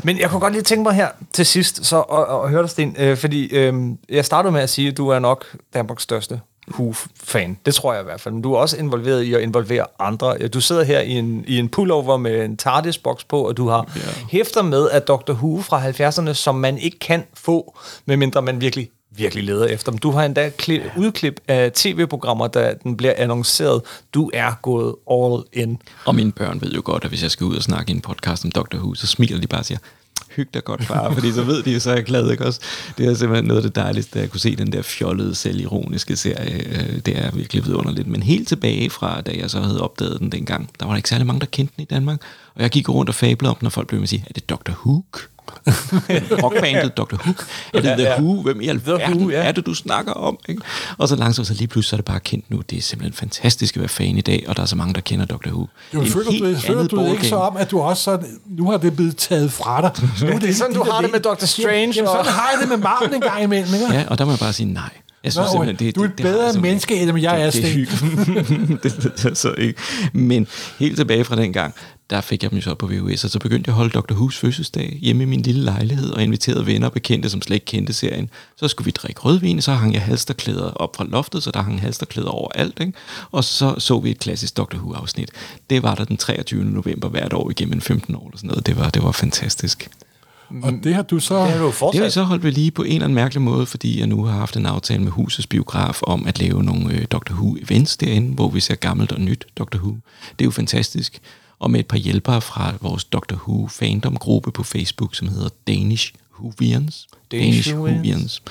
Men 0.05 0.19
jeg 0.19 0.31
kunne 0.31 0.41
godt 0.41 0.53
lige 0.53 0.63
tænke 0.63 0.83
mig 0.83 0.93
her 0.95 1.09
til 1.33 1.47
sidst, 1.47 1.87
så 1.87 2.01
at, 2.01 2.45
at 2.45 2.51
høre 2.51 2.63
dig, 2.63 2.71
Sten, 2.71 2.97
øh, 2.99 3.17
fordi 3.17 3.47
øh, 3.47 3.75
jeg 4.09 4.25
startede 4.25 4.53
med 4.53 4.61
at 4.61 4.71
sige, 4.71 4.89
at 4.89 4.97
du 4.97 5.09
er 5.09 5.19
nok 5.19 5.45
Danmarks 5.75 6.03
største 6.03 6.41
Who-fan. 6.71 7.59
Det 7.67 7.75
tror 7.75 7.93
jeg 7.93 8.03
i 8.03 8.05
hvert 8.05 8.21
fald. 8.21 8.35
Men 8.35 8.43
du 8.43 8.53
er 8.55 8.59
også 8.59 8.77
involveret 8.77 9.23
i 9.23 9.35
at 9.35 9.41
involvere 9.41 9.87
andre. 9.99 10.49
Du 10.49 10.61
sidder 10.61 10.85
her 10.85 11.01
i 11.01 11.11
en, 11.11 11.45
i 11.49 11.59
en 11.59 11.69
pullover 11.69 12.17
med 12.17 12.45
en 12.45 12.57
TARDIS-boks 12.57 13.25
på, 13.25 13.41
og 13.49 13.57
du 13.57 13.69
har 13.69 13.91
yeah. 13.97 14.31
hæfter 14.31 14.63
med 14.63 14.91
at 14.91 15.09
Dr. 15.09 15.33
Who 15.33 15.63
fra 15.63 15.91
70'erne, 15.91 16.33
som 16.33 16.55
man 16.55 16.79
ikke 16.79 16.99
kan 16.99 17.25
få, 17.35 17.79
medmindre 18.07 18.43
man 18.43 18.61
virkelig 18.61 18.91
virkelig 19.17 19.45
leder 19.45 19.67
efter 19.67 19.91
dem. 19.93 19.99
Du 19.99 20.11
har 20.11 20.25
endda 20.25 20.51
kli- 20.63 20.99
udklip 21.01 21.41
af 21.49 21.73
tv-programmer, 21.73 22.47
da 22.47 22.75
den 22.83 22.97
bliver 22.97 23.13
annonceret. 23.17 23.83
Du 24.15 24.31
er 24.35 24.53
gået 24.63 24.95
all 25.11 25.43
in. 25.53 25.79
Og 26.05 26.15
mine 26.15 26.33
børn 26.33 26.61
ved 26.61 26.73
jo 26.73 26.83
godt, 26.85 27.05
at 27.05 27.11
hvis 27.11 27.23
jeg 27.23 27.31
skal 27.31 27.45
ud 27.45 27.57
og 27.57 27.63
snakke 27.63 27.93
i 27.93 27.95
en 27.95 28.01
podcast 28.01 28.45
om 28.45 28.51
Dr. 28.51 28.77
Who, 28.77 28.95
så 28.95 29.07
smiler 29.07 29.41
de 29.41 29.47
bare 29.47 29.61
og 29.61 29.65
siger, 29.65 29.79
hyg 30.37 30.49
dig 30.55 30.65
godt, 30.65 30.85
far, 30.85 31.15
fordi 31.15 31.33
så 31.33 31.43
ved 31.43 31.63
de, 31.63 31.81
så 31.81 31.91
er 31.91 31.95
jeg 31.95 32.05
glad, 32.05 32.31
ikke 32.31 32.47
også? 32.47 32.61
Det 32.99 33.07
er 33.07 33.15
simpelthen 33.15 33.45
noget 33.45 33.65
af 33.65 33.71
det 33.71 33.77
dejligste, 33.77 34.17
at 34.17 34.23
jeg 34.23 34.31
kunne 34.31 34.41
se 34.41 34.57
den 34.57 34.73
der 34.73 34.83
fjollede, 34.83 35.35
selvironiske 35.35 36.17
serie. 36.17 36.69
Øh, 36.69 36.99
det 37.07 37.19
er 37.19 37.31
virkelig 37.31 37.65
vidunderligt. 37.65 38.09
Men 38.09 38.23
helt 38.23 38.49
tilbage 38.49 38.91
fra, 38.91 39.21
da 39.21 39.33
jeg 39.37 39.51
så 39.51 39.61
havde 39.61 39.81
opdaget 39.81 40.21
den 40.21 40.33
dengang, 40.33 40.71
der 40.81 40.87
var 40.87 40.93
der 40.93 40.97
ikke 40.97 41.09
særlig 41.09 41.27
mange, 41.27 41.41
der 41.41 41.47
kendte 41.47 41.75
den 41.77 41.83
i 41.83 41.87
Danmark. 41.91 42.21
Og 42.55 42.63
jeg 42.63 42.71
gik 42.71 42.89
rundt 42.89 43.09
og 43.09 43.15
fablede 43.15 43.51
om 43.51 43.57
når 43.61 43.71
folk 43.71 43.89
blev 43.89 43.99
med 43.99 44.03
at 44.03 44.09
sige, 44.09 44.25
er 44.27 44.33
det 44.33 44.51
Dr. 44.51 44.73
Hook? 44.73 45.29
Rockbandet 46.43 46.97
Dr. 46.97 47.17
Hook? 47.25 47.47
Er 47.75 47.81
det 47.81 47.89
Ja, 47.89 47.95
The 47.95 48.03
ja. 48.03 48.21
Who? 48.21 48.43
Hvem 48.43 48.61
i 48.61 48.69
alverden 48.69 49.17
Who, 49.21 49.31
ja. 49.31 49.37
er 49.43 49.53
det, 49.53 49.67
du 49.67 49.75
snakker 49.75 50.13
om? 50.13 50.39
Ikke? 50.49 50.63
Og 50.99 51.09
så 51.09 51.17
langsomt, 51.17 51.47
så 51.49 51.55
lige 51.55 51.69
pludselig 51.69 51.91
så 51.91 51.97
er 51.97 51.99
det 51.99 52.05
bare 52.05 52.21
kendt 52.21 52.51
nu. 52.51 52.63
Det 52.71 52.79
er 52.79 52.83
simpelthen 52.83 53.13
fantastisk 53.19 53.77
at 53.77 53.81
være 53.81 53.89
fan 53.89 54.19
i 54.19 54.21
dag, 54.21 54.45
og 54.49 54.57
der 54.57 54.63
er 54.63 54.67
så 54.67 54.77
mange, 54.77 54.95
der 54.95 55.01
kender 55.01 55.27
Dr. 55.27 55.49
Who. 55.49 55.61
Jo, 55.61 55.67
Det 55.93 55.97
er 55.99 56.01
en 56.01 56.07
føler 56.13 56.25
du, 56.55 56.61
føler 56.61 56.87
du 56.87 56.97
det 57.05 57.13
ikke 57.13 57.27
så 57.29 57.37
om, 57.37 57.57
at 57.57 57.71
du 57.71 57.81
også 57.81 58.03
sådan, 58.03 58.27
nu 58.47 58.71
har 58.71 58.77
det 58.77 58.97
blevet 58.97 59.17
taget 59.17 59.53
fra 59.53 59.81
dig. 59.81 59.91
Nu 60.29 60.35
er 60.35 60.39
det 60.39 60.49
er 60.51 60.55
sådan, 60.55 60.73
de 60.73 60.79
du 60.79 60.85
har 60.91 61.01
det 61.01 61.13
med 61.13 61.21
Dr. 61.21 61.45
Strange 61.45 61.73
Jamen, 61.79 61.93
jamen, 61.95 62.09
og- 62.09 62.17
sådan 62.17 62.33
har 62.33 62.51
jeg 62.53 62.61
det 62.61 62.69
med 62.69 62.77
Marvel 62.77 63.15
en 63.15 63.21
gang 63.21 63.43
imellem. 63.43 63.75
Ikke? 63.75 63.87
Ja, 63.95 64.05
og 64.09 64.19
der 64.19 64.25
må 64.25 64.31
jeg 64.31 64.39
bare 64.39 64.53
sige 64.53 64.73
nej. 64.73 64.83
Jeg 65.25 65.33
synes 65.33 65.47
Nå, 65.47 65.51
simpelthen, 65.53 65.87
det, 65.87 65.97
du 65.97 66.03
er 66.03 66.07
det, 66.07 66.13
et 66.13 66.19
det 66.19 66.25
bedre 66.27 66.53
simpelthen- 66.53 66.63
menneske, 66.63 66.97
end 66.97 67.19
jeg 67.19 67.41
er, 67.43 67.51
det, 67.51 67.63
det, 67.63 67.89
Sten. 67.89 68.79
det, 68.83 69.03
det, 69.03 69.03
det, 69.17 69.25
er 69.31 69.35
så 69.35 69.53
ikke. 69.59 69.81
Men 70.13 70.47
helt 70.79 70.97
tilbage 70.97 71.25
fra 71.25 71.37
den 71.37 71.53
gang, 71.53 71.75
der 72.11 72.21
fik 72.21 72.43
jeg 72.43 72.51
dem 72.51 72.61
så 72.61 72.75
på 72.75 72.87
VHS, 72.87 73.25
og 73.25 73.31
så 73.31 73.39
begyndte 73.39 73.69
jeg 73.69 73.73
at 73.73 73.77
holde 73.77 73.91
Dr. 73.91 74.15
Who's 74.15 74.41
fødselsdag 74.41 74.99
hjemme 75.01 75.23
i 75.23 75.27
min 75.27 75.43
lille 75.43 75.65
lejlighed, 75.65 76.11
og 76.11 76.23
inviterede 76.23 76.67
venner 76.67 76.87
og 76.87 76.93
bekendte, 76.93 77.31
som 77.31 77.43
slet 77.43 77.55
ikke 77.55 77.67
kendte 77.67 77.93
serien. 77.93 78.31
Så 78.57 78.69
skulle 78.69 78.85
vi 78.85 78.91
drikke 78.91 79.21
rødvin, 79.21 79.63
så 79.63 79.73
hang 79.73 79.95
jeg 79.95 80.03
halsterklæder 80.03 80.71
op 80.71 80.97
fra 80.97 81.05
loftet, 81.05 81.43
så 81.43 81.51
der 81.51 81.63
hang 81.63 81.81
halsterklæder 81.81 82.29
over 82.29 82.49
alt, 82.55 82.81
ikke? 82.81 82.93
og 83.31 83.45
så 83.45 83.75
så 83.79 84.01
vi 84.01 84.11
et 84.11 84.19
klassisk 84.19 84.57
Dr. 84.57 84.77
Who-afsnit. 84.77 85.29
Det 85.71 85.83
var 85.83 85.95
der 85.95 86.05
den 86.05 86.17
23. 86.17 86.65
november 86.65 87.09
hvert 87.09 87.33
år 87.33 87.51
igennem 87.51 87.81
15 87.81 88.15
år, 88.15 88.27
eller 88.27 88.37
sådan 88.37 88.49
noget. 88.49 88.67
Det 88.67 88.77
var, 88.77 88.91
det 88.91 89.03
var 89.03 89.13
fantastisk. 89.13 89.91
Og 90.63 90.73
det 90.85 90.95
har 90.95 91.03
du 91.03 91.21
så... 91.21 91.35
Det 91.45 91.51
har 91.53 91.59
du 91.59 91.65
jo 91.65 91.71
Det 91.71 91.79
har 91.81 91.91
vi 91.91 91.99
fortsat. 91.99 92.13
så 92.13 92.23
holdt 92.23 92.45
ved 92.45 92.53
lige 92.53 92.71
på 92.71 92.83
en 92.83 92.93
eller 92.93 93.05
anden 93.05 93.15
mærkelig 93.15 93.43
måde, 93.43 93.67
fordi 93.67 93.99
jeg 93.99 94.07
nu 94.07 94.25
har 94.25 94.39
haft 94.39 94.57
en 94.57 94.67
aftale 94.67 95.03
med 95.03 95.13
husets 95.13 95.47
biograf 95.47 96.03
om 96.03 96.27
at 96.27 96.39
lave 96.39 96.65
nogle 96.65 96.95
øh, 96.95 97.05
Dr. 97.05 97.33
Who-events 97.33 97.97
derinde, 98.01 98.35
hvor 98.35 98.49
vi 98.49 98.61
ser 98.61 98.75
gammelt 98.75 99.13
og 99.13 99.21
nyt 99.21 99.47
Dr. 99.59 99.77
Who. 99.77 99.91
Det 100.39 100.41
er 100.41 100.45
jo 100.45 100.51
fantastisk. 100.51 101.21
Og 101.59 101.71
med 101.71 101.81
et 101.81 101.87
par 101.87 101.97
hjælpere 101.97 102.41
fra 102.41 102.75
vores 102.81 103.05
Dr. 103.05 103.35
Who 103.35 103.69
fandom-gruppe 103.69 104.51
på 104.51 104.63
Facebook, 104.63 105.15
som 105.15 105.29
hedder 105.29 105.49
Danish 105.67 106.13
Whovians. 106.41 107.07
Danish 107.33 107.75
Whovians. 107.75 108.43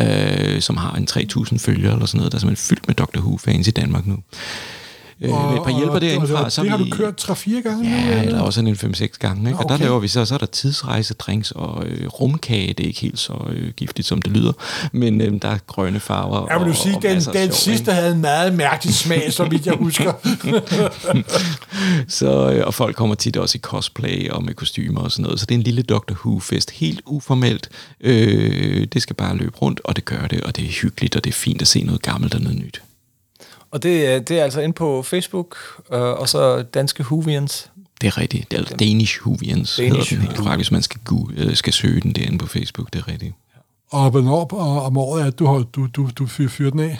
øh, 0.00 0.60
som 0.60 0.76
har 0.76 0.94
en 0.94 1.08
3.000 1.10 1.58
følgere 1.58 1.92
eller 1.92 2.06
sådan 2.06 2.18
noget, 2.18 2.32
der 2.32 2.38
er 2.38 2.40
simpelthen 2.40 2.66
fyldt 2.68 2.86
med 2.88 2.94
Dr. 2.94 3.20
Who-fans 3.20 3.68
i 3.68 3.70
Danmark 3.70 4.06
nu. 4.06 4.18
Øh, 5.20 5.30
med 5.30 5.56
et 5.56 5.62
par 5.64 5.76
hjælpere 5.78 6.00
derindefra, 6.00 6.44
og 6.44 6.52
så 6.52 6.62
det 6.62 6.70
har 6.70 6.76
vi... 6.78 6.90
du 6.90 6.96
kørt 6.96 7.30
3-4 7.30 7.60
gange 7.62 7.82
nu? 7.82 7.88
Ja, 7.88 8.22
eller 8.22 8.40
også 8.40 8.60
en 8.60 8.74
5-6 8.74 9.06
gange. 9.18 9.48
Ikke? 9.50 9.58
Og 9.58 9.68
der 9.68 9.74
Okay. 9.74 9.84
laver 9.84 9.98
vi 9.98 10.08
så, 10.08 10.24
så 10.24 10.34
er 10.34 10.38
der 10.38 10.46
tidsrejse, 10.46 11.14
drinks 11.14 11.50
og 11.50 11.84
øh, 11.86 12.06
rumkage. 12.06 12.66
Det 12.74 12.80
er 12.84 12.86
ikke 12.88 13.00
helt 13.00 13.18
så 13.18 13.32
øh, 13.50 13.70
giftigt, 13.76 14.08
som 14.08 14.22
det 14.22 14.32
lyder. 14.32 14.52
Men 14.92 15.20
øh, 15.20 15.42
der 15.42 15.48
er 15.48 15.58
grønne 15.66 16.00
farver. 16.00 16.46
Jeg 16.50 16.60
vil 16.60 16.68
og, 16.68 16.74
du 16.74 16.80
sige, 16.82 16.96
og 16.96 17.02
den, 17.02 17.14
den 17.16 17.22
sjov, 17.22 17.52
sidste 17.52 17.92
havde 17.92 18.12
en 18.12 18.20
meget 18.20 18.54
mærkelig 18.54 18.94
smag, 18.94 19.32
så 19.32 19.44
vidt 19.44 19.66
jeg 19.66 19.74
husker. 19.74 20.12
ikke? 20.44 21.24
Så, 22.18 22.52
øh, 22.52 22.66
og 22.66 22.74
folk 22.74 22.96
kommer 22.96 23.14
tit 23.14 23.36
også 23.36 23.58
i 23.58 23.60
cosplay 23.60 24.30
og 24.30 24.44
med 24.44 24.54
kostymer 24.54 25.00
og 25.00 25.12
sådan 25.12 25.22
noget. 25.22 25.40
Så 25.40 25.46
det 25.46 25.54
er 25.54 25.58
en 25.58 25.62
lille 25.64 25.82
Doctor 25.82 26.14
Who-fest. 26.14 26.70
Helt 26.70 27.00
uformelt. 27.06 27.68
Øh, 28.00 28.86
det 28.92 29.02
skal 29.02 29.16
bare 29.16 29.36
løbe 29.36 29.56
rundt, 29.58 29.80
og 29.84 29.96
det 29.96 30.04
gør 30.04 30.26
det. 30.26 30.40
Og 30.40 30.56
det 30.56 30.64
er 30.64 30.68
hyggeligt, 30.82 31.16
og 31.16 31.24
det 31.24 31.30
er 31.30 31.34
fint 31.34 31.62
at 31.62 31.68
se 31.68 31.82
noget 31.82 32.02
gammelt 32.02 32.34
og 32.34 32.40
noget 32.40 32.58
nyt. 32.58 32.82
Og 33.70 33.82
det, 33.82 34.06
er- 34.06 34.18
det 34.20 34.38
er 34.38 34.44
altså 34.44 34.60
inde 34.60 34.72
på 34.74 35.02
Facebook, 35.02 35.56
øh, 35.92 36.00
og 36.00 36.28
så 36.28 36.62
Danske 36.62 37.02
Huvians. 37.02 37.70
Det 38.00 38.06
er 38.06 38.18
rigtigt. 38.18 38.50
Det 38.50 38.58
er 38.58 38.76
Danish 38.76 39.20
Huvians, 39.20 39.76
Danish 39.76 40.10
hedder 40.10 40.24
den 40.26 40.32
helt 40.34 40.36
faktisk, 40.48 40.56
hvis 40.58 40.72
man 40.72 40.82
skal, 40.82 41.00
gu, 41.04 41.30
øh, 41.36 41.56
skal 41.56 41.72
søge 41.72 42.00
den 42.00 42.12
derinde 42.12 42.38
på 42.38 42.46
Facebook. 42.46 42.92
Det 42.92 42.98
er 42.98 43.08
rigtigt. 43.08 43.34
Og 43.90 44.10
hvornår 44.10 44.52
om 44.80 44.96
året 44.96 45.26
er 45.26 45.30
du, 45.30 45.46
har- 45.46 45.58
du, 45.72 45.86
du, 45.86 46.10
du 46.18 46.26
fyrer, 46.26 46.48
fyrer 46.48 46.70
den 46.70 46.80
af? 46.80 46.98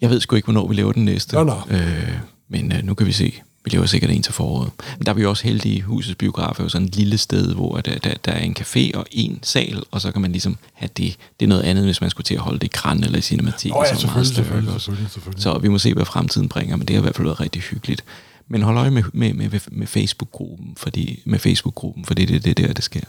Jeg 0.00 0.10
ved 0.10 0.20
sgu 0.20 0.36
ikke, 0.36 0.46
hvornår 0.46 0.68
vi 0.68 0.74
laver 0.74 0.92
den 0.92 1.04
næste. 1.04 1.36
Nå, 1.36 1.44
nå. 1.44 1.54
Øh, 1.70 2.12
men 2.48 2.72
øh, 2.72 2.82
nu 2.84 2.94
kan 2.94 3.06
vi 3.06 3.12
se. 3.12 3.34
Vi 3.64 3.70
laver 3.70 3.86
sikkert 3.86 4.10
en 4.10 4.22
til 4.22 4.32
foråret. 4.32 4.70
Men 4.98 5.06
der 5.06 5.12
er 5.12 5.16
vi 5.16 5.24
også 5.24 5.44
heldige. 5.44 5.82
Husets 5.82 6.14
biograf 6.14 6.58
er 6.58 6.62
jo 6.62 6.68
sådan 6.68 6.86
et 6.86 6.96
lille 6.96 7.18
sted, 7.18 7.54
hvor 7.54 7.76
der, 7.80 7.98
der, 7.98 8.14
der 8.24 8.32
er 8.32 8.40
en 8.40 8.56
café 8.60 8.90
og 8.94 9.06
en 9.10 9.38
sal, 9.42 9.82
og 9.90 10.00
så 10.00 10.12
kan 10.12 10.22
man 10.22 10.32
ligesom 10.32 10.56
have 10.72 10.90
det. 10.96 11.16
Det 11.40 11.46
er 11.46 11.48
noget 11.48 11.62
andet, 11.62 11.84
hvis 11.84 12.00
man 12.00 12.10
skulle 12.10 12.24
til 12.24 12.34
at 12.34 12.40
holde 12.40 12.58
det 12.58 12.64
i 12.64 12.70
Kran 12.74 13.04
eller 13.04 13.18
i 13.18 13.20
Cinematik. 13.20 13.72
Åh 13.74 13.84
ja, 13.86 13.94
selvfølgelig, 13.94 14.34
selvfølgelig, 14.34 14.72
selvfølgelig, 14.72 15.10
selvfølgelig. 15.10 15.42
Så 15.42 15.58
vi 15.58 15.68
må 15.68 15.78
se, 15.78 15.94
hvad 15.94 16.04
fremtiden 16.04 16.48
bringer, 16.48 16.76
men 16.76 16.88
det 16.88 16.96
har 16.96 17.00
i 17.00 17.02
hvert 17.02 17.16
fald 17.16 17.26
været 17.26 17.40
rigtig 17.40 17.62
hyggeligt. 17.62 18.04
Men 18.48 18.62
hold 18.62 18.78
øje 18.78 18.90
med, 18.90 19.02
med, 19.12 19.34
med, 19.34 19.60
med 19.70 19.86
Facebook-gruppen, 19.86 20.74
fordi, 20.76 21.22
med 21.24 21.38
Facebook-gruppen, 21.38 22.04
fordi 22.04 22.24
det 22.24 22.36
er 22.36 22.40
det 22.40 22.56
der, 22.56 22.72
det 22.72 22.84
sker. 22.84 23.00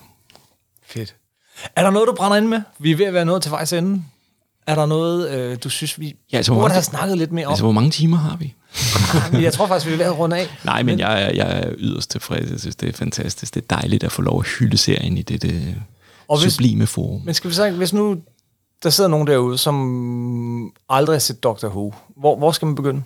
Fedt. 0.88 1.16
Er 1.76 1.84
der 1.84 1.92
noget, 1.92 2.08
du 2.08 2.14
brænder 2.14 2.38
ind 2.38 2.48
med? 2.48 2.62
Vi 2.80 2.92
er 2.92 2.96
ved 2.96 3.06
at 3.06 3.14
være 3.14 3.26
nået 3.26 3.42
til 3.42 3.52
vejs 3.52 3.74
ende. 3.74 4.04
Er 4.68 4.76
der 4.76 4.86
noget, 4.86 5.30
øh, 5.32 5.58
du 5.64 5.70
synes, 5.70 6.00
vi 6.00 6.16
Ja, 6.32 6.38
altså, 6.38 6.52
burde 6.52 6.62
mange- 6.62 6.74
have 6.74 6.84
snakket 6.84 7.18
lidt 7.18 7.32
mere 7.32 7.46
om? 7.46 7.52
Altså, 7.52 7.64
hvor 7.64 7.72
mange 7.72 7.92
timer 7.92 8.18
har 8.18 8.38
vi? 8.38 8.54
jeg 9.44 9.54
tror 9.54 9.68
faktisk, 9.68 9.88
vi 9.88 9.94
er 9.94 9.98
ved 9.98 10.06
at 10.06 10.18
runde 10.20 10.38
af. 10.38 10.48
Nej, 10.64 10.84
men 10.84 11.00
jeg, 11.00 11.24
er- 11.24 11.34
jeg 11.34 11.60
er 11.60 11.74
yderst 11.78 12.12
tilfreds. 12.12 12.52
Jeg 12.52 12.60
synes, 12.60 12.76
det 12.76 12.90
er 12.90 12.94
fantastisk. 12.94 13.54
Det 13.56 13.62
er 13.70 13.76
dejligt 13.76 14.04
at 14.04 14.12
få 14.12 14.22
lov 14.22 14.40
at 14.40 14.48
hylde 14.48 14.78
serien 14.78 15.18
i 15.18 15.22
det, 15.22 15.42
det 15.42 15.76
Og 16.28 16.42
hvis- 16.42 16.54
sublime 16.54 16.88
forum. 16.88 17.22
Men 17.26 17.34
skal 17.34 17.50
vi 17.50 17.56
så, 17.56 17.72
hvis 17.72 17.94
nu 17.94 18.18
der 18.84 18.90
sidder 18.90 19.10
nogen 19.10 19.28
derude, 19.28 19.58
som 19.58 20.74
aldrig 20.90 21.14
har 21.16 21.20
set 21.20 21.44
Doctor 21.44 21.68
Who, 21.68 21.94
hvor, 22.18 22.38
hvor 22.38 22.52
skal 22.52 22.66
man 22.66 22.76
begynde? 22.76 23.04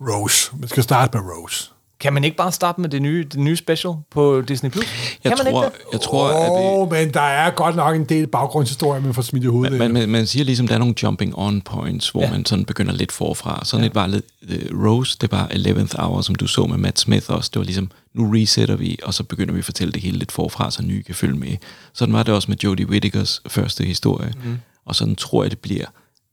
Rose. 0.00 0.50
Man 0.58 0.68
skal 0.68 0.82
starte 0.82 1.18
med 1.18 1.24
Rose. 1.30 1.70
Kan 2.00 2.12
man 2.12 2.24
ikke 2.24 2.36
bare 2.36 2.52
starte 2.52 2.80
med 2.80 2.88
det 2.88 3.02
nye, 3.02 3.24
det 3.24 3.40
nye 3.40 3.56
special 3.56 3.94
på 4.10 4.40
Disney+. 4.40 4.70
Plus? 4.70 4.86
Jeg 5.24 5.32
kan 5.32 5.44
man 5.44 5.52
tror, 5.52 5.64
ikke 5.64 5.76
det? 5.76 5.92
jeg 5.92 6.00
tror, 6.00 6.28
at 6.28 6.50
Åh, 6.50 6.82
oh, 6.82 6.90
men 6.90 7.14
der 7.14 7.20
er 7.20 7.50
godt 7.50 7.76
nok 7.76 7.96
en 7.96 8.04
del 8.04 8.26
baggrundshistorie, 8.26 9.00
man 9.00 9.14
får 9.14 9.22
smidt 9.22 9.44
i 9.44 9.46
hovedet. 9.46 9.78
man, 9.78 9.92
man, 9.92 10.08
man 10.08 10.26
siger 10.26 10.44
ligesom, 10.44 10.66
der 10.66 10.74
er 10.74 10.78
nogle 10.78 10.94
jumping 11.02 11.38
on 11.38 11.60
points, 11.60 12.08
hvor 12.08 12.22
ja. 12.22 12.30
man 12.30 12.44
sådan 12.44 12.64
begynder 12.64 12.92
lidt 12.92 13.12
forfra. 13.12 13.62
Sådan 13.64 13.84
ja. 13.84 13.86
et 13.86 13.94
var 13.94 14.06
lidt, 14.06 14.24
uh, 14.42 14.86
Rose, 14.86 15.18
det 15.20 15.32
var 15.32 15.46
11th 15.46 16.02
Hour, 16.02 16.20
som 16.20 16.34
du 16.34 16.46
så 16.46 16.66
med 16.66 16.78
Matt 16.78 16.98
Smith 16.98 17.30
også. 17.30 17.50
Det 17.54 17.58
var 17.58 17.64
ligesom, 17.64 17.90
nu 18.14 18.30
resetter 18.34 18.76
vi, 18.76 18.98
og 19.02 19.14
så 19.14 19.24
begynder 19.24 19.52
vi 19.52 19.58
at 19.58 19.64
fortælle 19.64 19.92
det 19.92 20.02
hele 20.02 20.18
lidt 20.18 20.32
forfra, 20.32 20.70
så 20.70 20.82
nye 20.82 21.02
kan 21.02 21.14
følge 21.14 21.38
med. 21.38 21.56
Sådan 21.92 22.14
var 22.14 22.22
det 22.22 22.34
også 22.34 22.50
med 22.50 22.56
Jodie 22.64 22.88
Whittakers 22.88 23.42
første 23.46 23.84
historie. 23.84 24.32
Mm. 24.44 24.58
Og 24.86 24.94
sådan 24.94 25.16
tror 25.16 25.44
jeg, 25.44 25.50
det 25.50 25.58
bliver 25.58 25.86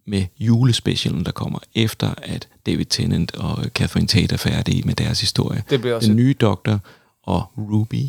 med 0.06 0.26
julespecialen, 0.40 1.26
der 1.26 1.32
kommer 1.32 1.60
efter, 1.76 2.14
at 2.18 2.48
David 2.66 2.86
Tennant 2.86 3.36
og 3.36 3.66
Catherine 3.76 4.08
Tate 4.08 4.34
er 4.34 4.38
færdige 4.38 4.84
med 4.84 4.94
deres 4.94 5.22
historie. 5.22 5.64
Det 5.70 5.82
bliver 5.82 5.96
også 5.96 6.08
Den 6.08 6.16
nye 6.16 6.36
doktor 6.42 6.80
og 7.24 7.44
Ruby 7.58 8.06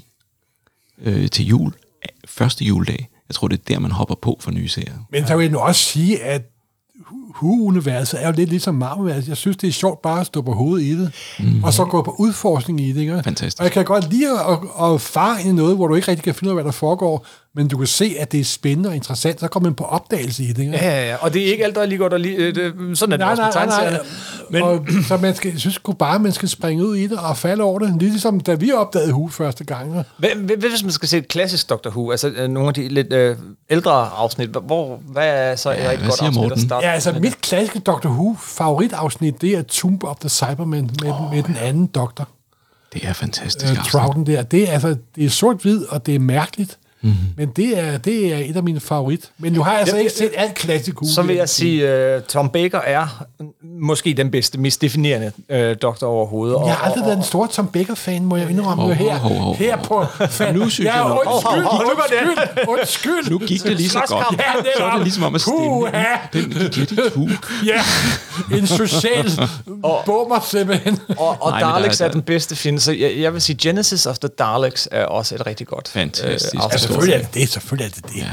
øh, 1.03 1.29
til 1.29 1.47
jul, 1.47 1.73
første 2.25 2.65
juledag. 2.65 3.09
Jeg 3.29 3.35
tror, 3.35 3.49
det 3.49 3.59
er 3.59 3.63
der, 3.69 3.79
man 3.79 3.91
hopper 3.91 4.15
på 4.15 4.37
for 4.41 4.51
nye 4.51 4.69
serier. 4.69 5.07
Men 5.11 5.27
så 5.27 5.37
vil 5.37 5.45
jeg 5.45 5.53
nu 5.53 5.59
også 5.59 5.81
sige, 5.81 6.23
at 6.23 6.49
Hu-universet 7.35 8.23
er 8.23 8.27
jo 8.27 8.33
lidt 8.37 8.51
ligesom 8.51 8.75
Marvel-universet. 8.75 9.29
Jeg 9.29 9.37
synes, 9.37 9.57
det 9.57 9.69
er 9.69 9.73
sjovt 9.73 10.03
bare 10.03 10.21
at 10.21 10.27
stå 10.27 10.43
på 10.43 10.53
hovedet 10.53 10.87
i 10.87 10.99
det, 10.99 11.13
mm. 11.39 11.65
og 11.65 11.73
så 11.73 11.85
gå 11.85 12.03
på 12.03 12.17
udforskning 12.19 12.81
i 12.81 12.93
det. 12.93 13.01
Ikke? 13.01 13.23
Fantastisk. 13.25 13.61
Og 13.61 13.65
jeg 13.65 13.73
kan 13.73 13.85
godt 13.85 14.11
lide 14.11 14.31
at, 14.31 14.59
at, 14.81 14.93
at 14.95 15.01
fare 15.01 15.41
ind 15.41 15.49
i 15.49 15.53
noget, 15.53 15.77
hvor 15.77 15.87
du 15.87 15.95
ikke 15.95 16.09
rigtig 16.09 16.25
kan 16.25 16.35
finde 16.35 16.49
ud 16.53 16.59
af, 16.59 16.63
hvad 16.63 16.65
der 16.65 16.79
foregår, 16.79 17.27
men 17.55 17.69
du 17.69 17.79
kan 17.79 17.87
se, 17.87 18.17
at 18.19 18.33
det 18.33 18.41
er 18.41 18.45
spændende 18.45 18.89
og 18.89 18.95
interessant, 18.95 19.41
så 19.41 19.49
kommer 19.49 19.69
man 19.69 19.75
på 19.75 19.85
opdagelse 19.85 20.45
i 20.45 20.53
det. 20.53 20.59
Ikke? 20.59 20.73
Ja, 20.73 20.91
ja, 20.91 21.09
ja. 21.09 21.17
Og 21.17 21.35
det 21.35 21.43
er 21.43 21.53
ikke 21.53 21.65
alt, 21.65 21.75
der 21.75 21.81
er 21.81 21.87
lige 21.87 21.99
godt. 21.99 22.13
Og 22.13 22.21
lige, 22.21 22.37
øh, 22.37 22.55
det, 22.55 22.99
sådan 22.99 23.13
er 23.13 23.17
det 23.17 23.39
Nej, 23.39 23.47
også 23.47 23.59
nej, 23.59 23.67
nej, 23.67 23.91
nej. 23.91 24.01
Men, 24.51 24.63
og, 24.63 24.87
så 25.09 25.17
man 25.17 25.35
skal, 25.35 25.51
jeg 25.51 25.61
synes 25.61 25.75
sgu 25.75 25.93
bare, 25.93 26.19
man 26.19 26.33
skal 26.33 26.49
springe 26.49 26.87
ud 26.87 26.97
i 26.97 27.07
det 27.07 27.19
og 27.19 27.37
falde 27.37 27.65
over 27.65 27.79
det. 27.79 28.03
Ligesom 28.03 28.41
da 28.41 28.55
vi 28.55 28.73
opdagede 28.73 29.13
Hu 29.13 29.29
første 29.29 29.65
gang. 29.65 29.93
Hvad, 29.93 30.05
hvad, 30.37 30.57
hvad 30.57 30.71
hvis 30.71 30.83
man 30.83 30.93
skal 30.93 31.09
se 31.09 31.19
et 31.19 31.29
klassisk 31.29 31.71
Doctor 31.71 31.91
Who, 31.91 32.11
altså 32.11 32.29
øh, 32.29 32.49
nogle 32.49 32.69
af 32.69 32.75
de 32.75 32.89
lidt 32.89 33.13
øh, 33.13 33.37
ældre 33.71 33.93
afsnit, 34.09 34.49
hvor, 34.49 34.97
hvad 34.97 35.29
er 35.29 35.57
så 35.57 35.71
ja, 35.71 35.93
et 35.93 35.99
godt 35.99 36.11
afsnit 36.11 36.35
Morten? 36.35 36.53
at 36.53 36.61
starte 36.61 36.87
Ja, 36.87 36.93
altså 36.93 37.13
mit 37.21 37.41
klassiske 37.41 37.79
Doctor 37.79 38.11
Who 38.11 38.37
favoritafsnit, 38.41 39.43
det 39.43 39.53
er 39.53 39.63
Tomb 39.63 40.05
of 40.05 40.17
the 40.17 40.29
Cybermen 40.29 40.91
med, 41.03 41.11
oh, 41.11 41.35
med 41.35 41.43
den 41.43 41.57
anden 41.57 41.87
doktor. 41.87 42.29
Det 42.93 43.05
er 43.05 43.13
fantastisk. 43.13 43.73
øh. 43.73 43.85
Trouten 43.85 44.27
der. 44.27 44.43
Det 44.43 44.69
er, 44.69 44.73
altså, 44.73 44.97
det 45.17 45.25
er 45.25 45.31
sort-hvid, 45.31 45.87
og 45.87 46.07
det 46.07 46.15
er 46.15 46.19
mærkeligt. 46.19 46.79
Mm-hmm. 47.03 47.17
Men 47.37 47.49
det 47.57 47.79
er, 47.79 47.99
det 47.99 48.33
er 48.35 48.39
et 48.39 48.57
af 48.57 48.63
mine 48.63 48.81
favorit. 48.81 49.31
Men 49.39 49.53
nu 49.53 49.63
har 49.63 49.71
jeg 49.71 49.81
altså 49.81 49.97
Ja, 49.97 50.03
ikke 50.03 50.13
ja, 50.21 50.25
set 50.25 50.31
alt 50.37 50.55
klassisk 50.55 51.03
Who. 51.03 51.13
Så 51.13 51.23
vil 51.23 51.37
jeg 51.37 51.49
sige, 51.49 52.17
uh, 52.17 52.23
Tom 52.23 52.49
Baker 52.51 52.79
er 52.79 53.25
måske 53.81 54.15
den 54.15 54.31
bedste, 54.31 54.59
mest 54.59 54.81
definerende 54.83 55.33
uh, 55.55 55.77
doktor 55.83 56.07
overhovedet. 56.07 56.57
Jeg 56.67 56.75
har 56.75 56.85
aldrig 56.87 57.05
været 57.05 57.17
en 57.17 57.23
stor 57.25 57.47
Tom 57.47 57.67
Baker-fan, 57.69 58.25
må 58.25 58.37
jeg 58.37 58.51
indrømme. 58.51 58.83
Hov, 58.83 58.93
her, 58.93 59.15
hov, 59.19 59.35
hov, 59.37 59.57
her 59.57 59.77
på... 59.77 60.05
Fan. 60.31 60.55
Nu 60.55 60.69
synes 60.71 60.87
ja, 60.87 60.95
jeg 61.01 61.09
nok- 61.09 61.19
undskyld, 61.27 61.63
Hov, 61.63 61.71
hov, 61.71 61.85
hov, 61.85 61.93
undskyld, 61.97 62.69
undskyld. 62.69 63.31
Nu 63.31 63.39
gik 63.39 63.63
det 63.63 63.77
lige 63.77 63.89
så 63.89 64.01
godt. 64.09 64.27
Ja, 64.33 64.37
det 64.59 64.67
så 64.77 64.83
er 64.83 64.87
var- 64.87 64.95
det 64.95 65.03
ligesom 65.03 65.23
om 65.25 65.35
at 65.35 65.41
stemme. 65.41 65.87
Den 66.33 66.45
gik 66.51 66.77
lidt 66.77 66.91
i 66.93 66.97
tu. 66.97 67.29
Ja, 67.67 67.81
en 68.57 68.67
social 68.67 69.31
bummer 70.07 70.47
simpelthen. 70.51 70.99
Og, 71.17 71.37
og 71.41 71.53
Daleks 71.61 72.01
er- 72.01 72.05
er, 72.05 72.11
den 72.11 72.23
bedste 72.23 72.57
film, 72.57 72.79
så 72.79 72.93
jeg, 72.93 73.13
jeg 73.17 73.33
vil 73.33 73.43
sige, 73.43 73.57
Genesis 73.63 74.07
of 74.07 74.19
the 74.19 74.29
Daleks 74.39 74.89
er 74.91 75.05
også 75.05 75.35
et 75.35 75.47
rigtig 75.47 75.67
godt 75.67 75.89
Fantastisk. 75.89 76.55
Ja, 76.55 76.61
afsnit. 76.61 76.92
Selvfølgelig 76.93 77.15
er 77.15 77.27
det 77.27 77.35
det, 77.35 77.49
selvfølgelig 77.49 77.85
er 77.87 77.91
det 78.03 78.07
det. 78.15 78.17
Ja. 78.17 78.31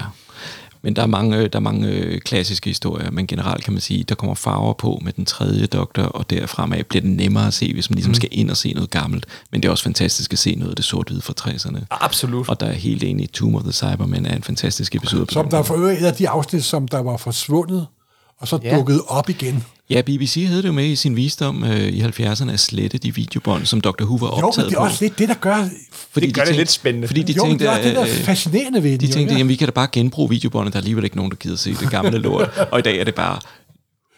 Men 0.82 0.96
der 0.96 1.02
er 1.02 1.06
mange, 1.08 1.38
øh, 1.38 1.44
der 1.54 1.60
er 1.60 1.64
mange 1.64 1.88
øh, 1.88 2.22
klassiske 2.22 2.70
historier, 2.70 3.12
men 3.12 3.28
generelt 3.28 3.64
kan 3.64 3.74
man 3.74 3.82
sige, 3.82 4.04
der 4.04 4.16
kommer 4.16 4.36
farver 4.36 4.74
på 4.74 5.00
med 5.04 5.14
den 5.14 5.26
tredje 5.26 5.66
doktor, 5.66 6.04
og 6.04 6.30
derfremad 6.30 6.84
bliver 6.84 7.02
det 7.02 7.12
nemmere 7.12 7.48
at 7.48 7.54
se, 7.54 7.74
hvis 7.74 7.90
man 7.90 7.96
ligesom 7.96 8.14
skal 8.14 8.30
ind 8.32 8.50
og 8.52 8.58
se 8.58 8.74
noget 8.74 8.90
gammelt. 8.90 9.26
Men 9.52 9.62
det 9.62 9.68
er 9.68 9.72
også 9.72 9.84
fantastisk 9.84 10.34
at 10.34 10.40
se 10.40 10.56
noget 10.56 10.70
af 10.70 10.76
det 10.76 10.86
sort-hvide 10.86 11.22
fra 11.22 11.34
60'erne. 11.42 11.80
Absolut. 11.92 12.50
Og 12.50 12.60
der 12.60 12.66
er 12.66 12.74
helt 12.74 13.04
enig 13.04 13.24
i 13.24 13.28
Tomb 13.28 13.56
of 13.56 13.62
the 13.64 13.72
Cybermen 13.72 14.26
er 14.26 14.36
en 14.36 14.44
fantastisk 14.44 14.96
episode. 14.96 15.26
på 15.26 15.34
Som 15.34 15.50
der 15.50 15.58
er 15.58 15.64
for 15.64 15.76
øvrigt 15.76 16.02
af 16.06 16.14
de 16.14 16.30
afsnit, 16.30 16.64
som 16.64 16.88
der 16.88 17.00
var 17.00 17.18
forsvundet, 17.18 17.88
og 18.40 18.48
så 18.48 18.60
Ja. 18.64 18.76
dukket 18.78 19.02
op 19.08 19.30
igen. 19.30 19.64
Ja, 19.90 20.02
BBC 20.02 20.44
havde 20.48 20.62
det 20.62 20.68
jo 20.68 20.74
med 20.74 20.86
i 20.86 20.96
sin 20.96 21.16
visdom 21.16 21.64
øh, 21.64 21.80
i 21.80 22.02
70'erne 22.02 22.52
at 22.52 22.60
slette 22.60 22.98
de 22.98 23.16
videobånd, 23.16 23.66
som 23.66 23.82
Dr. 23.82 24.04
Who 24.04 24.16
var 24.16 24.28
Jo, 24.28 24.36
men 24.36 24.44
optaget 24.44 24.70
det 24.70 24.76
er 24.76 24.80
på. 24.80 24.86
også 24.86 24.98
lidt 25.04 25.20
det, 25.20 25.30
der 25.30 25.36
gør... 25.36 25.70
Fordi 26.12 26.28
Det 26.28 26.36
gør 26.36 26.44
det 26.44 26.56
lidt 26.56 26.72
spændende. 26.72 27.08
Fordi 27.08 27.24
de 27.24 27.34
jo, 27.34 27.44
tænkte, 27.46 27.66
det 27.66 27.74
er 27.74 27.82
det, 27.82 27.96
der 27.96 28.02
er 28.02 28.06
øh, 28.08 28.14
fascinerende 28.24 28.84
ved 28.84 28.98
De 28.98 29.06
jo, 29.06 29.12
tænkte, 29.14 29.20
ikke? 29.22 29.34
jamen 29.34 29.50
vi 29.50 29.56
kan 29.56 29.68
da 29.68 29.72
bare 29.72 29.88
genbruge 29.92 30.30
videobåndet, 30.30 30.74
der 30.74 30.78
er 30.80 30.82
alligevel 30.82 31.04
ikke 31.04 31.16
nogen, 31.16 31.32
der 31.32 31.38
gider 31.38 31.56
se 31.56 31.74
det 31.74 31.90
gamle 31.90 32.18
lort. 32.18 32.50
og 32.72 32.80
i 32.80 32.82
dag 32.82 32.98
er 33.00 33.04
det 33.04 33.16
bare 33.16 33.40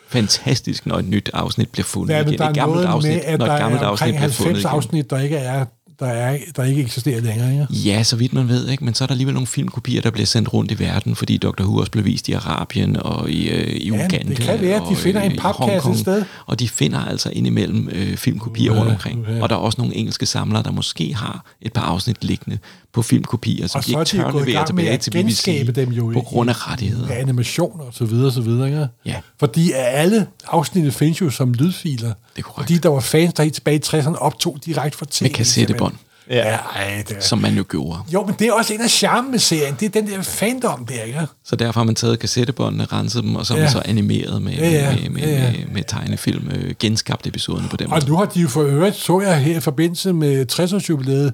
fantastisk, 0.09 0.85
når 0.85 0.95
et 0.99 1.05
nyt 1.05 1.29
afsnit 1.33 1.69
bliver 1.69 1.85
fundet 1.85 2.13
Ja, 2.13 2.21
igen. 2.21 2.37
der 2.37 2.45
er 2.45 2.49
Et 2.49 2.55
gammelt 2.55 2.81
noget 2.81 2.95
afsnit, 2.95 3.13
med, 3.13 3.21
at 3.25 3.39
når 3.39 3.45
der 3.45 3.53
et 3.53 3.59
gammelt 3.61 3.83
er 3.83 3.87
afsnit 3.87 4.07
omkring 4.07 4.17
bliver 4.19 4.31
fundet 4.31 4.53
90 4.53 4.59
igen. 4.63 4.75
afsnit, 4.75 5.09
der 5.09 5.19
ikke 5.19 5.37
er 5.37 5.65
der, 6.01 6.07
er, 6.07 6.37
der 6.55 6.63
ikke 6.63 6.81
eksisterer 6.81 7.21
længere. 7.21 7.51
Ikke? 7.51 7.65
Ja, 7.73 8.03
så 8.03 8.15
vidt 8.15 8.33
man 8.33 8.47
ved, 8.47 8.67
ikke? 8.69 8.85
men 8.85 8.93
så 8.93 9.03
er 9.03 9.05
der 9.05 9.13
alligevel 9.13 9.33
nogle 9.33 9.47
filmkopier, 9.47 10.01
der 10.01 10.11
bliver 10.11 10.25
sendt 10.25 10.53
rundt 10.53 10.71
i 10.71 10.79
verden, 10.79 11.15
fordi 11.15 11.37
Dr. 11.37 11.63
Who 11.63 11.77
også 11.77 11.91
blev 11.91 12.05
vist 12.05 12.29
i 12.29 12.31
Arabien 12.31 12.97
og 12.97 13.29
i, 13.29 13.49
øh, 13.49 13.67
i 13.75 13.87
Ja, 13.89 13.93
Uganda. 14.05 14.17
det 14.17 14.37
kan 14.39 14.61
være, 14.61 14.75
at 14.75 14.83
de 14.89 14.95
finder 14.95 15.21
en 15.21 15.31
i 15.31 15.35
papkasse 15.37 15.89
et 15.91 15.97
sted. 15.99 16.23
Og 16.45 16.59
de 16.59 16.69
finder 16.69 16.99
altså 17.05 17.29
indimellem 17.33 17.89
øh, 17.91 18.17
filmkopier 18.17 18.73
Ja, 18.73 18.79
rundt 18.79 18.91
omkring. 18.91 19.25
ja. 19.29 19.41
Og 19.41 19.49
der 19.49 19.55
er 19.55 19.59
også 19.59 19.81
nogle 19.81 19.95
engelske 19.95 20.25
samlere, 20.25 20.63
der 20.63 20.71
måske 20.71 21.13
har 21.15 21.45
et 21.61 21.73
par 21.73 21.81
afsnit 21.81 22.23
liggende 22.23 22.57
på 22.93 23.01
filmkopier, 23.01 23.67
som 23.67 23.77
Og 23.79 23.85
de 23.85 23.91
så 23.91 23.99
ikke 23.99 24.23
de 24.27 24.31
tør 24.33 24.45
levere 24.45 24.65
tilbage 24.65 24.97
til 24.97 25.11
BBC 25.11 25.71
dem 25.75 25.89
jo 25.91 26.03
på 26.13 26.19
i- 26.19 26.23
grund 26.25 26.49
af 26.49 26.71
rettigheder. 26.71 27.07
Ja, 27.13 27.19
animationer 27.19 27.83
og 27.83 27.93
så 27.93 28.05
videre, 28.05 28.27
og 28.27 28.33
så 28.33 28.41
videre. 28.41 28.67
Ikke? 28.67 28.87
Ja. 29.05 29.15
Fordi 29.39 29.71
alle 29.75 30.27
afsnit 30.47 30.93
findes 30.93 31.21
jo 31.21 31.29
som 31.29 31.53
lydfiler. 31.53 32.07
Det 32.07 32.15
er 32.37 32.41
korrekt. 32.41 32.67
Fordi 32.67 32.77
der 32.77 32.89
var 32.89 32.99
fans, 32.99 33.33
der 33.33 33.43
helt 33.43 33.55
tilbage 33.55 33.77
i 33.77 33.81
60'erne 33.85 34.15
optog 34.17 34.57
direkte 34.65 34.97
fra 34.97 35.05
tv. 35.11 35.23
Med 35.23 35.29
kassettebånd, 35.31 35.93
Ja, 36.29 36.35
ja 36.49 36.55
ej, 36.75 37.03
det 37.07 37.17
er. 37.17 37.21
som 37.21 37.39
man 37.39 37.53
jo 37.57 37.65
gjorde. 37.69 37.99
Jo, 38.13 38.25
men 38.25 38.35
det 38.39 38.47
er 38.47 38.53
også 38.53 38.73
en 38.73 38.81
af 38.81 38.89
charmen 38.89 39.31
med 39.31 39.39
serien. 39.39 39.75
Det 39.79 39.85
er 39.95 40.01
den 40.01 40.09
der 40.11 40.21
fandom 40.21 40.85
der, 40.85 41.01
ikke? 41.03 41.19
Så 41.45 41.55
derfor 41.55 41.79
har 41.79 41.85
man 41.85 41.95
taget 41.95 42.19
kassettebåndene, 42.19 42.85
renset 42.85 43.23
dem, 43.23 43.35
og 43.35 43.45
så 43.45 43.53
har 43.53 43.57
man 43.59 43.65
Ja. 43.67 43.71
så 43.71 43.81
animeret 43.85 44.41
med, 44.41 44.53
Ja, 44.53 44.69
ja. 44.69 44.95
med, 45.01 45.09
med, 45.09 45.21
Ja, 45.21 45.29
ja. 45.29 45.51
med, 45.51 45.59
med 45.73 45.83
tegnefilm, 45.87 46.47
øh, 46.51 46.73
genskabt 46.79 47.27
episoderne 47.27 47.67
på 47.69 47.77
den 47.77 47.89
måde. 47.89 48.01
Og 48.01 48.07
nu 48.07 48.15
har 48.17 48.25
de 48.25 48.41
jo 48.41 48.47
for 48.47 48.61
øvrigt, 48.63 48.95
så 48.95 49.21
jeg 49.21 49.39
her 49.43 49.57
i 49.57 49.59
forbindelse 49.59 50.13
med 50.13 50.45
60-års 50.51 50.89
jubilæet, 50.89 51.33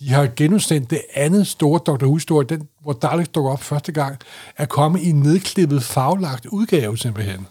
de 0.00 0.08
har 0.10 0.28
genudsendt 0.36 0.90
det 0.90 1.00
andet 1.14 1.46
store 1.46 1.80
Dr. 1.86 2.04
Who-story, 2.06 2.44
den, 2.48 2.68
hvor 2.82 2.92
Daleks 2.92 3.28
dukker 3.28 3.50
op 3.52 3.62
første 3.62 3.92
gang, 3.92 4.16
er 4.58 4.64
kommet 4.66 5.00
i 5.02 5.10
en 5.10 5.20
nedklippet, 5.20 5.82
farvelagt 5.82 6.46
udgave 6.46 6.98
simpelthen. 6.98 7.46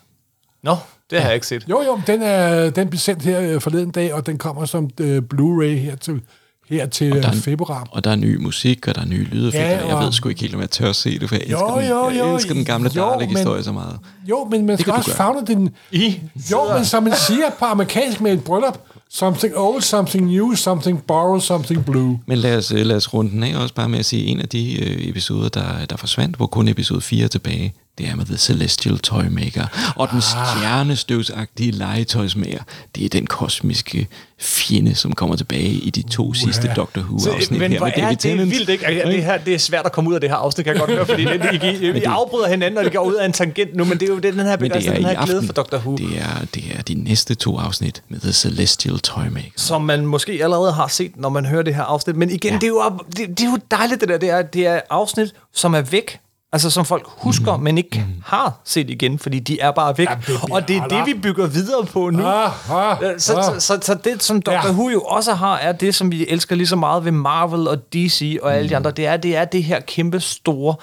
Nå, 0.64 0.76
det 1.10 1.20
har 1.20 1.28
jeg 1.28 1.36
ikke 1.36 1.48
set. 1.48 1.66
Jo, 1.70 1.82
jo, 1.82 2.02
den, 2.08 2.22
er, 2.22 2.70
den 2.70 2.90
blev 2.90 3.00
sendt 3.00 3.24
her 3.24 3.42
øh, 3.42 3.62
forleden 3.62 3.92
dag, 3.92 4.14
og 4.14 4.26
den 4.26 4.38
kommer 4.38 4.66
som 4.66 4.84
uh, 5.02 5.18
Blu-ray 5.34 5.66
her 5.66 5.96
til, 5.96 6.22
her 6.70 6.86
til 6.86 7.12
der 7.12 7.22
er 7.28 7.30
øh, 7.30 7.36
februar. 7.36 7.88
Og 7.92 8.04
der 8.04 8.12
er 8.12 8.16
ny 8.16 8.36
musik, 8.36 8.88
og 8.88 8.96
der 8.96 9.02
er 9.02 9.06
nye 9.06 9.24
lydeffekter. 9.24 9.70
Ja, 9.70 9.86
jeg 9.88 9.96
og- 9.96 10.04
ved 10.04 10.12
sgu 10.12 10.30
ikke 10.30 10.42
helt, 10.42 10.56
om 10.56 10.62
jeg 10.62 10.70
tør 10.70 10.90
at 10.90 10.96
se 10.96 11.20
det, 11.20 11.30
for 11.30 11.36
jeg 11.36 11.44
elsker, 11.44 11.72
Jo, 11.74 11.80
den, 11.80 11.90
jo, 11.90 12.10
jeg 12.10 12.20
jo, 12.20 12.36
elsker 12.36 12.54
den 12.54 12.66
gamle 12.66 12.92
jo, 12.96 13.10
Dalek-historie 13.12 13.56
men- 13.56 13.64
så 13.64 13.72
meget. 13.72 14.00
Jo, 14.30 14.48
men 14.52 14.66
man 14.66 14.70
Det 14.78 14.80
skal 14.82 14.94
også 14.94 15.14
fagne 15.14 15.46
den... 15.48 15.70
I 15.92 16.20
Jo, 16.52 16.74
men 16.74 16.86
som 16.86 17.04
man 17.04 17.14
siger 17.28 17.50
på 17.60 17.66
amerikansk 17.66 18.22
med 18.22 18.34
et 18.34 18.44
bryllup, 18.44 18.80
something 19.10 19.54
old, 19.56 19.82
something 19.82 20.26
new, 20.26 20.56
something 20.56 21.04
borrowed, 21.08 21.42
something 21.42 21.86
blue. 21.86 22.20
Men 22.26 22.38
lad 22.38 22.58
os, 22.58 22.72
øh, 22.72 22.86
lad 22.86 22.96
os 22.96 23.14
runde 23.14 23.32
den 23.32 23.44
af 23.44 23.58
også 23.58 23.76
bare 23.76 23.90
med 23.90 24.00
at 24.00 24.06
sige, 24.06 24.26
en 24.26 24.40
af 24.40 24.50
de 24.50 24.84
øh, 24.84 25.10
episoder, 25.10 25.50
der, 25.50 25.86
der 25.86 25.98
forsvandt, 25.98 26.36
hvor 26.36 26.48
kun 26.48 26.68
episode 26.68 27.02
4 27.02 27.24
er 27.24 27.28
tilbage, 27.28 27.74
det 28.00 28.08
er 28.08 28.16
med 28.16 28.26
The 28.26 28.38
Celestial 28.38 29.00
Toymaker. 29.00 29.94
Og 29.96 30.10
den 30.10 30.18
Ah. 30.18 30.58
stjernestøvsagtige 30.58 31.72
legetøjsmager, 31.72 32.64
det 32.96 33.06
er 33.06 33.10
den 33.10 33.28
kosmiske 33.28 34.08
fjende, 34.42 34.96
som 34.96 35.14
kommer 35.14 35.36
tilbage 35.36 35.70
i 35.70 35.90
de 35.90 36.02
to 36.02 36.34
sidste 36.34 36.72
Doctor 36.76 37.02
Who-afsnit 37.02 37.60
her 37.60 37.68
hvor 37.78 37.86
med 37.86 37.94
er 37.96 38.02
David 38.02 38.10
det 38.10 38.20
Tennant. 38.20 38.52
vildt, 38.52 38.70
ikke? 38.70 38.86
Altså, 38.88 39.10
Det, 39.12 39.24
her, 39.24 39.38
det 39.38 39.54
er 39.54 39.58
svært 39.60 39.86
at 39.86 39.92
komme 39.92 40.10
ud 40.10 40.16
af 40.16 40.22
det 40.22 40.30
her 40.30 40.38
afsnit, 40.38 40.66
kan 40.66 40.74
jeg 40.74 40.80
godt 40.80 40.92
høre, 40.92 41.06
fordi 41.06 41.24
det, 41.34 41.64
I, 41.64 41.86
I, 41.86 41.98
I 41.98 42.04
afbryder 42.04 42.48
hinanden, 42.48 42.78
og 42.78 42.84
det 42.84 42.94
går 42.94 43.00
ud 43.06 43.14
af 43.14 43.26
en 43.26 43.34
tangent 43.34 43.76
nu, 43.76 43.84
men 43.86 44.00
det 44.00 44.10
er 44.10 44.14
jo 44.14 44.20
den 44.20 44.34
her, 44.36 44.44
er 44.44 44.56
begejstring, 44.56 44.96
den 44.96 45.06
her 45.06 45.26
glæde 45.26 45.38
aften. 45.38 45.46
for 45.48 45.54
Doctor 45.54 45.78
Who. 45.78 45.96
Det 45.98 46.18
er, 46.18 46.46
det 46.54 46.64
er 46.78 46.82
de 46.82 46.94
næste 46.94 47.36
to 47.36 47.58
afsnit 47.58 48.04
med 48.10 48.20
The 48.20 48.34
Celestial 48.34 49.00
Toymaker. 49.00 49.50
som 49.56 49.82
man 49.82 50.06
måske 50.06 50.40
allerede 50.44 50.72
har 50.72 50.88
set, 50.88 51.12
når 51.18 51.30
man 51.30 51.46
hører 51.46 51.64
det 51.64 51.76
her 51.76 51.84
afsnit. 51.84 52.16
Men 52.16 52.30
igen, 52.30 52.52
ja. 52.54 52.56
det, 52.58 52.64
er 52.64 52.68
jo, 52.68 52.92
det, 53.18 53.28
det 53.40 53.42
er 53.46 53.50
jo 53.52 53.58
dejligt, 53.72 54.02
det 54.02 54.10
der. 54.10 54.18
Det 54.18 54.30
er, 54.30 54.42
det 54.42 54.68
er 54.68 54.82
afsnit, 54.90 55.34
som 55.54 55.74
er 55.74 55.82
væk. 55.82 56.20
Altså 56.54 56.70
som 56.70 56.86
folk 56.86 57.04
husker, 57.08 57.58
mm. 57.58 57.64
men 57.64 57.78
ikke 57.78 58.06
mm. 58.08 58.24
har 58.26 58.62
set 58.64 58.90
igen, 58.90 59.20
fordi 59.20 59.40
de 59.40 59.60
er 59.60 59.72
bare 59.72 59.98
væk. 59.98 60.10
Jamen, 60.10 60.24
det 60.28 60.52
og 60.52 60.68
det 60.68 60.78
er 60.78 60.88
det, 60.88 61.06
vi 61.06 61.14
bygger 61.14 61.48
videre 61.48 61.86
på 61.86 62.10
nu. 62.10 62.26
Ah, 62.26 62.72
ah, 62.72 62.98
Så, 63.18 63.38
ah. 63.38 63.44
så, 63.44 63.60
så, 63.60 63.80
så 63.82 63.94
det, 64.04 64.24
som 64.24 64.42
Doctor 64.42 64.68
Ja. 64.68 64.74
Who 64.74 64.90
jo 64.90 65.02
også 65.02 65.34
har, 65.34 65.58
er 65.58 65.72
det, 65.72 65.96
som 65.96 66.12
vi 66.12 66.28
elsker 66.28 66.56
lige 66.56 66.68
så 66.68 66.76
meget 66.76 67.06
ved 67.06 67.12
Marvel 67.12 67.68
og 67.68 67.94
DC 67.94 68.38
og 68.42 68.56
alle 68.56 68.70
de 68.70 68.76
andre. 68.76 68.92
Det 68.92 69.08
er, 69.08 69.18
det 69.18 69.36
er 69.36 69.46
det 69.46 69.64
her 69.64 69.80
kæmpe 69.80 70.20
store 70.20 70.76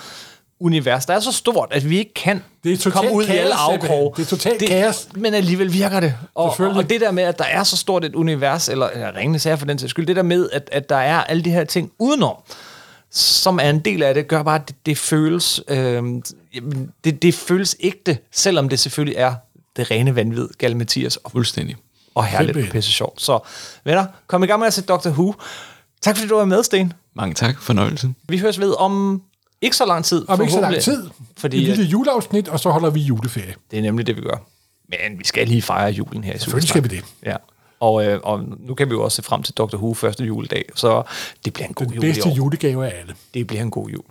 univers. 0.61 1.07
Der 1.07 1.15
er 1.15 1.21
så 1.21 1.33
stort, 1.33 1.69
at 1.71 1.91
vi 1.91 1.99
ikke 1.99 2.15
kan 2.15 2.43
Det 2.65 2.87
er 2.87 2.91
komme 2.91 3.13
ud 3.13 3.23
i 3.23 3.27
kaos, 3.27 3.39
alle 3.39 3.55
simpelthen. 3.71 3.91
afkroge. 3.91 4.13
Det 4.17 4.23
er 4.23 4.27
totalt 4.27 4.69
kaos. 4.69 5.09
Men 5.15 5.35
alligevel 5.35 5.73
virker 5.73 6.01
det. 6.01 6.15
Og, 6.35 6.53
Selvfølgelig. 6.53 6.85
og 6.85 6.91
det 6.91 7.01
der 7.01 7.11
med, 7.11 7.23
at 7.23 7.39
der 7.39 7.45
er 7.45 7.63
så 7.63 7.77
stort 7.77 8.05
et 8.05 8.15
univers, 8.15 8.69
eller, 8.69 8.87
eller 8.89 9.17
ringende 9.17 9.39
sager 9.39 9.57
for 9.57 9.67
den 9.67 9.79
sags 9.79 9.91
skyld, 9.91 10.07
det 10.07 10.17
der 10.17 10.23
med, 10.23 10.49
at, 10.53 10.69
at 10.73 10.89
der 10.89 10.97
er 10.97 11.25
alle 11.25 11.43
de 11.43 11.51
her 11.51 11.65
ting 11.65 11.91
udenom, 11.99 12.35
som 13.17 13.59
er 13.59 13.71
en 13.71 13.81
del 13.81 14.03
af 14.03 14.15
det, 14.15 14.29
gør 14.29 14.43
bare, 14.43 14.61
at 14.61 14.69
det, 14.69 14.77
det 14.87 14.99
føles 14.99 15.61
øh, 15.69 16.03
det, 17.05 17.23
det 17.23 17.35
føles 17.35 17.77
ægte, 17.81 18.19
selvom 18.33 18.69
det 18.69 18.79
selvfølgelig 18.79 19.17
er 19.17 19.35
det 19.77 19.91
rene 19.91 20.17
vanvid, 20.17 20.49
Gal 20.59 20.77
Mathias, 20.77 21.17
og, 21.17 21.31
Fuldstændig. 21.31 21.77
og 22.15 22.27
herligt 22.27 22.57
og 22.57 22.65
pisse 22.73 22.93
sjovt. 22.93 23.23
Så 23.23 23.39
venner, 23.85 24.07
kom 24.27 24.43
i 24.43 24.47
gang 24.47 24.59
med 24.59 24.67
at 24.67 24.75
se 24.75 24.83
Doctor 24.83 25.11
Who. 25.11 25.35
Tak 26.01 26.17
fordi 26.17 26.29
du 26.29 26.37
var 26.37 26.45
med, 26.45 26.63
Sten. 26.63 26.93
Mange 27.15 27.35
tak. 27.35 27.61
Fornøjelse. 27.61 28.15
Vi 28.29 28.39
høres 28.39 28.61
ved 28.61 28.75
om 28.79 29.23
ikke 29.61 29.77
så 29.77 29.87
lang 29.87 30.05
tid. 30.05 30.25
Om 30.29 30.41
ikke 30.41 30.53
så 30.53 30.61
lang 30.61 30.81
tid. 30.81 31.11
Fordi 31.37 31.57
et 31.57 31.63
lille 31.63 31.85
juleafsnit, 31.85 32.49
og 32.49 32.61
så 32.61 32.71
holder 32.71 32.91
vi 32.91 33.01
juleferie. 33.01 33.55
det 33.71 33.79
er 33.79 33.83
nemlig 33.83 34.07
det, 34.07 34.17
vi 34.17 34.21
gør. 34.21 34.47
Men 34.89 35.19
vi 35.19 35.25
skal 35.25 35.49
lige 35.49 35.63
fejre 35.63 35.91
julen 35.91 36.25
her 36.25 36.35
i 36.35 36.39
Selvfølgelig 36.39 36.69
skal 36.69 36.83
vi 36.83 36.89
det. 36.89 37.05
Ja. 37.25 37.37
Og, 37.81 38.07
øh, 38.07 38.21
og 38.23 38.41
nu 38.59 38.75
kan 38.75 38.89
vi 38.89 38.95
jo 38.95 39.03
også 39.03 39.17
se 39.17 39.23
frem 39.23 39.43
til 39.43 39.55
Dr. 39.55 39.77
Who 39.77 39.95
første 39.95 40.25
juledag, 40.25 40.65
så 40.75 41.03
det 41.45 41.53
bliver 41.53 41.67
en 41.69 41.75
god 41.75 41.87
Den 41.87 41.95
jul 41.95 42.01
bedste 42.03 42.29
julegave 42.29 42.87
af 42.87 43.01
alle. 43.01 43.15
Det 43.35 43.47
bliver 43.47 43.63
en 43.63 43.71
god 43.71 43.89
jul. 43.89 44.05